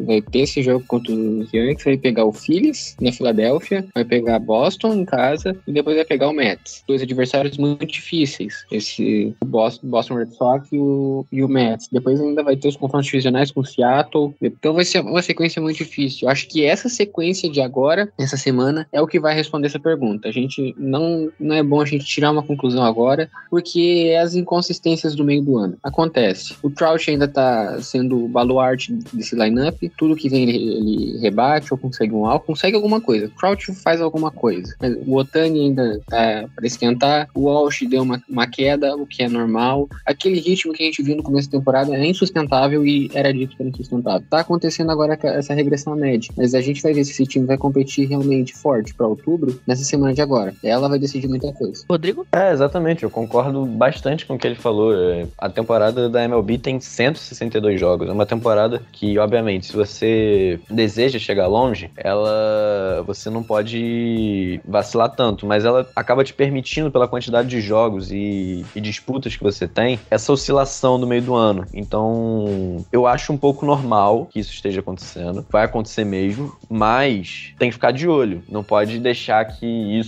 vai 0.05 0.21
ter 0.21 0.41
esse 0.41 0.63
jogo 0.63 0.85
contra 0.87 1.13
os 1.13 1.53
Yankees, 1.53 1.85
vai 1.85 1.97
pegar 1.97 2.25
o 2.25 2.33
Phillies 2.33 2.97
na 3.01 3.13
Filadélfia, 3.13 3.87
vai 3.95 4.05
pegar 4.05 4.39
Boston 4.39 4.95
em 4.95 5.05
casa 5.05 5.57
e 5.67 5.73
depois 5.73 5.97
vai 5.97 6.05
pegar 6.05 6.29
o 6.29 6.33
Mets. 6.33 6.83
Dois 6.87 7.03
adversários 7.03 7.57
muito 7.57 7.87
difíceis, 7.87 8.65
esse 8.71 9.35
Boston, 9.45 9.87
Boston 9.87 10.15
Red 10.17 10.31
Sox 10.33 10.69
e 10.73 10.79
o, 10.79 11.25
e 11.31 11.43
o 11.43 11.49
Mets. 11.49 11.89
Depois 11.91 12.21
ainda 12.21 12.43
vai 12.43 12.57
ter 12.57 12.69
os 12.69 12.77
confrontos 12.77 13.07
divisionais 13.07 13.51
com 13.51 13.61
o 13.61 13.65
Seattle, 13.65 14.35
então 14.43 14.75
vai 14.75 14.85
ser 14.85 15.01
uma 15.01 15.23
sequência 15.23 15.63
muito 15.63 15.79
difícil. 15.79 16.27
Eu 16.27 16.33
acho 16.33 16.49
que 16.49 16.65
essa 16.65 16.89
sequência 16.89 17.49
de 17.49 17.61
agora, 17.61 18.13
essa 18.19 18.37
semana, 18.37 18.87
é 18.93 19.01
o 19.01 19.07
que 19.07 19.21
vai 19.21 19.35
responder 19.35 19.69
essa 19.69 19.79
pergunta. 19.79 20.33
Gente 20.35 20.75
não, 20.77 21.31
não 21.39 21.55
é 21.55 21.63
bom 21.63 21.81
a 21.81 21.85
gente 21.85 22.05
tirar 22.05 22.33
uma 22.33 22.43
conclusão 22.43 22.83
agora, 22.83 23.31
porque 23.49 24.09
é 24.11 24.19
as 24.19 24.35
inconsistências 24.35 25.15
do 25.15 25.25
meio 25.25 25.43
do 25.43 25.57
ano. 25.57 25.77
Acontece. 25.83 26.57
O 26.63 26.71
Trout 26.71 27.09
ainda 27.09 27.29
tá 27.29 27.81
sendo 27.81 28.25
o 28.25 28.29
baluarte 28.29 28.93
desse 29.13 29.37
lineup, 29.37 29.81
tudo 29.97 30.17
que 30.17 30.29
vem 30.29 30.43
ele, 30.49 30.59
ele 30.59 31.19
rebate 31.19 31.73
ou 31.73 31.79
consegue 31.79 32.13
um 32.13 32.27
alvo, 32.27 32.45
consegue 32.45 32.75
alguma 32.77 33.01
coisa. 33.01 33.27
O 33.27 33.31
Trout 33.31 33.73
faz 33.75 34.01
alguma 34.01 34.31
coisa. 34.31 34.75
O 35.07 35.17
Otani 35.17 35.61
ainda 35.61 36.01
tá 36.09 36.49
para 36.55 36.67
esquentar, 36.67 37.29
o 37.35 37.43
Walsh 37.43 37.87
deu 37.89 38.03
uma, 38.03 38.21
uma 38.29 38.47
queda, 38.47 38.97
o 38.97 39.07
que 39.07 39.23
é 39.23 39.29
normal. 39.29 39.89
Aquele 40.05 40.41
ritmo 40.41 40.73
que 40.73 40.83
a 40.83 40.87
gente 40.87 41.03
viu 41.03 41.17
no 41.17 41.23
começo 41.23 41.49
da 41.51 41.59
temporada 41.59 41.95
é 41.95 42.07
insustentável 42.07 42.85
e 42.85 43.11
era 43.15 43.33
dito 43.33 43.57
que 43.57 43.63
era 43.63 43.71
insustentável. 43.71 44.27
Tá 44.29 44.41
acontecendo 44.41 44.91
agora 44.91 45.19
essa 45.23 45.55
regressão 45.55 45.95
média, 45.95 46.33
mas 46.37 46.55
a 46.55 46.61
gente 46.61 46.83
vai 46.83 46.93
ver 46.93 47.05
se 47.05 47.13
esse 47.13 47.27
time 47.27 47.47
vai 47.47 47.57
competir 47.57 48.09
realmente 48.09 48.55
forte 48.55 48.95
para 48.95 49.07
outubro 49.07 49.61
nessa 49.67 49.85
semana 49.85 50.13
de 50.13 50.21
agora. 50.25 50.55
Ela 50.63 50.89
vai 50.89 50.99
decidir 50.99 51.29
muita 51.29 51.53
coisa. 51.53 51.85
Rodrigo? 51.89 52.27
É, 52.33 52.53
exatamente. 52.53 53.03
Eu 53.05 53.11
concordo 53.11 53.65
bastante 53.65 54.27
com 54.27 54.35
o 54.35 54.39
que 54.39 54.47
ele 54.47 54.55
falou. 54.55 54.95
É, 54.95 55.27
A 55.39 55.49
temporada 55.49 56.09
da 56.09 56.25
MLB 56.25 56.59
tem 56.59 56.81
162 56.81 57.79
jogos. 57.79 58.09
É 58.09 58.13
uma 58.13 58.27
temporada 58.27 58.83
que, 58.93 59.19
obviamente, 59.19 59.67
se 59.67 59.77
você 59.77 60.61
deseja 60.71 61.19
chegar 61.19 61.47
longe, 61.47 61.91
ela 61.97 63.03
você 63.07 63.31
não 63.31 63.43
pode 63.43 64.61
vacilar 64.67 65.11
tanto, 65.11 65.47
mas 65.47 65.65
ela 65.65 65.89
acaba 65.95 66.25
te 66.25 66.33
permitindo, 66.33 66.91
pela 66.91 67.09
quantidade 67.09 67.49
de 67.49 67.61
jogos 67.61 68.11
e, 68.11 68.65
e 68.75 68.81
disputas 68.81 69.37
que 69.37 69.43
você 69.43 69.67
tem, 69.67 69.99
essa 70.11 70.33
oscilação 70.33 70.99
no 70.99 71.07
meio 71.07 71.23
do 71.23 71.35
ano. 71.35 71.67
Então, 71.73 72.85
eu 72.93 73.07
acho 73.07 73.33
um 73.33 73.37
pouco 73.37 73.67
normal 73.67 74.27
que 74.27 74.41
isso 74.41 74.53
esteja 74.53 74.81
acontecendo. 74.81 75.45
Vai 75.51 75.65
acontecer 75.65 76.05
mesmo, 76.05 76.55
mas 76.69 77.53
tem 77.59 77.69
que 77.69 77.75
ficar 77.75 77.91
de 77.91 78.09
olho. 78.09 78.43
Não 78.49 78.63
pode 78.63 78.99
deixar 78.99 79.45
que 79.45 79.67
isso 79.67 80.04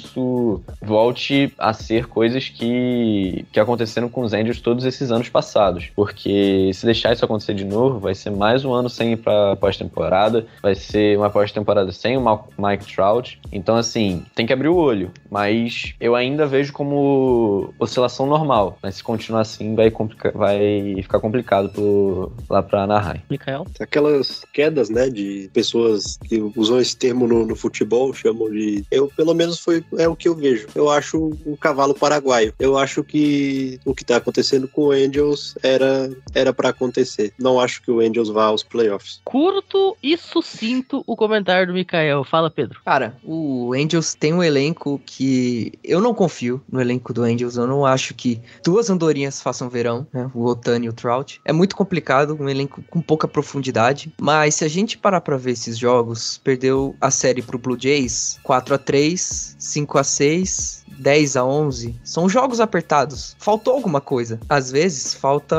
volte 0.82 1.52
a 1.58 1.72
ser 1.72 2.06
coisas 2.06 2.48
que, 2.48 3.44
que 3.52 3.60
aconteceram 3.60 4.08
com 4.08 4.22
os 4.22 4.32
Angels 4.32 4.60
todos 4.60 4.84
esses 4.84 5.10
anos 5.10 5.28
passados. 5.28 5.90
Porque 5.94 6.70
se 6.72 6.84
deixar 6.86 7.12
isso 7.12 7.24
acontecer 7.24 7.54
de 7.54 7.64
novo, 7.64 7.98
vai 7.98 8.14
ser 8.14 8.30
mais 8.30 8.64
um 8.64 8.72
ano 8.72 8.88
sem 8.88 9.12
ir 9.12 9.16
pra 9.16 9.56
pós-temporada, 9.56 10.46
vai 10.62 10.74
ser 10.74 11.16
uma 11.18 11.30
pós-temporada 11.30 11.92
sem 11.92 12.16
o 12.16 12.40
Mike 12.58 12.94
Trout. 12.94 13.40
Então, 13.52 13.76
assim, 13.76 14.24
tem 14.34 14.46
que 14.46 14.52
abrir 14.52 14.68
o 14.68 14.76
olho. 14.76 15.10
Mas 15.30 15.94
eu 16.00 16.14
ainda 16.14 16.46
vejo 16.46 16.72
como 16.72 17.72
oscilação 17.78 18.26
normal. 18.26 18.78
Mas 18.82 18.96
se 18.96 19.04
continuar 19.04 19.42
assim, 19.42 19.74
vai, 19.74 19.90
complica- 19.90 20.32
vai 20.34 20.94
ficar 21.02 21.20
complicado 21.20 21.68
pro, 21.70 22.32
lá 22.48 22.62
pra 22.62 22.82
Anaheim. 22.84 23.20
Mikael? 23.30 23.66
Aquelas 23.80 24.44
quedas, 24.52 24.88
né, 24.90 25.08
de 25.08 25.50
pessoas 25.52 26.18
que 26.28 26.40
usam 26.56 26.80
esse 26.80 26.96
termo 26.96 27.26
no, 27.26 27.46
no 27.46 27.56
futebol, 27.56 28.12
chamam 28.12 28.50
de. 28.50 28.84
Eu, 28.90 29.10
pelo 29.16 29.34
menos, 29.34 29.60
foi 29.60 29.84
é 29.96 30.08
o 30.08 30.16
que 30.16 30.28
eu 30.28 30.34
vejo. 30.34 30.66
Eu 30.74 30.90
acho 30.90 31.30
um 31.46 31.56
cavalo 31.56 31.94
paraguaio. 31.94 32.52
Eu 32.58 32.76
acho 32.78 33.02
que 33.02 33.78
o 33.84 33.94
que 33.94 34.04
tá 34.04 34.16
acontecendo 34.16 34.68
com 34.68 34.86
o 34.86 34.90
Angels 34.90 35.54
era 35.62 36.10
era 36.34 36.52
para 36.52 36.70
acontecer. 36.70 37.32
Não 37.38 37.60
acho 37.60 37.82
que 37.82 37.90
o 37.90 38.00
Angels 38.00 38.28
vá 38.28 38.44
aos 38.44 38.62
playoffs. 38.62 39.20
Curto 39.24 39.96
e 40.02 40.16
sucinto 40.16 41.02
o 41.06 41.16
comentário 41.16 41.66
do 41.66 41.72
Mikael. 41.72 42.24
Fala, 42.24 42.50
Pedro. 42.50 42.80
Cara, 42.84 43.16
o 43.24 43.72
Angels 43.74 44.14
tem 44.14 44.32
um 44.32 44.42
elenco 44.42 45.00
que 45.04 45.72
eu 45.82 46.00
não 46.00 46.14
confio 46.14 46.60
no 46.70 46.80
elenco 46.80 47.12
do 47.12 47.22
Angels. 47.22 47.56
Eu 47.56 47.66
não 47.66 47.84
acho 47.84 48.14
que 48.14 48.40
duas 48.64 48.90
andorinhas 48.90 49.40
façam 49.40 49.68
verão, 49.68 50.06
né? 50.12 50.30
O 50.34 50.44
Otani 50.44 50.86
e 50.86 50.88
o 50.88 50.92
Trout. 50.92 51.40
É 51.44 51.52
muito 51.52 51.76
complicado, 51.76 52.36
um 52.38 52.48
elenco 52.48 52.82
com 52.90 53.00
pouca 53.00 53.28
profundidade. 53.28 54.12
Mas 54.20 54.56
se 54.56 54.64
a 54.64 54.68
gente 54.68 54.98
parar 54.98 55.20
pra 55.20 55.36
ver 55.36 55.52
esses 55.52 55.78
jogos, 55.78 56.40
perdeu 56.42 56.94
a 57.00 57.10
série 57.10 57.42
pro 57.42 57.58
Blue 57.58 57.78
Jays 57.78 58.38
4 58.42 58.74
a 58.74 58.78
3 58.78 59.56
5 59.84 59.98
a 59.98 60.04
6 60.04 60.85
10 60.98 61.36
a 61.36 61.44
11, 61.44 61.94
são 62.04 62.28
jogos 62.28 62.60
apertados. 62.60 63.36
Faltou 63.38 63.74
alguma 63.74 64.00
coisa. 64.00 64.38
Às 64.48 64.70
vezes 64.70 65.14
falta 65.14 65.56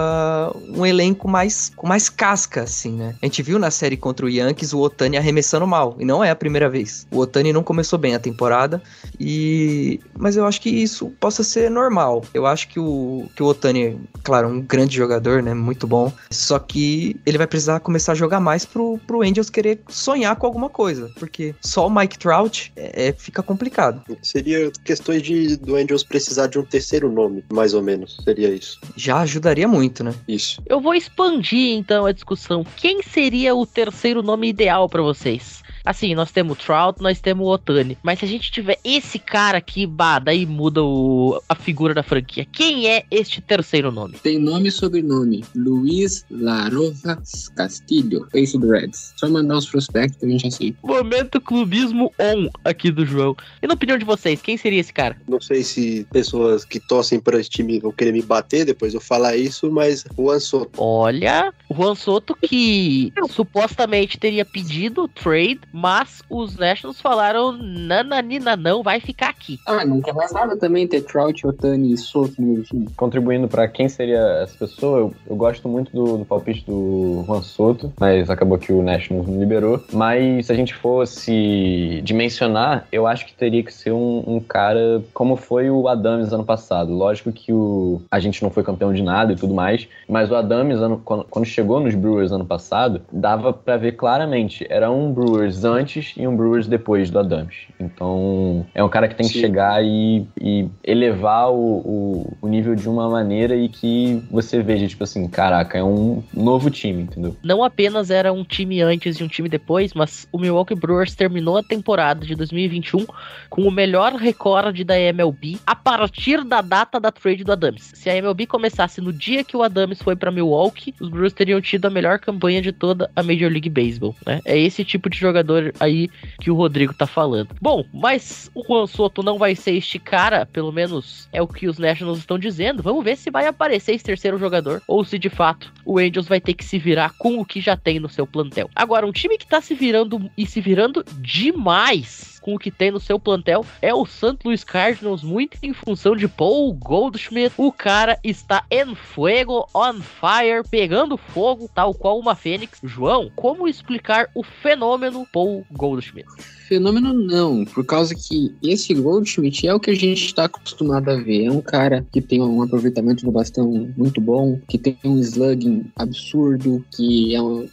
um 0.69 0.85
elenco 0.85 1.27
mais 1.27 1.71
com 1.75 1.87
mais 1.87 2.09
casca, 2.09 2.63
assim, 2.63 2.93
né? 2.93 3.15
A 3.21 3.25
gente 3.25 3.41
viu 3.41 3.59
na 3.59 3.71
série 3.71 3.97
contra 3.97 4.25
o 4.25 4.29
Yankees 4.29 4.73
o 4.73 4.79
Otani 4.79 5.17
arremessando 5.17 5.67
mal, 5.67 5.95
e 5.99 6.05
não 6.05 6.23
é 6.23 6.29
a 6.29 6.35
primeira 6.35 6.69
vez. 6.69 7.07
O 7.11 7.19
Otani 7.19 7.53
não 7.53 7.63
começou 7.63 7.97
bem 7.97 8.15
a 8.15 8.19
temporada, 8.19 8.81
e 9.19 9.99
mas 10.17 10.35
eu 10.35 10.45
acho 10.45 10.61
que 10.61 10.69
isso 10.69 11.11
possa 11.19 11.43
ser 11.43 11.69
normal. 11.69 12.23
Eu 12.33 12.45
acho 12.45 12.67
que 12.67 12.79
o, 12.79 13.25
que 13.35 13.43
o 13.43 13.45
Otani, 13.45 13.99
claro, 14.23 14.47
um 14.47 14.61
grande 14.61 14.95
jogador, 14.95 15.41
né? 15.41 15.53
Muito 15.53 15.87
bom. 15.87 16.11
Só 16.29 16.59
que 16.59 17.19
ele 17.25 17.37
vai 17.37 17.47
precisar 17.47 17.79
começar 17.79 18.11
a 18.13 18.15
jogar 18.15 18.39
mais 18.39 18.65
pro, 18.65 18.99
pro 19.05 19.21
Angels 19.21 19.49
querer 19.49 19.79
sonhar 19.87 20.35
com 20.35 20.45
alguma 20.45 20.69
coisa. 20.69 21.11
Porque 21.17 21.55
só 21.61 21.87
o 21.87 21.89
Mike 21.89 22.17
Trout 22.17 22.71
é, 22.75 23.07
é 23.07 23.13
fica 23.13 23.43
complicado. 23.43 24.01
Seria 24.21 24.71
questões 24.83 25.21
de 25.21 25.26
do 25.57 25.75
Angels 25.75 26.03
precisar 26.03 26.47
de 26.47 26.59
um 26.59 26.63
terceiro 26.63 27.11
nome, 27.11 27.43
mais 27.51 27.73
ou 27.73 27.81
menos. 27.81 28.17
Seria 28.23 28.49
isso. 28.49 28.79
Já 28.95 29.19
ajudaria 29.19 29.67
muito, 29.67 30.03
né? 30.03 30.13
Isso. 30.27 30.61
Eu 30.65 30.79
vou 30.79 30.93
expandir 30.93 31.77
então 31.77 32.05
a 32.05 32.11
discussão. 32.11 32.65
Quem 32.75 33.01
seria 33.01 33.55
o 33.55 33.65
terceiro 33.65 34.21
nome 34.21 34.49
ideal 34.49 34.87
para 34.89 35.01
vocês? 35.01 35.61
Assim, 35.87 36.13
nós 36.13 36.31
temos 36.31 36.57
o 36.57 36.61
Trout, 36.61 37.01
nós 37.01 37.21
temos 37.21 37.47
o 37.47 37.49
Otani. 37.49 37.97
Mas 38.03 38.19
se 38.19 38.25
a 38.25 38.27
gente 38.27 38.51
tiver 38.51 38.77
esse 38.83 39.17
cara 39.17 39.57
aqui, 39.57 39.87
bah, 39.87 40.19
daí 40.19 40.45
muda 40.45 40.83
o, 40.83 41.41
a 41.47 41.55
figura 41.55 41.93
da 41.93 42.03
franquia. 42.03 42.45
Quem 42.51 42.89
é 42.89 43.05
este 43.09 43.39
terceiro 43.39 43.89
nome? 43.89 44.17
Tem 44.21 44.37
nome 44.37 44.67
e 44.67 44.71
sobrenome. 44.71 45.45
Luiz 45.55 46.25
Laroja 46.29 47.17
Castilho, 47.55 48.27
Face 48.31 48.57
do 48.57 48.69
Reds. 48.69 49.13
Só 49.15 49.29
mandar 49.29 49.55
uns 49.57 49.65
prospectos 49.65 50.19
que 50.19 50.25
a 50.25 50.29
gente 50.29 50.47
aceita. 50.47 50.77
Momento 50.83 51.39
clubismo 51.39 52.11
on 52.19 52.49
aqui 52.65 52.91
do 52.91 53.05
João. 53.05 53.35
E 53.61 53.67
na 53.67 53.73
opinião 53.73 53.97
de 53.97 54.03
vocês, 54.03 54.41
quem 54.41 54.57
seria 54.57 54.81
esse 54.81 54.91
cara? 54.91 55.15
Não 55.27 55.39
sei 55.39 55.63
se 55.63 56.05
pessoas 56.11 56.65
que 56.65 56.79
torcem 56.79 57.19
para 57.19 57.39
esse 57.39 57.49
time 57.49 57.79
vão 57.79 57.93
querer 57.93 58.11
me 58.11 58.21
bater 58.21 58.65
depois 58.65 58.93
eu 58.93 58.99
falar 58.99 59.37
isso, 59.37 59.71
mas 59.71 60.03
o 60.17 60.29
Ansoto. 60.29 60.71
Olha, 60.77 61.53
o 61.69 61.73
Juan 61.73 61.95
Soto 61.95 62.35
que 62.41 63.13
supostamente 63.29 64.17
teria 64.17 64.45
pedido 64.45 65.07
trade, 65.07 65.59
mas 65.77 66.23
os 66.27 66.57
Nationals 66.57 66.99
falaram 66.99 67.51
nananina 67.51 68.55
não, 68.55 68.81
vai 68.81 68.99
ficar 68.99 69.29
aqui. 69.29 69.59
Ah, 69.67 69.85
não 69.85 70.01
quer 70.01 70.13
mais 70.13 70.33
nada 70.33 70.57
também 70.57 70.87
ter 70.87 71.01
Trout, 71.01 71.45
Otani 71.45 71.93
e 71.93 71.97
Soto 71.97 72.33
no 72.41 72.53
meu 72.53 72.63
time. 72.63 72.87
Contribuindo 72.97 73.47
pra 73.47 73.67
quem 73.67 73.87
seria 73.87 74.41
essa 74.41 74.57
pessoa, 74.57 74.99
eu, 74.99 75.13
eu 75.29 75.35
gosto 75.35 75.69
muito 75.69 75.91
do, 75.91 76.17
do 76.17 76.25
palpite 76.25 76.65
do 76.65 77.23
Juan 77.27 77.43
Soto, 77.43 77.93
mas 77.99 78.27
acabou 78.27 78.57
que 78.57 78.73
o 78.73 78.81
Nationals 78.81 79.27
não 79.27 79.39
liberou. 79.39 79.83
Mas 79.93 80.47
se 80.47 80.51
a 80.51 80.55
gente 80.55 80.73
fosse 80.73 82.01
dimensionar, 82.03 82.87
eu 82.91 83.05
acho 83.05 83.27
que 83.27 83.35
teria 83.35 83.61
que 83.61 83.73
ser 83.73 83.91
um, 83.91 84.23
um 84.25 84.39
cara 84.39 85.03
como 85.13 85.35
foi 85.35 85.69
o 85.69 85.87
Adams 85.87 86.33
ano 86.33 86.43
passado. 86.43 86.91
Lógico 86.91 87.31
que 87.31 87.53
o, 87.53 88.01
a 88.09 88.19
gente 88.19 88.41
não 88.41 88.49
foi 88.49 88.63
campeão 88.63 88.91
de 88.91 89.03
nada 89.03 89.33
e 89.33 89.35
tudo 89.35 89.53
mais, 89.53 89.87
mas 90.09 90.31
o 90.31 90.35
Adams, 90.35 90.79
ano, 90.81 90.99
quando, 91.05 91.23
quando 91.25 91.45
chegou 91.45 91.79
nos 91.79 91.93
Brewers 91.93 92.31
ano 92.31 92.45
passado, 92.45 93.01
dava 93.11 93.53
pra 93.53 93.77
ver 93.77 93.91
claramente, 93.91 94.65
era 94.69 94.89
um 94.89 95.13
Brewers 95.13 95.66
antes 95.67 96.13
e 96.17 96.27
um 96.27 96.35
Brewers 96.35 96.67
depois 96.67 97.09
do 97.09 97.19
Adams. 97.19 97.55
Então, 97.79 98.65
é 98.73 98.83
um 98.83 98.89
cara 98.89 99.07
que 99.07 99.15
tem 99.15 99.27
que 99.27 99.33
Sim. 99.33 99.41
chegar 99.41 99.83
e, 99.83 100.25
e 100.39 100.67
elevar 100.83 101.51
o, 101.51 101.77
o, 101.77 102.37
o 102.41 102.47
nível 102.47 102.75
de 102.75 102.87
uma 102.87 103.09
maneira 103.09 103.55
e 103.55 103.69
que 103.69 104.23
você 104.31 104.61
veja, 104.61 104.87
tipo 104.87 105.03
assim, 105.03 105.27
caraca, 105.27 105.77
é 105.77 105.83
um 105.83 106.23
novo 106.33 106.69
time, 106.69 107.03
entendeu? 107.03 107.35
Não 107.43 107.63
apenas 107.63 108.09
era 108.09 108.31
um 108.31 108.43
time 108.43 108.81
antes 108.81 109.17
e 109.17 109.23
um 109.23 109.27
time 109.27 109.49
depois, 109.49 109.93
mas 109.93 110.27
o 110.31 110.39
Milwaukee 110.39 110.75
Brewers 110.75 111.15
terminou 111.15 111.57
a 111.57 111.63
temporada 111.63 112.25
de 112.25 112.35
2021 112.35 113.05
com 113.49 113.61
o 113.63 113.71
melhor 113.71 114.13
recorde 114.13 114.83
da 114.83 114.99
MLB 114.99 115.57
a 115.65 115.75
partir 115.75 116.43
da 116.43 116.61
data 116.61 116.99
da 116.99 117.11
trade 117.11 117.43
do 117.43 117.51
Adams. 117.51 117.91
Se 117.93 118.09
a 118.09 118.15
MLB 118.15 118.45
começasse 118.45 119.01
no 119.01 119.13
dia 119.13 119.43
que 119.43 119.55
o 119.55 119.63
Adams 119.63 120.01
foi 120.01 120.15
para 120.15 120.31
Milwaukee, 120.31 120.93
os 120.99 121.09
Brewers 121.09 121.33
teriam 121.33 121.61
tido 121.61 121.85
a 121.85 121.89
melhor 121.89 122.19
campanha 122.19 122.61
de 122.61 122.71
toda 122.71 123.09
a 123.15 123.23
Major 123.23 123.49
League 123.49 123.69
Baseball, 123.69 124.15
né? 124.25 124.41
É 124.45 124.57
esse 124.57 124.83
tipo 124.83 125.09
de 125.09 125.17
jogador 125.17 125.46
aí 125.79 126.09
que 126.39 126.51
o 126.51 126.55
Rodrigo 126.55 126.93
tá 126.93 127.07
falando. 127.07 127.49
Bom, 127.61 127.83
mas 127.93 128.49
o 128.53 128.63
Juan 128.63 128.87
Soto 128.87 129.23
não 129.23 129.37
vai 129.37 129.55
ser 129.55 129.75
este 129.75 129.99
cara, 129.99 130.45
pelo 130.45 130.71
menos 130.71 131.27
é 131.31 131.41
o 131.41 131.47
que 131.47 131.67
os 131.67 131.77
Nationals 131.77 132.19
estão 132.19 132.37
dizendo. 132.37 132.83
Vamos 132.83 133.03
ver 133.03 133.15
se 133.15 133.31
vai 133.31 133.47
aparecer 133.47 133.93
esse 133.95 134.03
terceiro 134.03 134.37
jogador 134.37 134.81
ou 134.87 135.03
se 135.03 135.17
de 135.17 135.29
fato 135.29 135.71
o 135.85 135.97
Angels 135.97 136.27
vai 136.27 136.39
ter 136.39 136.53
que 136.53 136.65
se 136.65 136.77
virar 136.77 137.13
com 137.17 137.39
o 137.39 137.45
que 137.45 137.61
já 137.61 137.75
tem 137.75 137.99
no 137.99 138.09
seu 138.09 138.25
plantel. 138.25 138.69
Agora, 138.75 139.05
um 139.05 139.11
time 139.11 139.37
que 139.37 139.47
tá 139.47 139.61
se 139.61 139.73
virando 139.73 140.29
e 140.37 140.45
se 140.45 140.61
virando 140.61 141.03
demais 141.19 142.36
com 142.47 142.55
o 142.55 142.57
que 142.57 142.71
tem 142.71 142.91
no 142.91 142.99
seu 143.01 143.19
plantel 143.19 143.65
é 143.81 143.93
o 143.93 144.05
St. 144.05 144.37
Louis 144.45 144.63
Cardinals, 144.63 145.21
muito 145.21 145.57
em 145.61 145.73
função 145.73 146.15
de 146.15 146.29
Paul 146.29 146.73
Goldschmidt. 146.75 147.53
O 147.57 147.73
cara 147.73 148.17
está 148.23 148.63
em 148.71 148.95
fuego, 148.95 149.67
on 149.75 149.95
fire, 149.95 150.63
pegando 150.71 151.17
fogo, 151.17 151.69
tal 151.75 151.93
qual 151.93 152.17
uma 152.17 152.35
fênix. 152.35 152.79
João, 152.81 153.29
como 153.35 153.67
explicar 153.67 154.29
o 154.33 154.43
fenômeno 154.43 155.27
Paul 155.33 155.65
Goldschmidt? 155.69 156.29
Fenômeno 156.67 157.13
não, 157.13 157.63
por 157.63 157.85
causa 157.85 158.13
que 158.13 158.53
esse 158.61 158.93
Goldschmidt 158.93 159.65
é 159.65 159.73
o 159.73 159.79
que 159.79 159.89
a 159.89 159.95
gente 159.95 160.25
está 160.25 160.45
acostumado 160.45 161.09
a 161.09 161.15
ver. 161.15 161.45
É 161.45 161.51
um 161.51 161.61
cara 161.61 162.05
que 162.11 162.21
tem 162.21 162.41
um 162.41 162.61
aproveitamento 162.61 163.23
do 163.23 163.31
bastão 163.31 163.89
muito 163.95 164.19
bom, 164.19 164.59
que 164.67 164.77
tem 164.77 164.97
um 165.05 165.17
slugging 165.19 165.85
absurdo, 165.95 166.85
que 166.91 167.33
é, 167.33 167.41
um, 167.41 167.69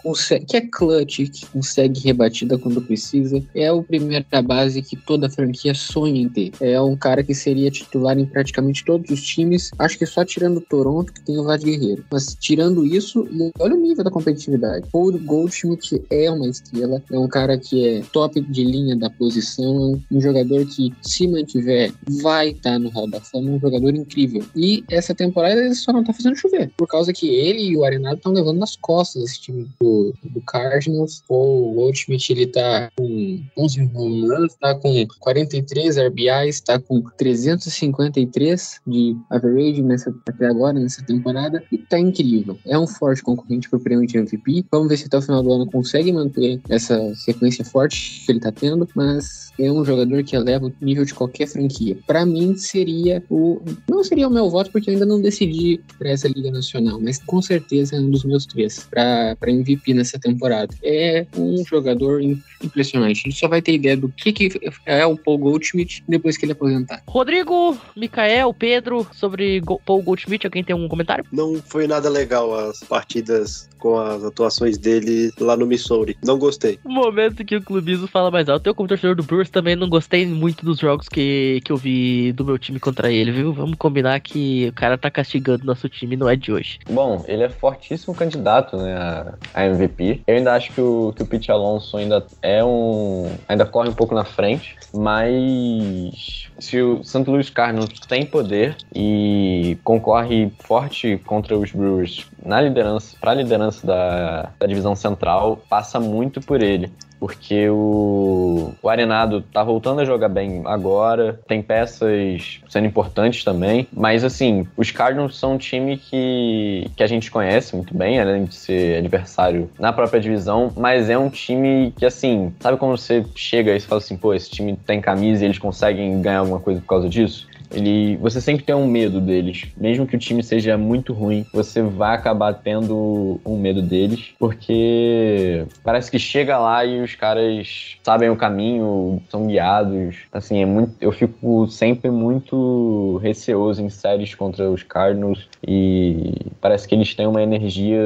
que 0.47 0.57
é 0.57 0.61
clutch, 0.61 1.29
que 1.29 1.45
consegue 1.47 2.01
rebatida 2.01 2.57
quando 2.57 2.81
precisa. 2.81 3.43
É 3.53 3.73
o 3.73 3.83
primeiro 3.83 4.25
da 4.31 4.41
base 4.65 4.83
que 4.83 4.97
toda 4.97 5.29
franquia 5.29 5.75
sonha 5.75 6.21
em 6.23 6.29
ter. 6.29 6.53
É 6.61 6.81
um 6.81 6.97
cara 6.97 7.23
que 7.23 7.35
seria 7.35 7.71
titular 7.71 8.19
em 8.19 8.25
praticamente 8.25 8.85
todos 8.85 9.11
os 9.11 9.23
times. 9.23 9.71
Acho 9.79 9.99
que 9.99 10.07
só 10.07 10.25
tirando 10.25 10.59
o 10.59 10.61
Toronto, 10.61 11.13
que 11.13 11.21
tem 11.21 11.39
o 11.39 11.43
Vlad 11.43 11.63
Guerreiro. 11.63 12.05
Mas 12.11 12.37
tirando 12.41 12.85
isso, 12.85 13.27
olha 13.59 13.75
o 13.75 13.81
nível 13.81 14.05
da 14.05 14.11
competitividade. 14.11 14.89
Paul 14.91 15.13
Goldschmidt 15.19 16.03
é 16.11 16.31
uma 16.31 16.49
estrela, 16.49 17.03
é 17.11 17.19
um 17.19 17.29
cara 17.29 17.59
que 17.59 17.87
é 17.87 18.03
top 18.13 18.41
de 18.41 18.65
linha 18.65 18.97
da 18.97 19.11
posição, 19.11 20.01
um 20.11 20.21
jogador 20.21 20.65
que, 20.67 20.93
se 21.03 21.27
mantiver, 21.27 21.93
vai 22.23 22.51
estar 22.51 22.79
no 22.79 22.89
Hall 22.91 23.09
da 23.09 23.21
Fama, 23.21 23.51
um 23.51 23.61
jogador 23.61 23.95
incrível. 23.95 24.43
E 24.57 24.85
essa 24.91 25.15
temporada 25.15 25.61
ele 25.61 25.75
só 25.75 25.93
não 25.93 26.05
tá 26.05 26.13
fazendo 26.13 26.37
chover, 26.37 26.71
por 26.77 26.89
causa 26.89 27.13
que 27.13 27.29
ele 27.29 27.63
e 27.63 27.77
o 27.77 27.85
Arenado 27.85 28.17
estão 28.17 28.33
levando 28.33 28.59
nas 28.59 28.77
costas 28.77 29.25
esse 29.25 29.41
time 29.41 29.69
do, 29.81 30.15
do 30.23 30.41
Cardinals. 30.43 31.23
O 31.29 31.73
Goldschmidt, 31.75 32.33
ele 32.33 32.47
tá 32.47 32.91
com 32.97 33.41
11 33.57 33.91
home 33.95 34.23
runs, 34.45 34.55
tá 34.55 34.75
com 34.75 35.07
43 35.21 35.97
RBIs, 35.97 36.61
tá 36.61 36.79
com 36.79 37.03
353 37.17 38.81
de 38.87 39.17
average 39.31 39.83
nessa, 39.83 40.15
até 40.29 40.47
agora, 40.47 40.79
nessa 40.79 41.05
temporada, 41.05 41.63
e 41.73 41.79
tá 41.79 41.99
incrível. 41.99 42.59
É 42.67 42.79
um 42.79 42.87
forte 42.87 43.23
concorrente 43.23 43.69
pro 43.69 43.81
prêmio 43.81 44.07
de 44.07 44.17
MVP. 44.17 44.67
Vamos 44.71 44.89
ver 44.89 44.97
se 44.97 45.07
até 45.07 45.19
o 45.19 45.23
final 45.23 45.43
do 45.43 45.53
ano 45.53 45.67
consegue 45.67 46.13
manter 46.13 46.61
essa 46.69 47.15
sequência 47.15 47.65
forte 47.65 48.25
que 48.25 48.33
ele 48.33 48.41
tá 48.41 48.53
tendo, 48.53 48.89
mas 48.95 49.53
é 49.59 49.71
um 49.71 49.85
jogador 49.85 50.23
que 50.25 50.37
eleva 50.37 50.67
o 50.67 50.73
nível 50.81 51.05
de 51.05 51.15
qualquer 51.15 51.47
franquia. 51.47 51.97
Para 52.07 52.27
mim, 52.27 52.57
seria 52.57 53.23
o. 53.31 53.61
Não 53.89 54.03
seria 54.03 54.29
o 54.29 54.31
meu 54.31 54.51
voto, 54.51 54.71
porque 54.71 54.91
eu 54.91 54.95
ainda 54.95 55.07
não 55.07 55.21
decidi 55.21 55.81
para 55.99 56.11
essa 56.11 56.29
Liga 56.29 56.51
Nacional, 56.51 57.01
mas 57.01 57.19
com 57.19 57.41
certeza 57.41 57.97
é 57.97 58.01
um 58.01 58.11
dos 58.11 58.25
meus 58.25 58.47
três 58.47 58.87
para 58.91 59.37
MVP 59.47 59.95
nessa 59.95 60.19
temporada. 60.19 60.75
É 60.83 61.27
um 61.37 61.65
jogador 61.65 62.21
impressionante. 62.63 63.21
A 63.21 63.31
gente 63.31 63.39
só 63.39 63.49
vai 63.49 63.63
ter 63.63 63.75
ideia 63.75 63.97
do 63.97 64.09
que, 64.09 64.33
que 64.35 64.51
é 64.85 65.07
o 65.07 65.17
Paul 65.17 65.39
Goldschmidt 65.39 66.05
depois 66.09 66.37
que 66.37 66.45
ele 66.45 66.53
aposentar. 66.53 67.03
Rodrigo, 67.07 67.77
Mikael, 67.97 68.53
Pedro, 68.53 69.07
sobre 69.13 69.61
Go 69.61 69.81
Paul 69.85 70.03
Goldschmidt, 70.03 70.47
alguém 70.47 70.65
tem 70.65 70.75
um 70.75 70.89
comentário? 70.89 71.25
Não 71.33 71.61
foi 71.63 71.87
nada 71.87 72.09
legal 72.09 72.55
as 72.55 72.81
partidas 72.81 73.69
com 73.85 73.99
as 73.99 74.25
atuações 74.25 74.79
dele 74.79 75.31
lá 75.39 75.55
no 75.59 75.67
Missouri. 75.67 76.17
Não 76.25 76.39
gostei. 76.39 76.79
O 76.83 76.91
momento 76.91 77.45
que 77.45 77.55
o 77.55 77.63
clubismo 77.63 78.07
fala 78.07 78.31
mais 78.31 78.49
alto. 78.49 78.67
Eu, 78.67 78.75
como 78.75 78.89
torcedor 78.89 79.15
do 79.15 79.23
Brewers, 79.23 79.51
também 79.51 79.77
não 79.77 79.91
gostei 79.91 80.25
muito 80.27 80.65
dos 80.65 80.79
jogos 80.79 81.07
que, 81.07 81.61
que 81.63 81.71
eu 81.71 81.77
vi 81.77 82.33
do 82.33 82.47
meu 82.47 82.59
time 82.59 82.81
contra 82.81 83.13
ele, 83.13 83.31
viu? 83.31 83.53
Vamos 83.53 83.77
combinar 83.77 84.19
que 84.21 84.69
o 84.69 84.73
cara 84.73 84.97
tá 84.97 85.11
castigando 85.11 85.67
nosso 85.67 85.87
time, 85.87 86.17
não 86.17 86.31
é 86.31 86.35
de 86.35 86.51
hoje. 86.51 86.79
Bom, 86.89 87.23
ele 87.29 87.43
é 87.43 87.51
fortíssimo 87.51 88.15
candidato, 88.15 88.79
né, 88.79 88.97
a, 88.97 89.35
a 89.53 89.67
MVP. 89.67 90.23
Eu 90.27 90.37
ainda 90.37 90.55
acho 90.55 90.73
que 90.73 90.81
o, 90.81 91.13
que 91.15 91.23
o 91.23 91.27
Pete 91.27 91.51
Alonso 91.51 91.99
ainda 91.99 92.27
é 92.41 92.65
um... 92.65 93.31
ainda 93.47 93.67
corre 93.67 93.91
um 93.91 93.95
pouco 93.95 94.15
na 94.15 94.24
frente, 94.25 94.77
mas 94.93 96.49
se 96.59 96.81
o 96.81 97.03
St. 97.03 97.25
Louis 97.27 97.51
Cardinals 97.51 98.01
tem 98.09 98.25
poder 98.25 98.77
e 98.95 99.77
concorre 99.83 100.53
forte 100.61 101.19
contra 101.27 101.59
os 101.59 101.73
Brewers 101.73 102.27
na 102.45 102.61
liderança, 102.61 103.17
para 103.21 103.33
a 103.33 103.35
liderança 103.35 103.87
da, 103.87 104.51
da 104.59 104.67
divisão 104.67 104.95
central, 104.95 105.59
passa 105.69 105.99
muito 105.99 106.41
por 106.41 106.63
ele 106.63 106.93
porque 107.19 107.69
o, 107.69 108.73
o 108.83 108.89
Arenado 108.89 109.41
tá 109.41 109.63
voltando 109.63 110.01
a 110.01 110.05
jogar 110.05 110.29
bem 110.29 110.63
agora, 110.65 111.41
tem 111.47 111.63
peças 111.63 112.61
sendo 112.69 112.87
importantes 112.87 113.45
também, 113.45 113.89
mas 113.93 114.25
assim, 114.25 114.67
os 114.77 114.91
Cardinals 114.91 115.39
são 115.39 115.55
um 115.55 115.59
time 115.59 115.97
que, 115.97 116.91
que 116.97 117.03
a 117.03 117.07
gente 117.07 117.31
conhece 117.31 117.75
muito 117.75 117.97
bem, 117.97 118.21
além 118.21 118.45
de 118.45 118.55
ser 118.55 118.99
adversário 118.99 119.71
na 119.79 119.93
própria 119.93 120.21
divisão, 120.21 120.73
mas 120.77 121.09
é 121.09 121.19
um 121.19 121.31
time 121.31 121.93
que 121.99 122.07
assim, 122.07 122.53
sabe 122.61 122.77
quando 122.77 122.97
você 122.97 123.25
chega 123.35 123.75
e 123.75 123.81
fala 123.81 124.01
assim, 124.01 124.17
pô, 124.17 124.35
esse 124.35 124.51
time 124.51 124.77
tem 124.77 125.01
camisa 125.01 125.45
e 125.45 125.47
eles 125.47 125.59
conseguem 125.59 126.21
ganhar 126.21 126.41
alguma 126.41 126.61
coisa 126.61 126.81
por 126.81 126.87
causa 126.87 127.09
disso? 127.09 127.49
Ele, 127.71 128.17
você 128.17 128.41
sempre 128.41 128.65
tem 128.65 128.75
um 128.75 128.87
medo 128.87 129.21
deles. 129.21 129.67
Mesmo 129.77 130.07
que 130.07 130.17
o 130.17 130.19
time 130.19 130.43
seja 130.43 130.77
muito 130.77 131.13
ruim, 131.13 131.45
você 131.53 131.83
vai 131.83 132.15
acabar 132.15 132.55
tendo 132.55 133.41
um 133.45 133.57
medo 133.57 133.83
deles, 133.83 134.35
porque 134.39 135.65
parece 135.83 136.11
que 136.11 136.19
chega 136.19 136.59
lá 136.59 136.85
e 136.85 137.01
os 137.01 137.15
caras 137.15 137.97
sabem 138.03 138.31
o 138.31 138.37
caminho, 138.37 139.23
são 139.29 139.47
guiados. 139.47 140.17
Assim, 140.33 140.63
é 140.63 140.67
muito, 140.67 140.95
eu 141.01 141.13
fico 141.13 141.67
sempre 141.69 142.11
muito 142.11 143.19
receoso 143.23 143.83
em 143.83 143.89
séries 143.89 144.35
contra 144.35 144.71
os 144.71 144.83
Cardinals 144.83 145.49
e 145.67 146.35
parece 146.61 146.87
que 146.87 146.95
eles 146.95 147.15
têm 147.15 147.27
uma 147.27 147.43
energia 147.43 148.01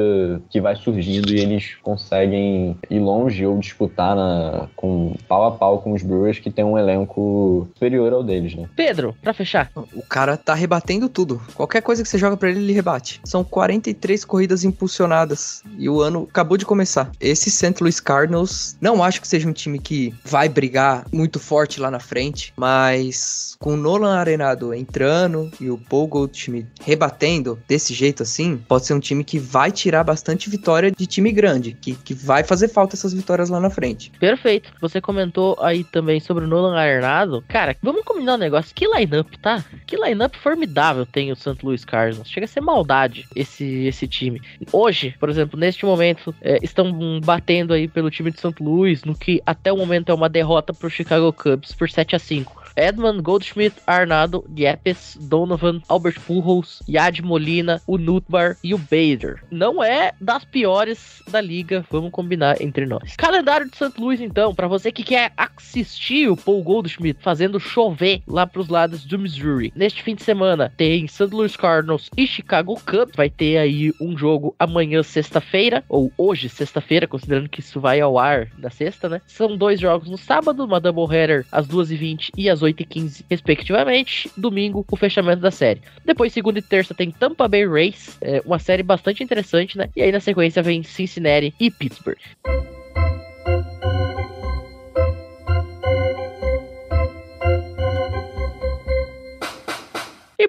que 0.49 0.61
vai 0.61 0.75
surgindo 0.75 1.31
e 1.31 1.39
eles 1.39 1.75
conseguem 1.81 2.77
ir 2.89 2.99
longe 2.99 3.45
ou 3.45 3.57
disputar 3.57 4.15
na, 4.15 4.67
com 4.75 5.13
pau 5.27 5.45
a 5.45 5.51
pau 5.51 5.79
com 5.79 5.93
os 5.93 6.03
Brewers 6.03 6.39
que 6.39 6.51
tem 6.51 6.65
um 6.65 6.77
elenco 6.77 7.67
superior 7.73 8.13
ao 8.13 8.23
deles, 8.23 8.55
né? 8.55 8.67
Pedro, 8.75 9.15
pra 9.21 9.33
fechar. 9.33 9.58
O 9.93 10.01
cara 10.03 10.37
tá 10.37 10.53
rebatendo 10.53 11.09
tudo. 11.09 11.41
Qualquer 11.55 11.81
coisa 11.81 12.03
que 12.03 12.09
você 12.09 12.17
joga 12.17 12.37
pra 12.37 12.49
ele, 12.49 12.59
ele 12.59 12.73
rebate. 12.73 13.21
São 13.23 13.43
43 13.43 14.23
corridas 14.25 14.63
impulsionadas 14.63 15.63
e 15.77 15.89
o 15.89 16.01
ano 16.01 16.27
acabou 16.29 16.57
de 16.57 16.65
começar. 16.65 17.11
Esse 17.19 17.49
St. 17.49 17.75
Louis 17.81 17.99
Cardinals, 17.99 18.77
não 18.79 19.03
acho 19.03 19.21
que 19.21 19.27
seja 19.27 19.47
um 19.47 19.53
time 19.53 19.79
que 19.79 20.13
vai 20.23 20.49
brigar 20.49 21.05
muito 21.11 21.39
forte 21.39 21.79
lá 21.79 21.89
na 21.89 21.99
frente, 21.99 22.53
mas 22.55 23.55
com 23.59 23.73
o 23.73 23.77
Nolan 23.77 24.15
Arenado 24.15 24.73
entrando 24.73 25.51
e 25.59 25.69
o 25.69 25.77
Paul 25.77 26.07
Goldschmidt 26.07 26.67
rebatendo 26.81 27.59
desse 27.67 27.93
jeito 27.93 28.23
assim, 28.23 28.57
pode 28.67 28.85
ser 28.85 28.93
um 28.93 28.99
time 28.99 29.23
que 29.23 29.39
vai 29.39 29.71
tirar 29.71 30.03
bastante 30.03 30.49
vitória 30.49 30.91
de 30.91 31.05
time 31.05 31.31
grande, 31.31 31.73
que, 31.73 31.93
que 31.93 32.13
vai 32.13 32.43
fazer 32.43 32.67
falta 32.69 32.95
essas 32.95 33.13
vitórias 33.13 33.49
lá 33.49 33.59
na 33.59 33.69
frente. 33.69 34.11
Perfeito. 34.19 34.71
Você 34.81 35.01
comentou 35.01 35.57
aí 35.59 35.83
também 35.83 36.19
sobre 36.19 36.45
o 36.45 36.47
Nolan 36.47 36.77
Arenado. 36.77 37.43
Cara, 37.47 37.75
vamos 37.81 38.03
combinar 38.03 38.35
um 38.35 38.37
negócio. 38.37 38.73
Que 38.73 38.85
lineup, 38.87 39.33
tá? 39.41 39.63
Que 39.85 39.95
lineup 39.95 40.35
formidável 40.35 41.05
tem 41.05 41.31
o 41.31 41.35
St. 41.35 41.57
Louis 41.63 41.83
Cardinals. 41.85 42.29
Chega 42.29 42.45
a 42.45 42.47
ser 42.47 42.61
maldade 42.61 43.25
esse, 43.35 43.85
esse 43.85 44.07
time. 44.07 44.41
Hoje, 44.71 45.15
por 45.19 45.29
exemplo, 45.29 45.59
neste 45.59 45.85
momento, 45.85 46.33
é, 46.41 46.59
estão 46.61 47.19
batendo 47.23 47.73
aí 47.73 47.87
pelo 47.87 48.11
time 48.11 48.31
de 48.31 48.39
St. 48.39 48.55
Louis, 48.59 49.03
no 49.03 49.15
que 49.15 49.41
até 49.45 49.71
o 49.71 49.77
momento 49.77 50.11
é 50.11 50.15
uma 50.15 50.29
derrota 50.29 50.73
pro 50.73 50.89
Chicago 50.89 51.31
Cubs 51.33 51.73
por 51.73 51.89
7 51.89 52.15
a 52.15 52.19
5 52.19 52.58
Edmund 52.75 53.21
Goldschmidt, 53.21 53.75
Arnado, 53.85 54.45
Yepes, 54.57 55.17
Donovan, 55.21 55.81
Albert 55.87 56.19
Pujols, 56.21 56.81
Yad 56.87 57.21
Molina, 57.21 57.81
o 57.87 57.97
Nutbar 57.97 58.57
e 58.63 58.73
o 58.73 58.77
Bader. 58.77 59.43
Não 59.51 59.83
é 59.83 60.13
das 60.19 60.45
piores 60.45 61.21
da 61.29 61.41
liga, 61.41 61.85
vamos 61.89 62.11
combinar 62.11 62.61
entre 62.61 62.85
nós. 62.85 63.15
Calendário 63.15 63.69
de 63.69 63.75
St. 63.75 63.99
Louis, 63.99 64.21
então, 64.21 64.53
para 64.53 64.67
você 64.67 64.91
que 64.91 65.03
quer 65.03 65.31
assistir 65.37 66.29
o 66.29 66.37
Paul 66.37 66.63
Goldschmidt 66.63 67.21
fazendo 67.21 67.59
chover 67.59 68.21
lá 68.27 68.45
pros 68.47 68.69
lados 68.69 69.05
do 69.05 69.19
Missouri. 69.19 69.71
Neste 69.75 70.03
fim 70.03 70.15
de 70.15 70.23
semana 70.23 70.71
tem 70.75 71.07
St. 71.07 71.29
Louis 71.31 71.55
Cardinals 71.55 72.09
e 72.15 72.25
Chicago 72.25 72.75
Cubs. 72.75 73.15
Vai 73.15 73.29
ter 73.29 73.57
aí 73.57 73.93
um 73.99 74.17
jogo 74.17 74.55
amanhã, 74.57 75.03
sexta-feira, 75.03 75.83
ou 75.87 76.11
hoje, 76.17 76.49
sexta-feira, 76.49 77.07
considerando 77.07 77.49
que 77.49 77.59
isso 77.59 77.79
vai 77.79 77.99
ao 77.99 78.17
ar 78.17 78.47
na 78.57 78.69
sexta, 78.69 79.09
né? 79.09 79.21
São 79.27 79.55
dois 79.55 79.79
jogos 79.79 80.09
no 80.09 80.17
sábado, 80.17 80.63
uma 80.63 80.79
doubleheader 80.79 81.45
às 81.51 81.67
2h20 81.67 82.29
e 82.37 82.49
às 82.49 82.58
8h15, 82.61 83.23
respectivamente. 83.29 84.29
Domingo, 84.35 84.85
o 84.89 84.95
fechamento 84.95 85.41
da 85.41 85.51
série. 85.51 85.81
Depois, 86.05 86.33
segunda 86.33 86.59
e 86.59 86.61
terça, 86.61 86.93
tem 86.93 87.11
Tampa 87.11 87.47
Bay 87.47 87.67
Rays, 87.67 88.17
é, 88.21 88.41
uma 88.45 88.59
série 88.59 88.83
bastante 88.83 89.23
interessante, 89.23 89.77
né? 89.77 89.89
E 89.95 90.01
aí 90.01 90.11
na 90.11 90.19
sequência 90.19 90.61
vem 90.63 90.83
Cincinnati 90.83 91.53
e 91.59 91.69
Pittsburgh. 91.69 92.17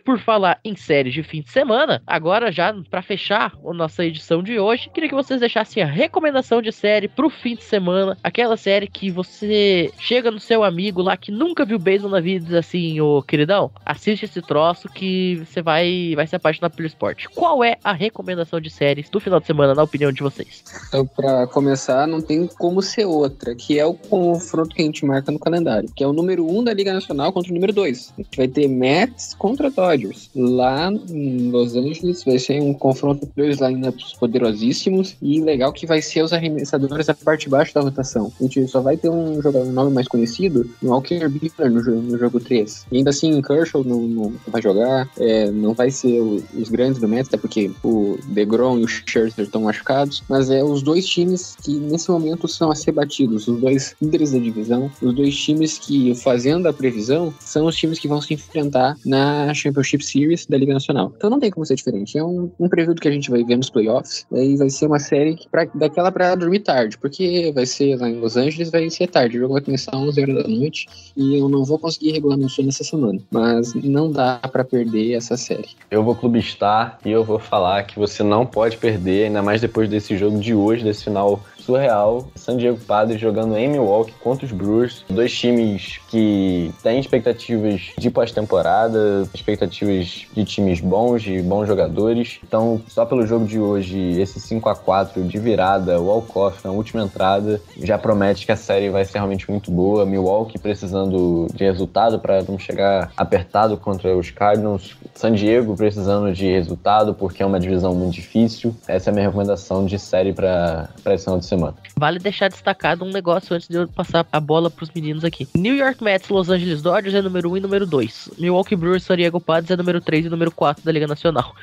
Por 0.05 0.18
falar 0.18 0.59
em 0.64 0.74
séries 0.76 1.14
de 1.14 1.22
fim 1.22 1.40
de 1.42 1.51
semana, 1.51 2.03
agora 2.07 2.51
já 2.51 2.74
para 2.90 3.03
fechar 3.03 3.53
a 3.64 3.74
nossa 3.74 4.05
edição 4.05 4.42
de 4.42 4.59
hoje, 4.59 4.90
queria 4.92 5.09
que 5.09 5.14
vocês 5.14 5.40
deixassem 5.40 5.82
a 5.82 5.86
recomendação 5.86 6.62
de 6.62 6.72
série 6.72 7.09
pro 7.09 7.30
fim 7.30 7.55
de 7.55 7.64
semana, 7.64 8.16
aquela 8.22 8.57
série 8.57 8.86
que 8.86 9.11
você 9.11 9.92
chega 9.98 10.30
no 10.30 10.40
seu 10.40 10.64
amigo 10.64 11.03
lá 11.03 11.16
que 11.16 11.30
nunca 11.30 11.64
viu 11.64 11.78
beisebol 11.78 12.11
na 12.11 12.20
vida 12.20 12.44
e 12.44 12.48
diz 12.48 12.55
assim, 12.55 13.01
ô 13.01 13.22
queridão, 13.22 13.70
assiste 13.84 14.24
esse 14.24 14.40
troço 14.42 14.88
que 14.88 15.36
você 15.44 15.62
vai, 15.62 16.12
vai 16.14 16.26
se 16.26 16.36
apaixonar 16.36 16.70
pelo 16.70 16.86
esporte. 16.86 17.28
Qual 17.28 17.62
é 17.62 17.76
a 17.82 17.92
recomendação 17.92 18.61
de 18.61 18.70
séries 18.70 19.09
do 19.11 19.20
final 19.20 19.40
de 19.40 19.46
semana, 19.46 19.74
na 19.74 19.82
opinião 19.82 20.12
de 20.12 20.22
vocês? 20.22 20.64
Então, 20.88 21.07
pra 21.07 21.46
começar, 21.46 22.07
não 22.07 22.20
tem 22.20 22.46
como 22.46 22.82
ser 22.82 23.05
outra, 23.05 23.55
que 23.55 23.78
é 23.78 23.84
o 23.84 23.94
confronto 23.94 24.74
que 24.74 24.82
a 24.82 24.84
gente 24.84 25.05
marca 25.05 25.30
no 25.30 25.38
calendário, 25.38 25.90
que 25.94 26.03
é 26.03 26.07
o 26.07 26.12
número 26.12 26.46
1 26.46 26.59
um 26.59 26.64
da 26.64 26.72
Liga 26.72 26.92
Nacional 26.92 27.32
contra 27.32 27.51
o 27.51 27.55
número 27.55 27.72
2. 27.72 28.14
A 28.18 28.22
gente 28.22 28.36
vai 28.36 28.48
ter 28.48 28.68
Mets 28.68 29.34
contra 29.34 29.70
Dodgers. 29.70 29.89
Lá 30.34 30.91
em 31.09 31.51
Los 31.51 31.74
Angeles 31.74 32.24
vai 32.24 32.38
ser 32.38 32.61
um 32.61 32.72
confronto 32.74 33.26
de 33.26 33.32
dois 33.36 33.61
lineups 33.61 34.14
poderosíssimos 34.14 35.16
e 35.20 35.41
legal 35.41 35.72
que 35.72 35.86
vai 35.86 36.03
ser 36.03 36.22
os 36.22 36.32
arremessadores 36.32 37.07
da 37.07 37.14
parte 37.14 37.45
de 37.45 37.51
baixo 37.51 37.74
da 37.74 37.80
rotação. 37.80 38.32
A 38.38 38.43
gente 38.43 38.66
só 38.68 38.80
vai 38.80 38.97
ter 38.97 39.09
um 39.09 39.41
jogador 39.41 39.66
nome 39.66 39.93
mais 39.93 40.09
conhecido, 40.09 40.68
um 40.82 40.88
Walker 40.88 41.28
Buehler 41.28 41.70
no, 41.70 42.03
no 42.03 42.18
jogo 42.18 42.41
3. 42.41 42.86
E 42.91 42.99
ainda 42.99 43.11
assim, 43.11 43.41
Kershaw 43.43 43.84
não, 43.84 44.03
não 44.03 44.32
vai 44.47 44.62
jogar, 44.62 45.09
é, 45.18 45.51
não 45.51 45.74
vai 45.74 45.91
ser 45.91 46.20
o, 46.20 46.43
os 46.55 46.68
grandes 46.68 47.01
do 47.01 47.09
Mets, 47.09 47.28
até 47.28 47.36
porque 47.36 47.70
o 47.82 48.18
DeGrom 48.28 48.78
e 48.78 48.84
o 48.84 48.88
Scherzer 48.88 49.45
estão 49.45 49.62
machucados, 49.62 50.22
mas 50.28 50.51
é 50.51 50.62
os 50.62 50.82
dois 50.82 51.07
times 51.07 51.57
que 51.62 51.78
nesse 51.78 52.11
momento 52.11 52.47
são 52.49 52.70
a 52.70 52.74
ser 52.74 52.93
batidos, 52.93 53.49
os 53.49 53.61
dois 53.61 53.95
líderes 54.01 54.32
da 54.32 54.38
divisão, 54.38 54.91
os 55.01 55.14
dois 55.14 55.36
times 55.36 55.78
que, 55.78 56.14
fazendo 56.14 56.68
a 56.68 56.72
previsão, 56.72 57.32
são 57.41 57.66
os 57.66 57.76
times 57.76 57.99
que 57.99 58.09
vão 58.09 58.20
se 58.20 58.34
enfrentar 58.34 58.97
na 59.05 59.53
Championship 59.83 60.05
Series 60.05 60.47
da 60.47 60.57
Liga 60.57 60.72
Nacional. 60.72 61.12
Então 61.16 61.31
não 61.31 61.41
tem 61.41 61.51
como 61.51 61.64
ser 61.66 61.74
diferente. 61.74 62.16
É 62.16 62.24
um, 62.24 62.51
um 62.59 62.68
preview 62.68 62.95
do 62.95 63.01
que 63.01 63.09
a 63.09 63.11
gente 63.11 63.31
vai 63.31 63.45
ver 63.45 63.57
nos 63.57 63.70
playoffs. 63.70 64.26
Aí 64.33 64.57
vai 64.57 64.70
ser 64.70 64.87
uma 64.87 64.99
série 64.99 65.35
que 65.35 65.49
pra, 65.49 65.64
daquela 65.74 66.11
pra 66.11 66.35
dormir 66.35 66.61
tarde, 66.61 66.99
porque 66.99 67.53
vai 67.55 67.66
ser 67.66 67.97
lá 67.97 68.09
em 68.09 68.18
Los 68.20 68.37
Angeles, 68.37 68.70
vai 68.70 68.89
ser 68.91 69.09
tarde. 69.09 69.37
O 69.37 69.41
jogo 69.41 69.55
vai 69.55 69.62
começar 69.62 69.93
às 69.93 70.01
11 70.01 70.20
horas 70.20 70.43
da 70.43 70.49
noite 70.49 70.87
e 71.16 71.39
eu 71.39 71.49
não 71.49 71.64
vou 71.64 71.78
conseguir 71.78 72.12
regular 72.12 72.39
meu 72.39 72.49
sono 72.49 72.66
nessa 72.66 72.85
semana. 72.85 73.20
Mas 73.31 73.74
não 73.74 74.11
dá 74.11 74.39
pra 74.39 74.64
perder 74.64 75.14
essa 75.14 75.37
série. 75.37 75.68
Eu 75.91 76.03
vou 76.03 76.14
clubistar 76.14 76.99
e 77.05 77.11
eu 77.11 77.24
vou 77.24 77.39
falar 77.39 77.85
que 77.85 77.99
você 77.99 78.22
não 78.22 78.47
pode 78.47 78.76
perder, 78.76 79.26
ainda 79.26 79.43
mais 79.43 79.61
depois 79.61 79.89
desse 79.89 80.16
jogo 80.16 80.39
de 80.39 80.55
hoje, 80.55 80.85
desse 80.85 81.05
final 81.05 81.43
surreal. 81.61 82.29
San 82.35 82.57
Diego 82.57 82.79
Padres 82.79 83.21
jogando 83.21 83.57
em 83.57 83.69
Milwaukee 83.69 84.15
contra 84.21 84.47
os 84.47 84.53
Brewers. 84.53 85.05
Dois 85.09 85.33
times 85.37 85.99
que 86.09 86.73
têm 86.83 86.99
expectativas 86.99 87.93
de 87.97 88.11
pós-temporada, 88.11 89.29
expectativas 89.35 90.27
de 90.33 90.45
times 90.45 90.81
bons, 90.81 91.23
de 91.23 91.41
bons 91.43 91.67
jogadores. 91.67 92.39
Então, 92.43 92.81
só 92.89 93.05
pelo 93.05 93.27
jogo 93.27 93.47
de 93.47 93.59
hoje, 93.59 94.21
esse 94.21 94.41
5 94.41 94.69
a 94.69 94.75
4 94.75 95.23
de 95.25 95.39
virada, 95.39 96.01
walk-off 96.01 96.65
na 96.65 96.71
última 96.71 97.03
entrada, 97.03 97.61
já 97.83 97.99
promete 97.99 98.47
que 98.47 98.53
a 98.53 98.57
série 98.57 98.91
vai 98.91 99.05
ser 99.05 99.19
realmente 99.19 99.51
muito 99.51 99.71
boa. 99.71 100.07
Milwaukee 100.07 100.59
precisando 100.59 101.47
de 101.55 101.65
resultado 101.65 102.19
para 102.19 102.43
não 102.43 102.59
chegar 102.59 103.13
apertado 103.17 103.77
contra 103.77 104.17
os 104.17 104.31
Cardinals. 104.31 104.97
San 105.15 105.33
Diego 105.33 105.77
precisando 105.77 106.33
de 106.33 106.51
resultado 106.51 107.15
porque 107.15 107.43
é 107.43 107.47
uma 107.47 107.61
divisão 107.61 107.95
muito 107.95 108.15
difícil. 108.15 108.75
Essa 108.87 109.11
é 109.11 109.13
a 109.13 109.15
minha 109.15 109.27
recomendação 109.27 109.85
de 109.85 109.99
série 109.99 110.33
para 110.33 110.89
esse 111.07 111.25
final 111.25 111.39
de 111.39 111.47
semana. 111.51 111.76
Vale 111.96 112.18
deixar 112.18 112.48
destacado 112.48 113.05
um 113.05 113.11
negócio 113.11 113.55
antes 113.55 113.68
de 113.68 113.76
eu 113.76 113.88
passar 113.88 114.26
a 114.32 114.40
bola 114.40 114.70
pros 114.70 114.90
meninos 114.94 115.24
aqui. 115.24 115.46
New 115.55 115.74
York 115.74 116.03
Mets, 116.03 116.28
Los 116.28 116.48
Angeles 116.48 116.80
Dodgers 116.80 117.14
é 117.14 117.20
número 117.20 117.51
1 117.51 117.57
e 117.59 117.61
número 117.61 117.86
2. 117.86 118.30
Milwaukee 118.38 118.76
Brewers, 118.76 119.05
San 119.05 119.16
Diego 119.16 119.40
Padres 119.40 119.70
é 119.70 119.76
número 119.76 120.01
3 120.01 120.26
e 120.26 120.28
número 120.28 120.51
4 120.51 120.84
da 120.84 120.92
Liga 120.92 121.07
Nacional. 121.07 121.55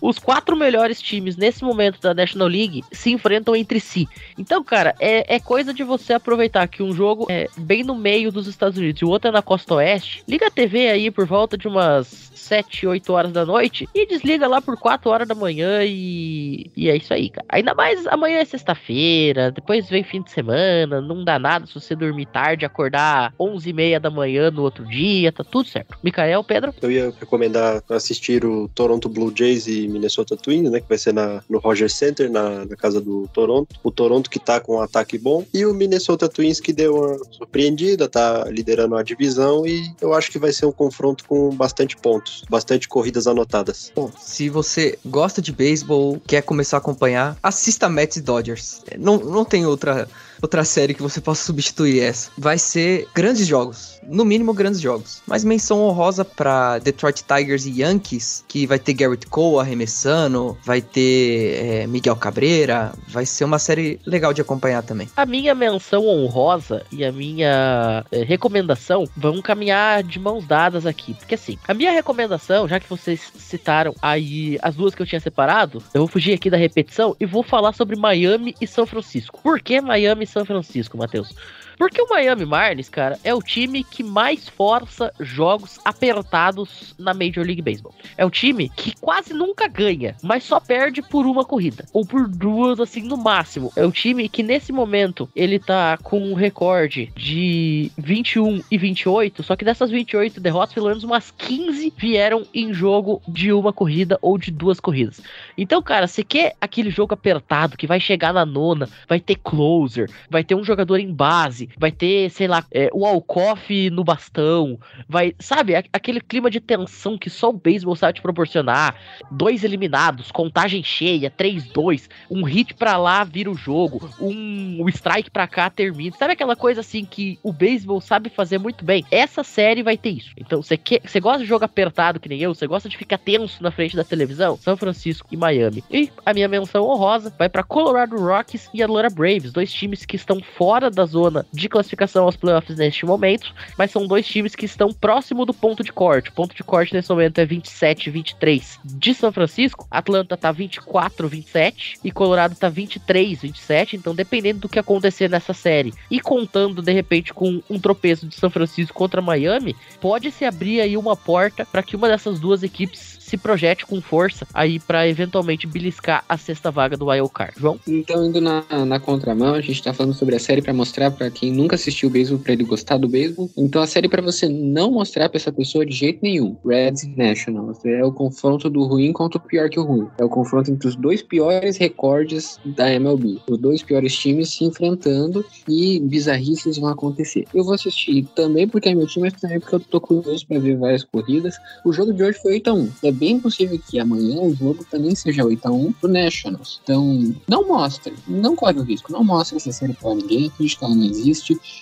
Os 0.00 0.18
quatro 0.18 0.56
melhores 0.56 1.00
times 1.00 1.36
nesse 1.36 1.64
momento 1.64 2.00
da 2.00 2.12
National 2.12 2.48
League 2.48 2.84
se 2.92 3.10
enfrentam 3.10 3.54
entre 3.54 3.80
si. 3.80 4.08
Então, 4.36 4.62
cara, 4.62 4.94
é, 4.98 5.36
é 5.36 5.40
coisa 5.40 5.72
de 5.72 5.82
você 5.82 6.12
aproveitar 6.12 6.66
que 6.68 6.82
um 6.82 6.92
jogo 6.92 7.26
é 7.28 7.48
bem 7.56 7.84
no 7.84 7.94
meio 7.94 8.32
dos 8.32 8.46
Estados 8.46 8.76
Unidos 8.76 9.00
e 9.00 9.04
o 9.04 9.08
outro 9.08 9.28
é 9.28 9.32
na 9.32 9.42
costa 9.42 9.74
oeste. 9.74 10.22
Liga 10.28 10.48
a 10.48 10.50
TV 10.50 10.88
aí 10.88 11.10
por 11.10 11.26
volta 11.26 11.56
de 11.56 11.68
umas 11.68 12.28
7, 12.38 12.86
8 12.86 13.12
horas 13.12 13.32
da 13.32 13.44
noite 13.44 13.88
e 13.94 14.06
desliga 14.06 14.48
lá 14.48 14.62
por 14.62 14.76
4 14.78 15.10
horas 15.10 15.28
da 15.28 15.34
manhã 15.34 15.84
e, 15.84 16.70
e 16.74 16.88
é 16.88 16.96
isso 16.96 17.12
aí, 17.12 17.28
cara. 17.28 17.46
Ainda 17.50 17.74
mais 17.74 18.06
amanhã 18.06 18.38
é 18.38 18.44
sexta-feira, 18.44 19.27
depois 19.54 19.88
vem 19.88 20.04
fim 20.04 20.22
de 20.22 20.30
semana, 20.30 21.00
não 21.00 21.24
dá 21.24 21.38
nada 21.38 21.66
se 21.66 21.74
você 21.74 21.94
dormir 21.94 22.26
tarde, 22.26 22.64
acordar 22.64 23.32
11 23.38 23.68
e 23.68 23.72
meia 23.72 24.00
da 24.00 24.10
manhã 24.10 24.50
no 24.50 24.62
outro 24.62 24.84
dia, 24.86 25.32
tá 25.32 25.44
tudo 25.44 25.68
certo. 25.68 25.96
Micael, 26.02 26.42
Pedro? 26.44 26.74
Eu 26.80 26.90
ia 26.90 27.12
recomendar 27.18 27.82
assistir 27.88 28.44
o 28.44 28.68
Toronto 28.68 29.08
Blue 29.08 29.32
Jays 29.34 29.66
e 29.66 29.88
Minnesota 29.88 30.36
Twins, 30.36 30.70
né? 30.70 30.80
Que 30.80 30.88
vai 30.88 30.98
ser 30.98 31.12
na, 31.12 31.42
no 31.48 31.58
Rogers 31.58 31.94
Center, 31.94 32.30
na, 32.30 32.64
na 32.64 32.76
casa 32.76 33.00
do 33.00 33.28
Toronto. 33.32 33.76
O 33.82 33.90
Toronto 33.90 34.30
que 34.30 34.38
tá 34.38 34.60
com 34.60 34.76
um 34.76 34.80
ataque 34.80 35.18
bom 35.18 35.44
e 35.52 35.64
o 35.64 35.74
Minnesota 35.74 36.28
Twins 36.28 36.60
que 36.60 36.72
deu 36.72 36.96
uma 36.96 37.18
surpreendida, 37.32 38.08
tá 38.08 38.44
liderando 38.48 38.96
a 38.96 39.02
divisão 39.02 39.66
e 39.66 39.92
eu 40.00 40.14
acho 40.14 40.30
que 40.30 40.38
vai 40.38 40.52
ser 40.52 40.66
um 40.66 40.72
confronto 40.72 41.24
com 41.26 41.50
bastante 41.50 41.96
pontos, 41.96 42.44
bastante 42.48 42.88
corridas 42.88 43.26
anotadas. 43.26 43.92
Bom, 43.94 44.10
se 44.18 44.48
você 44.48 44.98
gosta 45.04 45.40
de 45.40 45.52
beisebol, 45.52 46.20
quer 46.26 46.42
começar 46.42 46.76
a 46.76 46.78
acompanhar, 46.78 47.36
assista 47.42 47.88
Mets 47.88 48.16
e 48.16 48.20
Dodgers. 48.20 48.82
Não, 48.98 49.17
não 49.24 49.44
tem 49.44 49.66
outra 49.66 50.08
outra 50.40 50.64
série 50.64 50.94
que 50.94 51.02
você 51.02 51.20
possa 51.20 51.44
substituir 51.44 52.00
essa. 52.00 52.30
Vai 52.38 52.58
ser 52.58 53.08
grandes 53.14 53.46
jogos. 53.46 53.97
No 54.08 54.24
mínimo, 54.24 54.54
grandes 54.54 54.80
jogos. 54.80 55.22
Mas 55.26 55.44
menção 55.44 55.82
honrosa 55.82 56.24
pra 56.24 56.78
Detroit 56.78 57.22
Tigers 57.22 57.66
e 57.66 57.82
Yankees, 57.82 58.42
que 58.48 58.66
vai 58.66 58.78
ter 58.78 58.94
Garrett 58.94 59.26
Cole 59.26 59.60
arremessando, 59.60 60.56
vai 60.64 60.80
ter 60.80 61.82
é, 61.82 61.86
Miguel 61.86 62.16
Cabreira. 62.16 62.92
Vai 63.06 63.26
ser 63.26 63.44
uma 63.44 63.58
série 63.58 64.00
legal 64.06 64.32
de 64.32 64.40
acompanhar 64.40 64.82
também. 64.82 65.08
A 65.14 65.26
minha 65.26 65.54
menção 65.54 66.06
honrosa 66.06 66.84
e 66.90 67.04
a 67.04 67.12
minha 67.12 68.04
é, 68.10 68.22
recomendação 68.22 69.04
vão 69.14 69.42
caminhar 69.42 70.02
de 70.02 70.18
mãos 70.18 70.46
dadas 70.46 70.86
aqui. 70.86 71.12
Porque 71.12 71.34
assim, 71.34 71.58
a 71.68 71.74
minha 71.74 71.92
recomendação, 71.92 72.66
já 72.66 72.80
que 72.80 72.88
vocês 72.88 73.30
citaram 73.36 73.94
aí 74.00 74.58
as 74.62 74.74
duas 74.74 74.94
que 74.94 75.02
eu 75.02 75.06
tinha 75.06 75.20
separado, 75.20 75.82
eu 75.92 76.00
vou 76.00 76.08
fugir 76.08 76.32
aqui 76.32 76.48
da 76.48 76.56
repetição 76.56 77.14
e 77.20 77.26
vou 77.26 77.42
falar 77.42 77.74
sobre 77.74 77.94
Miami 77.94 78.54
e 78.58 78.66
São 78.66 78.86
Francisco. 78.86 79.40
Por 79.42 79.60
que 79.60 79.80
Miami 79.80 80.24
e 80.24 80.26
São 80.26 80.44
Francisco, 80.44 80.96
Matheus? 80.96 81.34
Porque 81.78 82.02
o 82.02 82.08
Miami 82.08 82.44
Marlins, 82.44 82.88
cara, 82.88 83.18
é 83.22 83.32
o 83.32 83.40
time 83.40 83.84
que 83.84 84.02
mais 84.02 84.48
força 84.48 85.12
jogos 85.20 85.78
apertados 85.84 86.94
na 86.98 87.14
Major 87.14 87.44
League 87.44 87.62
Baseball. 87.62 87.94
É 88.16 88.26
um 88.26 88.30
time 88.30 88.68
que 88.68 88.94
quase 89.00 89.32
nunca 89.32 89.68
ganha, 89.68 90.16
mas 90.20 90.42
só 90.42 90.58
perde 90.58 91.00
por 91.00 91.24
uma 91.24 91.44
corrida. 91.44 91.84
Ou 91.92 92.04
por 92.04 92.26
duas, 92.26 92.80
assim, 92.80 93.02
no 93.02 93.16
máximo. 93.16 93.72
É 93.76 93.86
um 93.86 93.92
time 93.92 94.28
que 94.28 94.42
nesse 94.42 94.72
momento 94.72 95.28
ele 95.36 95.58
tá 95.58 95.96
com 96.02 96.20
um 96.20 96.34
recorde 96.34 97.12
de 97.14 97.92
21 97.96 98.62
e 98.70 98.76
28, 98.76 99.42
só 99.44 99.54
que 99.54 99.64
dessas 99.64 99.90
28 99.90 100.40
derrotas, 100.40 100.74
pelo 100.74 100.88
menos 100.88 101.04
umas 101.04 101.30
15 101.30 101.92
vieram 101.96 102.44
em 102.52 102.72
jogo 102.72 103.22
de 103.28 103.52
uma 103.52 103.72
corrida 103.72 104.18
ou 104.20 104.36
de 104.36 104.50
duas 104.50 104.80
corridas. 104.80 105.20
Então, 105.56 105.80
cara, 105.80 106.08
você 106.08 106.24
quer 106.24 106.56
aquele 106.60 106.90
jogo 106.90 107.14
apertado 107.14 107.76
que 107.76 107.86
vai 107.86 108.00
chegar 108.00 108.32
na 108.32 108.44
nona, 108.44 108.88
vai 109.08 109.20
ter 109.20 109.36
closer, 109.36 110.10
vai 110.28 110.42
ter 110.42 110.54
um 110.54 110.64
jogador 110.64 110.98
em 110.98 111.12
base, 111.12 111.67
vai 111.76 111.90
ter, 111.90 112.30
sei 112.30 112.46
lá, 112.46 112.64
é, 112.72 112.90
o 112.92 113.04
Alcoff 113.06 113.90
no 113.90 114.04
bastão, 114.04 114.78
vai, 115.08 115.34
sabe, 115.38 115.74
aquele 115.74 116.20
clima 116.20 116.50
de 116.50 116.60
tensão 116.60 117.18
que 117.18 117.30
só 117.30 117.50
o 117.50 117.52
beisebol 117.52 117.96
sabe 117.96 118.14
te 118.14 118.22
proporcionar. 118.22 118.96
Dois 119.30 119.64
eliminados, 119.64 120.30
contagem 120.30 120.82
cheia, 120.82 121.30
3-2, 121.30 122.08
um 122.30 122.42
hit 122.42 122.74
pra 122.74 122.96
lá 122.96 123.24
vira 123.24 123.50
o 123.50 123.54
jogo, 123.54 124.08
um, 124.20 124.82
um 124.82 124.88
strike 124.88 125.30
pra 125.30 125.46
cá 125.46 125.68
termina. 125.70 126.16
Sabe 126.16 126.32
aquela 126.32 126.56
coisa 126.56 126.80
assim 126.80 127.04
que 127.04 127.38
o 127.42 127.52
beisebol 127.52 128.00
sabe 128.00 128.30
fazer 128.30 128.58
muito 128.58 128.84
bem? 128.84 129.04
Essa 129.10 129.42
série 129.42 129.82
vai 129.82 129.96
ter 129.96 130.10
isso. 130.10 130.30
Então, 130.36 130.62
você 130.62 131.20
gosta 131.20 131.40
de 131.40 131.46
jogo 131.46 131.64
apertado 131.64 132.20
que 132.20 132.28
nem 132.28 132.40
eu, 132.40 132.54
você 132.54 132.66
gosta 132.66 132.88
de 132.88 132.96
ficar 132.96 133.18
tenso 133.18 133.62
na 133.62 133.70
frente 133.70 133.96
da 133.96 134.04
televisão? 134.04 134.56
São 134.56 134.76
Francisco 134.76 135.28
e 135.30 135.36
Miami. 135.36 135.82
E 135.90 136.10
a 136.24 136.32
minha 136.32 136.48
menção 136.48 136.84
honrosa 136.84 137.32
vai 137.38 137.48
para 137.48 137.62
Colorado 137.62 138.16
Rockies 138.16 138.68
e 138.72 138.82
Atlanta 138.82 139.14
Braves, 139.14 139.52
dois 139.52 139.72
times 139.72 140.04
que 140.04 140.16
estão 140.16 140.40
fora 140.40 140.90
da 140.90 141.04
zona 141.04 141.46
de 141.58 141.68
classificação 141.68 142.24
aos 142.24 142.36
playoffs 142.36 142.78
neste 142.78 143.04
momento, 143.04 143.52
mas 143.76 143.90
são 143.90 144.06
dois 144.06 144.26
times 144.26 144.54
que 144.54 144.64
estão 144.64 144.92
próximo 144.92 145.44
do 145.44 145.52
ponto 145.52 145.82
de 145.82 145.92
corte. 145.92 146.30
O 146.30 146.32
ponto 146.32 146.54
de 146.54 146.62
corte 146.62 146.94
nesse 146.94 147.10
momento 147.10 147.38
é 147.38 147.44
27, 147.44 148.10
23 148.10 148.78
de 148.84 149.14
São 149.14 149.32
Francisco, 149.32 149.86
Atlanta 149.90 150.36
tá 150.36 150.52
24, 150.52 151.28
27 151.28 151.98
e 152.04 152.10
Colorado 152.10 152.54
tá 152.54 152.68
23, 152.68 153.42
27. 153.42 153.96
Então, 153.96 154.14
dependendo 154.14 154.60
do 154.60 154.68
que 154.68 154.78
acontecer 154.78 155.28
nessa 155.28 155.52
série 155.52 155.92
e 156.10 156.20
contando 156.20 156.80
de 156.80 156.92
repente 156.92 157.34
com 157.34 157.62
um 157.68 157.78
tropeço 157.78 158.26
de 158.26 158.34
São 158.34 158.50
Francisco 158.50 158.94
contra 158.94 159.20
Miami, 159.20 159.76
pode 160.00 160.30
se 160.30 160.44
abrir 160.44 160.80
aí 160.80 160.96
uma 160.96 161.16
porta 161.16 161.66
para 161.66 161.82
que 161.82 161.96
uma 161.96 162.08
dessas 162.08 162.38
duas 162.38 162.62
equipes 162.62 163.18
se 163.28 163.36
projete 163.36 163.84
com 163.84 164.00
força 164.00 164.46
aí 164.54 164.80
para 164.80 165.06
eventualmente 165.06 165.66
beliscar 165.66 166.24
a 166.26 166.38
sexta 166.38 166.70
vaga 166.70 166.96
do 166.96 167.06
Wild 167.06 167.30
Card. 167.30 167.52
João? 167.58 167.78
Então, 167.86 168.24
indo 168.24 168.40
na, 168.40 168.64
na 168.86 168.98
contramão, 168.98 169.54
a 169.54 169.60
gente 169.60 169.82
tá 169.82 169.92
falando 169.92 170.14
sobre 170.14 170.34
a 170.34 170.40
série 170.40 170.62
para 170.62 170.72
mostrar 170.72 171.10
para 171.10 171.30
quem 171.30 171.47
nunca 171.50 171.76
assistiu 171.76 172.08
o 172.08 172.12
beisebol 172.12 172.40
para 172.40 172.52
ele 172.52 172.64
gostar 172.64 172.96
do 172.96 173.08
beisebol. 173.08 173.50
Então, 173.56 173.82
a 173.82 173.86
série 173.86 174.08
para 174.08 174.22
você 174.22 174.48
não 174.48 174.90
mostrar 174.90 175.28
para 175.28 175.38
essa 175.38 175.52
pessoa 175.52 175.84
de 175.84 175.94
jeito 175.94 176.20
nenhum. 176.22 176.56
Reds 176.64 177.06
Nationals. 177.16 177.84
É 177.84 178.04
o 178.04 178.12
confronto 178.12 178.68
do 178.70 178.84
ruim 178.84 179.12
contra 179.12 179.38
o 179.38 179.40
pior 179.40 179.68
que 179.68 179.78
o 179.78 179.84
ruim. 179.84 180.06
É 180.18 180.24
o 180.24 180.28
confronto 180.28 180.70
entre 180.70 180.88
os 180.88 180.96
dois 180.96 181.22
piores 181.22 181.76
recordes 181.76 182.58
da 182.64 182.92
MLB. 182.92 183.38
Os 183.48 183.58
dois 183.58 183.82
piores 183.82 184.16
times 184.16 184.50
se 184.50 184.64
enfrentando 184.64 185.44
e 185.68 186.00
bizarrices 186.00 186.78
vão 186.78 186.90
acontecer. 186.90 187.46
Eu 187.54 187.64
vou 187.64 187.74
assistir 187.74 188.26
também 188.34 188.66
porque 188.66 188.88
é 188.88 188.94
meu 188.94 189.06
time, 189.06 189.28
mas 189.30 189.40
também 189.40 189.60
porque 189.60 189.74
eu 189.74 189.80
tô 189.80 190.00
curioso 190.00 190.46
para 190.46 190.58
ver 190.58 190.76
várias 190.76 191.04
corridas. 191.04 191.56
O 191.84 191.92
jogo 191.92 192.12
de 192.12 192.22
hoje 192.22 192.38
foi 192.40 192.54
8 192.54 192.70
a 192.70 192.74
1 192.74 192.88
É 193.04 193.12
bem 193.12 193.40
possível 193.40 193.78
que 193.88 193.98
amanhã 193.98 194.40
o 194.40 194.54
jogo 194.54 194.84
também 194.90 195.14
seja 195.14 195.44
8x1 195.44 195.94
pro 196.00 196.10
Nationals. 196.10 196.80
Então, 196.82 197.34
não 197.48 197.66
mostre, 197.66 198.14
não 198.26 198.56
corre 198.56 198.78
o 198.78 198.82
risco, 198.82 199.12
não 199.12 199.24
mostre 199.24 199.56
essa 199.56 199.72
série 199.72 199.94
pra 199.94 200.14
ninguém, 200.14 200.50
finge 200.50 200.76
que 200.76 200.84
ela 200.84 200.94
não 200.94 201.04
existe, 201.04 201.37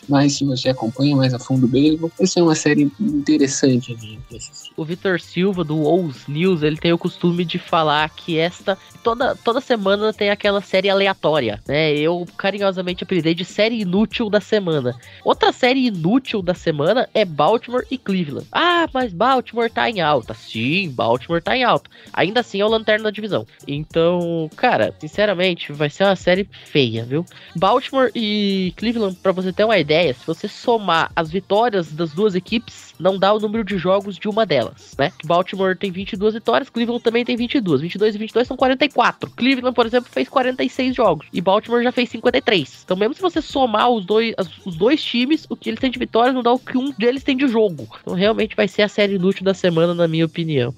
mas 0.08 0.34
se 0.34 0.44
você 0.44 0.70
acompanha 0.70 1.16
mais 1.16 1.34
a 1.34 1.38
fundo 1.38 1.66
o 1.66 2.12
essa 2.18 2.40
é 2.40 2.42
uma 2.42 2.54
série 2.54 2.90
interessante 3.00 3.94
de 3.94 4.18
assistir. 4.34 4.72
O 4.76 4.84
Vitor 4.84 5.20
Silva, 5.20 5.64
do 5.64 5.78
Ous 5.82 6.26
News, 6.26 6.62
ele 6.62 6.76
tem 6.76 6.92
o 6.92 6.98
costume 6.98 7.44
de 7.44 7.58
falar 7.58 8.08
que 8.10 8.38
esta, 8.38 8.76
toda, 9.02 9.34
toda 9.36 9.60
semana 9.60 10.12
tem 10.12 10.30
aquela 10.30 10.60
série 10.60 10.90
aleatória, 10.90 11.60
né? 11.66 11.94
Eu 11.94 12.26
carinhosamente 12.36 13.04
apelidei 13.04 13.34
de 13.34 13.44
série 13.44 13.80
inútil 13.80 14.28
da 14.28 14.40
semana. 14.40 14.94
Outra 15.24 15.52
série 15.52 15.86
inútil 15.86 16.42
da 16.42 16.54
semana 16.54 17.08
é 17.14 17.24
Baltimore 17.24 17.86
e 17.90 17.98
Cleveland. 17.98 18.46
Ah, 18.52 18.88
mas 18.92 19.12
Baltimore 19.12 19.70
tá 19.70 19.88
em 19.88 20.00
alta. 20.00 20.34
Sim, 20.34 20.90
Baltimore 20.90 21.42
tá 21.42 21.56
em 21.56 21.64
alta. 21.64 21.90
Ainda 22.12 22.40
assim 22.40 22.60
é 22.60 22.64
o 22.64 22.68
lanterna 22.68 23.04
da 23.04 23.10
divisão. 23.10 23.46
Então, 23.66 24.50
cara, 24.56 24.94
sinceramente, 24.98 25.72
vai 25.72 25.90
ser 25.90 26.04
uma 26.04 26.16
série 26.16 26.48
feia, 26.66 27.04
viu? 27.04 27.24
Baltimore 27.54 28.10
e 28.14 28.72
Cleveland, 28.76 29.16
para 29.22 29.32
você 29.36 29.52
ter 29.52 29.64
uma 29.64 29.78
ideia, 29.78 30.14
se 30.14 30.26
você 30.26 30.48
somar 30.48 31.10
as 31.14 31.30
vitórias 31.30 31.92
das 31.92 32.12
duas 32.12 32.34
equipes, 32.34 32.94
não 32.98 33.18
dá 33.18 33.32
o 33.32 33.38
número 33.38 33.62
de 33.62 33.78
jogos 33.78 34.16
de 34.16 34.28
uma 34.28 34.44
delas, 34.44 34.94
né? 34.98 35.12
Baltimore 35.24 35.76
tem 35.76 35.90
22 35.90 36.34
vitórias, 36.34 36.70
Cleveland 36.70 37.02
também 37.02 37.24
tem 37.24 37.36
22. 37.36 37.80
22 37.82 38.14
e 38.14 38.18
22 38.18 38.48
são 38.48 38.56
44. 38.56 39.30
Cleveland, 39.30 39.74
por 39.74 39.86
exemplo, 39.86 40.10
fez 40.10 40.28
46 40.28 40.96
jogos 40.96 41.26
e 41.32 41.40
Baltimore 41.40 41.82
já 41.82 41.92
fez 41.92 42.08
53. 42.08 42.82
Então, 42.84 42.96
mesmo 42.96 43.14
se 43.14 43.20
você 43.20 43.40
somar 43.40 43.90
os 43.90 44.04
dois, 44.04 44.34
os 44.64 44.76
dois 44.76 45.02
times, 45.02 45.46
o 45.48 45.56
que 45.56 45.70
eles 45.70 45.80
têm 45.80 45.90
de 45.90 45.98
vitórias 45.98 46.34
não 46.34 46.42
dá 46.42 46.52
o 46.52 46.58
que 46.58 46.78
um 46.78 46.90
deles 46.92 47.22
tem 47.22 47.36
de 47.36 47.46
jogo. 47.46 47.86
Então, 48.00 48.14
realmente 48.14 48.56
vai 48.56 48.66
ser 48.66 48.82
a 48.82 48.88
série 48.88 49.14
inútil 49.14 49.44
da 49.44 49.54
semana, 49.54 49.94
na 49.94 50.08
minha 50.08 50.26
opinião. 50.26 50.74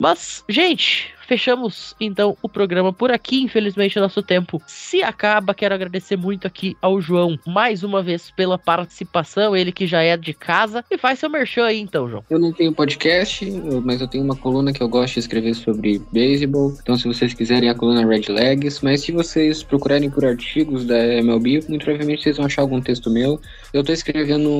Mas, 0.00 0.42
gente, 0.48 1.14
fechamos 1.30 1.94
então 2.00 2.36
o 2.42 2.48
programa 2.48 2.92
por 2.92 3.12
aqui. 3.12 3.40
Infelizmente, 3.40 4.00
nosso 4.00 4.20
tempo 4.20 4.60
se 4.66 5.00
acaba. 5.00 5.54
Quero 5.54 5.72
agradecer 5.72 6.16
muito 6.16 6.44
aqui 6.44 6.76
ao 6.82 7.00
João 7.00 7.38
mais 7.46 7.84
uma 7.84 8.02
vez 8.02 8.32
pela 8.32 8.58
participação. 8.58 9.54
Ele 9.54 9.70
que 9.70 9.86
já 9.86 10.02
é 10.02 10.16
de 10.16 10.34
casa. 10.34 10.84
E 10.90 10.98
faz 10.98 11.20
seu 11.20 11.30
merchan 11.30 11.66
aí 11.66 11.78
então, 11.78 12.10
João. 12.10 12.24
Eu 12.28 12.40
não 12.40 12.52
tenho 12.52 12.72
podcast, 12.72 13.48
mas 13.84 14.00
eu 14.00 14.08
tenho 14.08 14.24
uma 14.24 14.34
coluna 14.34 14.72
que 14.72 14.82
eu 14.82 14.88
gosto 14.88 15.14
de 15.14 15.20
escrever 15.20 15.54
sobre 15.54 16.02
beisebol. 16.10 16.74
Então, 16.82 16.98
se 16.98 17.06
vocês 17.06 17.32
quiserem 17.32 17.68
a 17.68 17.76
coluna 17.76 18.04
Red 18.04 18.24
Legs, 18.28 18.80
mas 18.82 19.02
se 19.02 19.12
vocês 19.12 19.62
procurarem 19.62 20.10
por 20.10 20.24
artigos 20.24 20.84
da 20.84 20.98
MLB, 20.98 21.64
muito 21.68 21.84
provavelmente 21.84 22.24
vocês 22.24 22.38
vão 22.38 22.46
achar 22.46 22.62
algum 22.62 22.80
texto 22.80 23.08
meu. 23.08 23.40
Eu 23.72 23.84
tô 23.84 23.92
escrevendo 23.92 24.50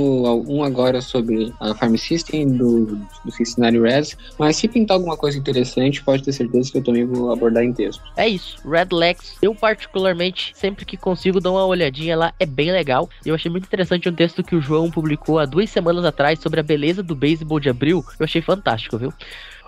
um 0.48 0.62
agora 0.62 1.00
sobre 1.00 1.52
a 1.58 1.74
Farm 1.74 1.96
System 1.96 2.46
do, 2.46 2.96
do 3.24 3.32
Cincinnati 3.32 3.80
Reds, 3.80 4.16
mas 4.38 4.54
se 4.54 4.68
pintar 4.68 4.96
alguma 4.96 5.16
coisa 5.16 5.36
interessante, 5.36 6.04
pode 6.04 6.22
ter 6.22 6.32
certeza 6.32 6.59
que 6.68 6.78
eu 6.78 6.82
também 6.82 7.06
vou 7.06 7.32
abordar 7.32 7.62
em 7.62 7.72
texto. 7.72 8.02
É 8.16 8.28
isso, 8.28 8.58
Red 8.68 8.88
Legs, 8.92 9.36
eu 9.40 9.54
particularmente, 9.54 10.52
sempre 10.54 10.84
que 10.84 10.96
consigo, 10.96 11.40
dou 11.40 11.54
uma 11.54 11.64
olhadinha 11.64 12.16
lá, 12.16 12.34
é 12.38 12.44
bem 12.44 12.72
legal. 12.72 13.08
Eu 13.24 13.34
achei 13.34 13.50
muito 13.50 13.64
interessante 13.64 14.08
um 14.08 14.14
texto 14.14 14.42
que 14.42 14.56
o 14.56 14.60
João 14.60 14.90
publicou 14.90 15.38
há 15.38 15.46
duas 15.46 15.70
semanas 15.70 16.04
atrás 16.04 16.40
sobre 16.40 16.58
a 16.58 16.62
beleza 16.62 17.02
do 17.02 17.14
beisebol 17.14 17.60
de 17.60 17.70
abril. 17.70 18.04
Eu 18.18 18.24
achei 18.24 18.42
fantástico, 18.42 18.98
viu? 18.98 19.12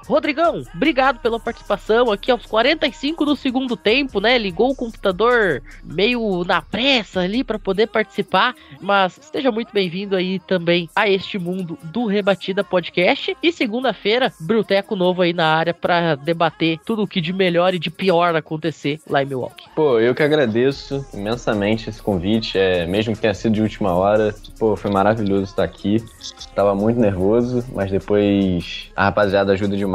Rodrigão, 0.06 0.62
obrigado 0.74 1.20
pela 1.20 1.38
participação 1.38 2.10
aqui 2.10 2.30
aos 2.30 2.44
45 2.46 3.24
do 3.24 3.36
segundo 3.36 3.76
tempo, 3.76 4.20
né? 4.20 4.36
Ligou 4.36 4.70
o 4.70 4.74
computador 4.74 5.62
meio 5.84 6.44
na 6.44 6.60
pressa 6.60 7.20
ali 7.20 7.44
para 7.44 7.58
poder 7.58 7.86
participar, 7.86 8.54
mas 8.80 9.18
esteja 9.18 9.50
muito 9.50 9.72
bem-vindo 9.72 10.16
aí 10.16 10.38
também 10.40 10.88
a 10.94 11.08
este 11.08 11.38
mundo 11.38 11.78
do 11.84 12.06
Rebatida 12.06 12.64
Podcast. 12.64 13.36
E 13.42 13.52
segunda-feira, 13.52 14.32
Bruteco 14.40 14.96
novo 14.96 15.22
aí 15.22 15.32
na 15.32 15.46
área 15.46 15.72
para 15.72 16.14
debater 16.16 16.78
tudo 16.84 17.02
o 17.02 17.06
que 17.06 17.20
de 17.20 17.32
melhor 17.32 17.74
e 17.74 17.78
de 17.78 17.90
pior 17.90 18.34
acontecer 18.34 19.00
lá 19.08 19.22
em 19.22 19.26
Milwaukee. 19.26 19.66
Pô, 19.74 19.98
eu 20.00 20.14
que 20.14 20.22
agradeço 20.22 21.04
imensamente 21.14 21.88
esse 21.88 22.02
convite, 22.02 22.58
é, 22.58 22.86
mesmo 22.86 23.14
que 23.14 23.20
tenha 23.20 23.34
sido 23.34 23.54
de 23.54 23.62
última 23.62 23.94
hora. 23.94 24.34
Pô, 24.58 24.76
foi 24.76 24.90
maravilhoso 24.90 25.44
estar 25.44 25.64
aqui. 25.64 26.02
Tava 26.54 26.74
muito 26.74 26.98
nervoso, 26.98 27.64
mas 27.72 27.90
depois 27.90 28.90
a 28.96 29.04
rapaziada 29.04 29.52
ajuda 29.52 29.76
demais 29.76 29.91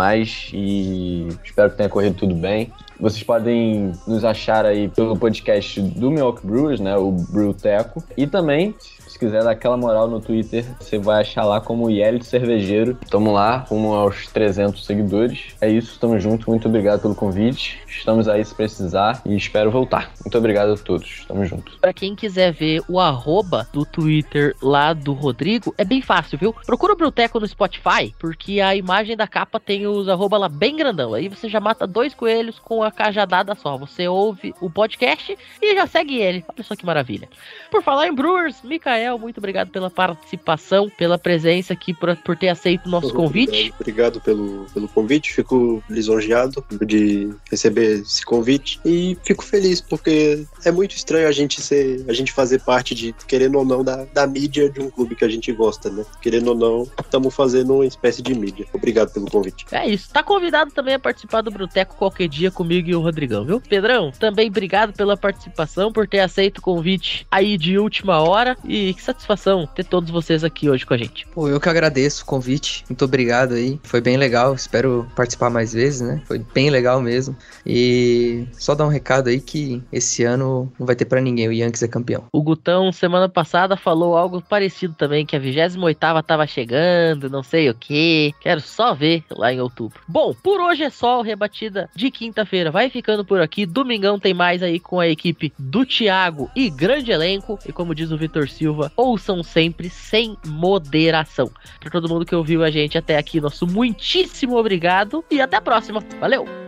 e 0.54 1.28
espero 1.44 1.72
que 1.72 1.78
tenha 1.78 1.90
corrido 1.90 2.16
tudo 2.16 2.36
bem. 2.36 2.72
Vocês 3.00 3.24
podem 3.24 3.92
nos 4.08 4.24
achar 4.24 4.66
aí 4.66 4.88
pelo 4.90 5.18
podcast 5.18 5.82
do 5.82 6.10
Milwaukee 6.10 6.46
Brewers, 6.46 6.80
né? 6.80 6.98
O 6.98 7.12
Brewteco. 7.12 8.04
E 8.16 8.26
também 8.26 8.76
se 9.18 9.20
quiser 9.20 9.44
dar 9.44 9.52
aquela 9.52 9.76
moral 9.76 10.08
no 10.08 10.22
Twitter, 10.22 10.64
você 10.80 11.00
vai 11.00 11.22
achar 11.22 11.44
lá 11.44 11.60
como 11.60 11.90
Yelly 11.90 12.24
Cervejeiro. 12.24 12.96
Tamo 13.10 13.34
lá, 13.34 13.66
rumo 13.68 13.96
aos 13.96 14.28
300 14.28 14.86
seguidores. 14.86 15.56
É 15.60 15.68
isso, 15.68 16.00
tamo 16.00 16.20
junto. 16.20 16.48
Muito 16.48 16.68
obrigado 16.68 17.02
pelo 17.02 17.16
convite. 17.16 17.82
Estamos 17.88 18.28
aí 18.28 18.46
se 18.46 18.54
precisar 18.54 19.20
e 19.26 19.36
espero 19.36 19.72
voltar. 19.72 20.12
Muito 20.24 20.38
obrigado 20.38 20.74
a 20.74 20.78
todos. 20.78 21.26
Tamo 21.28 21.44
junto. 21.46 21.80
Pra 21.80 21.92
quem 21.92 22.16
quiser 22.16 22.54
ver 22.54 22.84
o 22.88 23.00
arroba 23.00 23.68
do 23.74 23.84
Twitter 23.84 24.56
lá 24.62 24.94
do 24.94 25.14
Rodrigo, 25.14 25.74
é 25.80 25.84
bem 25.84 26.02
fácil, 26.02 26.38
viu? 26.38 26.54
Procura 26.54 26.94
o 26.94 26.96
Bruteco 26.96 27.40
no 27.40 27.48
Spotify, 27.48 28.14
porque 28.20 28.62
a 28.62 28.76
imagem 28.76 29.18
da 29.18 29.28
capa 29.28 29.60
tem 29.60 29.88
os 29.88 30.08
arroba 30.08 30.38
lá 30.38 30.48
bem 30.48 30.76
grandão. 30.76 31.16
Aí 31.16 31.28
você 31.28 31.50
já 31.50 31.60
mata 31.60 31.88
dois 31.88 32.14
coelhos 32.14 32.60
com 32.60 32.84
a 32.84 32.92
cajadada 32.92 33.56
só. 33.56 33.78
Você 33.78 34.08
ouve 34.08 34.54
o 34.62 34.70
podcast 34.70 35.36
e 35.60 35.74
já 35.74 35.88
segue 35.88 36.18
ele. 36.18 36.46
Olha 36.48 36.64
só 36.64 36.76
que 36.76 36.86
maravilha. 36.86 37.28
Por 37.72 37.82
falar 37.82 38.08
em 38.08 38.14
Brewers, 38.14 38.62
Mikael 39.08 39.18
muito 39.18 39.38
obrigado 39.38 39.70
pela 39.70 39.90
participação, 39.90 40.90
pela 40.90 41.18
presença 41.18 41.74
aqui, 41.74 41.94
por, 41.94 42.16
por 42.18 42.36
ter 42.36 42.50
aceito 42.50 42.86
o 42.86 42.90
nosso 42.90 43.14
convite. 43.14 43.74
Obrigado, 43.80 44.18
obrigado 44.18 44.22
pelo, 44.22 44.66
pelo 44.74 44.88
convite, 44.88 45.34
fico 45.34 45.82
lisonjeado 45.90 46.64
de 46.86 47.30
receber 47.50 48.02
esse 48.02 48.26
convite 48.26 48.80
e 48.86 49.18
fico 49.24 49.44
feliz 49.44 49.80
porque 49.80 50.46
é 50.66 50.72
muito 50.72 50.96
estranho 50.96 51.28
a 51.28 51.32
gente 51.32 51.62
ser, 51.62 52.04
a 52.08 52.14
gente 52.14 52.34
fazer 52.34 52.62
parte 52.62 52.94
de, 52.94 53.14
querendo 53.28 53.58
ou 53.58 53.66
não, 53.66 53.84
da, 53.84 54.06
da 54.06 54.28
mídia 54.28 54.70
de 54.70 54.82
um 54.82 54.90
clube 54.90 55.16
que 55.16 55.24
a 55.24 55.30
gente 55.30 55.52
gosta, 55.54 55.90
né? 55.90 56.06
Querendo 56.22 56.50
ou 56.50 56.56
não, 56.56 56.88
estamos 57.00 57.34
fazendo 57.34 57.76
uma 57.76 57.86
espécie 57.86 58.22
de 58.22 58.34
mídia. 58.34 58.66
Obrigado 58.74 59.14
pelo 59.14 59.30
convite. 59.30 59.66
É 59.72 59.88
isso. 59.88 60.10
Tá 60.12 60.24
convidado 60.24 60.72
também 60.72 60.96
a 60.96 61.00
participar 61.00 61.42
do 61.42 61.52
Bruteco 61.52 61.96
qualquer 61.96 62.28
dia 62.28 62.52
comigo 62.52 62.90
e 62.90 62.96
o 62.96 63.02
Rodrigão, 63.02 63.46
viu? 63.46 63.62
Pedrão, 63.62 64.12
também 64.12 64.50
obrigado 64.50 64.94
pela 64.94 65.16
participação, 65.16 65.92
por 65.92 66.08
ter 66.08 66.20
aceito 66.20 66.58
o 66.58 66.62
convite 66.62 67.26
aí 67.32 67.58
de 67.58 67.78
última 67.78 68.20
hora 68.20 68.58
e 68.66 68.94
que 68.98 69.04
satisfação 69.04 69.68
ter 69.68 69.86
todos 69.86 70.10
vocês 70.10 70.44
aqui 70.44 70.70
hoje 70.70 70.86
com 70.86 70.94
a 70.94 70.98
gente. 70.98 71.26
Pô, 71.28 71.48
eu 71.48 71.60
que 71.60 71.70
agradeço 71.70 72.24
o 72.24 72.26
convite. 72.26 72.84
Muito 72.90 73.06
obrigado 73.06 73.54
aí. 73.54 73.80
Foi 73.84 74.02
bem 74.02 74.18
legal. 74.18 74.54
Espero 74.54 75.08
participar 75.16 75.50
mais 75.50 75.74
vezes, 75.74 76.02
né? 76.02 76.22
Foi 76.26 76.40
bem 76.40 76.70
legal 76.70 77.02
mesmo. 77.02 77.36
E 77.66 78.46
só 78.54 78.76
dar 78.76 78.86
um 78.86 78.90
recado 78.90 79.30
aí 79.30 79.40
que 79.40 79.82
esse 79.92 80.24
ano 80.24 80.72
não 80.80 80.86
vai 80.86 80.96
ter 80.96 81.06
para 81.06 81.22
ninguém. 81.22 81.48
O 81.48 81.54
Yankees 81.54 81.84
é 81.84 81.88
campeão. 81.88 82.26
O 82.34 82.42
Gutão, 82.42 82.92
semana 82.92 83.30
passada, 83.30 83.78
falou 83.78 84.18
algo 84.18 84.42
parecido 84.42 84.94
também, 84.96 85.26
que 85.26 85.36
a 85.36 85.40
28 85.40 85.98
tava 86.24 86.48
chegando, 86.48 87.30
não 87.30 87.44
sei 87.44 87.70
o 87.70 87.76
que. 87.76 88.34
Quero 88.42 88.62
só 88.62 88.94
ver 88.94 89.24
lá 89.30 89.54
em 89.54 89.62
outubro. 89.62 90.02
Bom, 90.08 90.34
por 90.34 90.60
hoje 90.60 90.84
é 90.84 90.90
só 90.90 91.20
o 91.20 91.24
Rebatida 91.24 91.90
de 91.96 92.10
quinta-feira. 92.10 92.72
Vai 92.72 92.90
ficando 92.90 93.24
por 93.24 93.40
aqui. 93.40 93.66
Domingão 93.66 94.20
tem 94.20 94.34
mais 94.34 94.64
aí 94.64 94.80
com 94.80 95.00
a 95.00 95.08
equipe 95.08 95.54
do 95.58 95.86
Thiago 95.86 96.50
e 96.56 96.70
grande 96.70 97.12
elenco. 97.12 97.60
E 97.66 97.72
como 97.72 97.94
diz 97.94 98.12
o 98.12 98.18
Vitor 98.18 98.50
Silva, 98.50 98.87
ouçam 98.96 99.44
sempre 99.44 99.90
sem 99.90 100.38
moderação. 100.46 101.50
Para 101.80 101.92
todo 101.92 102.10
mundo 102.10 102.26
que 102.26 102.36
ouviu 102.36 102.64
a 102.64 102.72
gente 102.72 102.98
até 102.98 103.18
aqui, 103.18 103.42
nosso 103.42 103.66
muitíssimo 103.66 104.58
obrigado 104.58 105.24
e 105.30 105.42
até 105.42 105.58
a 105.58 105.62
próxima. 105.62 106.04
Valeu! 106.20 106.67